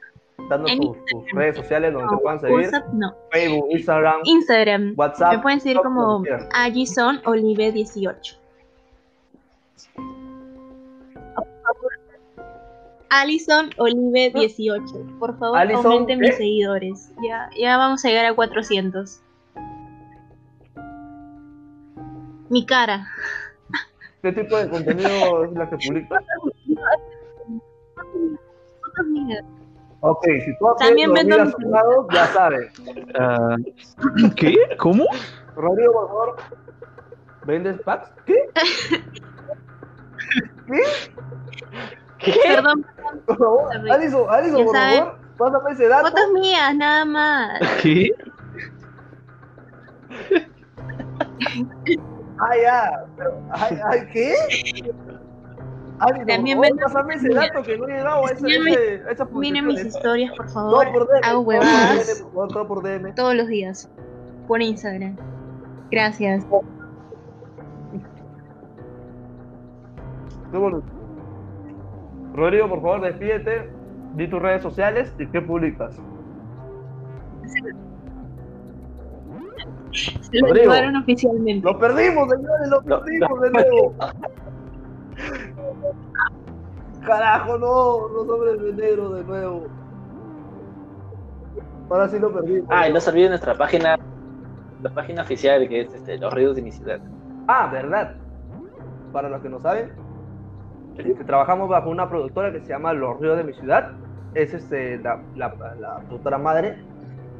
[0.48, 2.56] dando En tus, tus redes sociales donde te puedan seguir.
[2.56, 3.14] WhatsApp no.
[3.32, 4.94] Facebook, Instagram, Instagram.
[4.96, 5.32] WhatsApp.
[5.32, 6.22] Me pueden seguir como.
[6.54, 8.36] Agison Olive 18.
[13.10, 14.84] Alison Olive 18.
[15.18, 16.28] Por favor, aumenten ¿qué?
[16.28, 17.12] mis seguidores.
[17.26, 19.20] Ya, ya vamos a llegar a 400.
[22.50, 23.08] Mi cara.
[24.22, 26.22] ¿Qué tipo de contenido es la que publicas?
[27.94, 29.44] Fotos mías.
[30.00, 32.72] Ok, si tú haces También vendo mis- lado, ya sabes.
[33.18, 33.56] Ah,
[34.36, 34.56] ¿Qué?
[34.78, 35.04] ¿Cómo?
[35.56, 36.36] Rodrigo, por favor.
[37.46, 38.10] ¿Vendes packs?
[38.26, 38.34] ¿Qué?
[42.18, 42.34] ¿Qué?
[42.44, 42.86] Perdón,
[43.26, 43.72] Por favor.
[43.90, 44.98] Alison, Alison, por saben.
[45.04, 46.08] favor, pásame ese dato.
[46.08, 47.60] fotos mías, nada más.
[47.82, 48.10] ¿Qué?
[52.40, 53.04] Ah, ya.
[53.16, 54.34] Pero, ay, ay, ¿qué?
[56.26, 58.72] También por favor, vendo- pásame ese dato que no he llegado a esa, mi-
[59.10, 60.92] esa Miren mis historias, por Todo favor.
[60.92, 63.12] por DM, Hago todo por huevadas DM, por favor, todo por DM.
[63.14, 63.90] todos los días.
[64.48, 65.16] Por Instagram.
[65.90, 66.46] Gracias.
[70.52, 70.82] Bonito.
[72.34, 73.70] Rodrigo, por favor, despídete.
[74.14, 75.96] Di tus redes sociales y qué publicas.
[80.32, 80.54] Lo Rodrigo.
[80.72, 81.66] llevaron oficialmente.
[81.66, 83.94] Lo perdimos, señores, lo perdimos de nuevo.
[87.06, 89.66] Carajo, no, no sobre el venero de nuevo.
[91.88, 92.62] Ahora sí lo perdí.
[92.68, 93.98] Ah, y no se olviden nuestra página,
[94.82, 97.00] la página oficial que es este, Los Ríos de mi ciudad.
[97.48, 98.14] Ah, verdad.
[99.12, 99.92] Para los que no saben,
[100.98, 103.90] este, trabajamos bajo una productora que se llama Los Ríos de mi ciudad.
[104.34, 106.78] Es este, la, la- la productora madre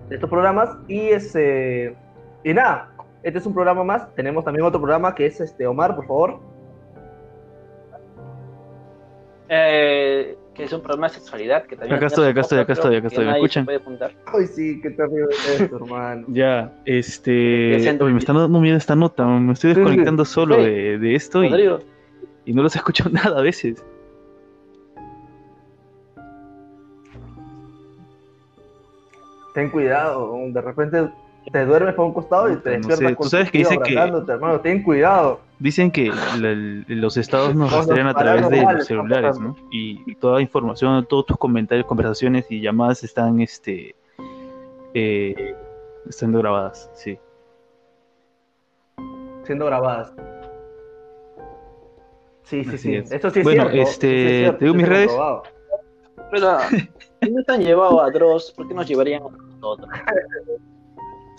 [0.09, 0.71] de estos programas.
[0.89, 1.97] Y este,
[2.45, 2.91] y nada,
[3.23, 4.15] este es un programa más.
[4.15, 6.41] Tenemos también otro programa que es este Omar, por favor.
[9.49, 12.97] Eh, que es un programa de sexualidad que también Acá estoy, acá estoy, acá estoy,
[12.97, 13.67] acá estoy, ¿me escuchan?
[14.27, 16.25] Ay, sí, qué terrible es esto, hermano.
[16.29, 17.75] Ya, este.
[18.01, 19.27] Oye, me está dando miedo esta nota.
[19.27, 20.63] Me estoy desconectando solo Sí.
[20.63, 23.85] de, de esto y no los escucho nada a veces.
[29.55, 31.11] Ten cuidado, de repente
[31.51, 33.59] te duermes por un costado y te No despiertas sé, con tú sabes tu que
[33.61, 34.61] tío dice que- hermano.
[34.61, 35.41] Ten cuidado.
[35.59, 36.07] Dicen que
[36.39, 39.57] la- los estados nos rastrean a través de los celulares, están ¿no?
[39.71, 43.95] Y toda información, todos tus comentarios, conversaciones y llamadas están, este,
[44.95, 45.55] eh,
[46.09, 47.19] están grabadas, sí.
[49.45, 50.13] siendo grabadas.
[52.45, 52.95] Sí, sí, Así sí.
[52.97, 53.13] es.
[53.13, 53.91] Esto sí es Bueno, cierto.
[53.91, 55.13] este, sí es cierto, te digo mis redes.
[56.31, 56.59] pero
[57.23, 59.29] si no te han llevado a Dross, ¿por qué nos llevarían a
[59.61, 59.89] nosotros?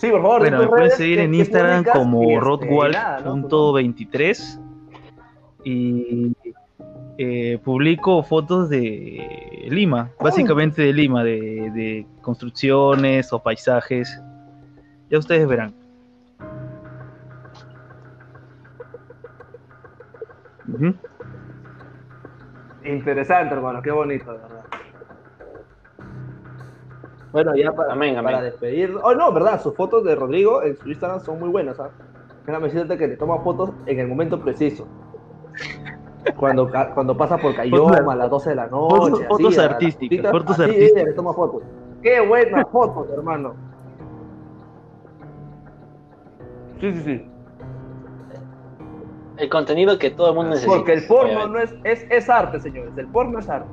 [0.02, 0.40] Sí, por favor.
[0.40, 2.34] Bueno, me pueden seguir en Instagram como este,
[2.90, 3.36] nada, ¿no?
[3.48, 4.60] rodwalk.23
[5.62, 6.32] y
[7.18, 14.20] eh, publico fotos de Lima, básicamente de Lima, de, de construcciones o paisajes.
[15.08, 15.72] Ya ustedes verán.
[22.84, 23.80] Interesante, hermano.
[23.80, 24.36] Qué bonito.
[27.32, 28.24] Bueno, ya para, Amén, amén.
[28.34, 28.94] para despedir.
[29.02, 29.60] Oh, no, verdad.
[29.62, 31.80] Sus fotos de Rodrigo en su Instagram son muy buenas.
[31.80, 31.90] ¿ah?
[32.46, 34.86] Déjame decirte que le toma fotos en el momento preciso.
[36.36, 38.96] Cuando, cuando pasa por Cayoma a las 12 de la noche.
[38.96, 40.96] Fotos- así, fotos artísticas, fotos así artísticas.
[40.96, 41.62] ella le toma fotos.
[42.02, 43.54] Qué buenas fotos, hermano.
[46.80, 47.28] Sí, sí, sí.
[49.38, 50.76] El contenido que todo el mundo necesita.
[50.76, 52.92] Porque el porno no es, es, es arte, señores.
[52.96, 53.68] El porno es arte.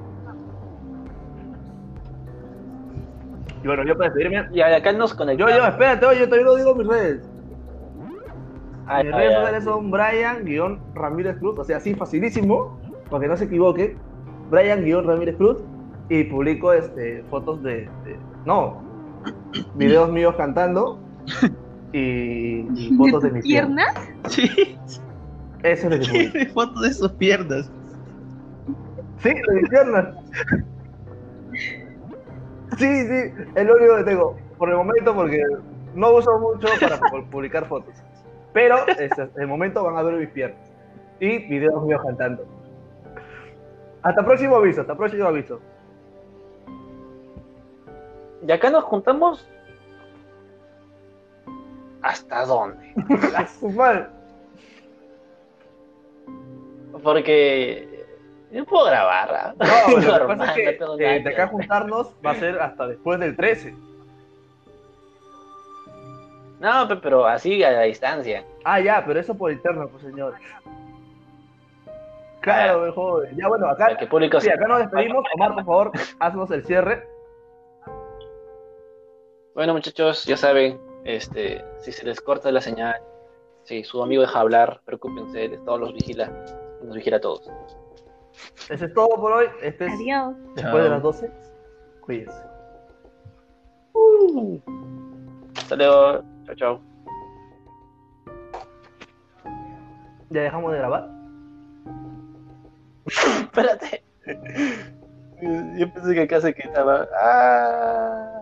[3.64, 4.48] Y bueno, yo para despedirme.
[4.54, 5.54] Y acá nos Yo, conectamos.
[5.58, 7.30] yo, espérate, oye, todavía no digo mis redes.
[9.04, 12.80] Mis redes sociales son Brian-Ramírez Cruz, o sea, así facilísimo,
[13.10, 13.96] para que no se equivoque.
[14.50, 15.58] Brian-Ramírez Cruz.
[16.10, 18.82] Y publico este, fotos de, de- No,
[19.76, 21.00] videos míos cantando.
[21.92, 23.96] Y, y fotos de mis piernas.
[23.96, 24.32] piernas?
[24.32, 24.78] Sí,
[25.64, 26.54] Eso es lo que publico.
[26.54, 27.72] fotos de sus piernas.
[29.18, 30.08] Sí, de mis piernas.
[32.78, 34.38] Sí, sí, es lo único que tengo.
[34.58, 35.42] Por el momento, porque
[35.96, 37.94] no uso mucho para pu- publicar fotos.
[38.54, 40.60] Pero este, en el momento van a ver mis piernas.
[41.20, 42.46] Y videos míos cantando.
[44.02, 45.60] Hasta próximo aviso, hasta próximo aviso.
[48.48, 49.48] Y acá nos juntamos.
[52.02, 52.94] ¿Hasta dónde?
[57.04, 57.89] Porque
[58.52, 59.30] yo puedo grabar.
[59.34, 59.54] ¿ah?
[59.58, 62.60] No, lo que Normal, pasa es no que eh, de acá juntarnos va a ser
[62.60, 63.76] hasta después del 13.
[66.60, 68.44] No, pe- pero así a la distancia.
[68.66, 70.34] Ah, ya, pero eso por interno, pues señor.
[72.42, 73.28] Claro, mejor.
[73.36, 75.24] Ya bueno, acá, público sí, se- acá nos despedimos.
[75.36, 77.08] Omar, por favor, haznos el cierre.
[79.56, 82.96] Bueno, muchachos, ya saben, este, si se les corta la señal,
[83.64, 86.32] si su amigo deja hablar, preocúpense, él todos los vigila,
[86.82, 87.50] nos vigila a todos.
[88.70, 89.48] Eso es todo por hoy.
[89.62, 90.36] Este es Adiós.
[90.56, 90.78] después Chao.
[90.84, 91.32] de las 12.
[92.02, 92.38] Cuídense.
[95.58, 96.82] Hasta luego, chao, chao.
[100.30, 101.10] ¿Ya dejamos de grabar?
[103.08, 104.04] Espérate.
[105.78, 107.08] Yo pensé que acá se quedaba.
[107.22, 108.42] Ah.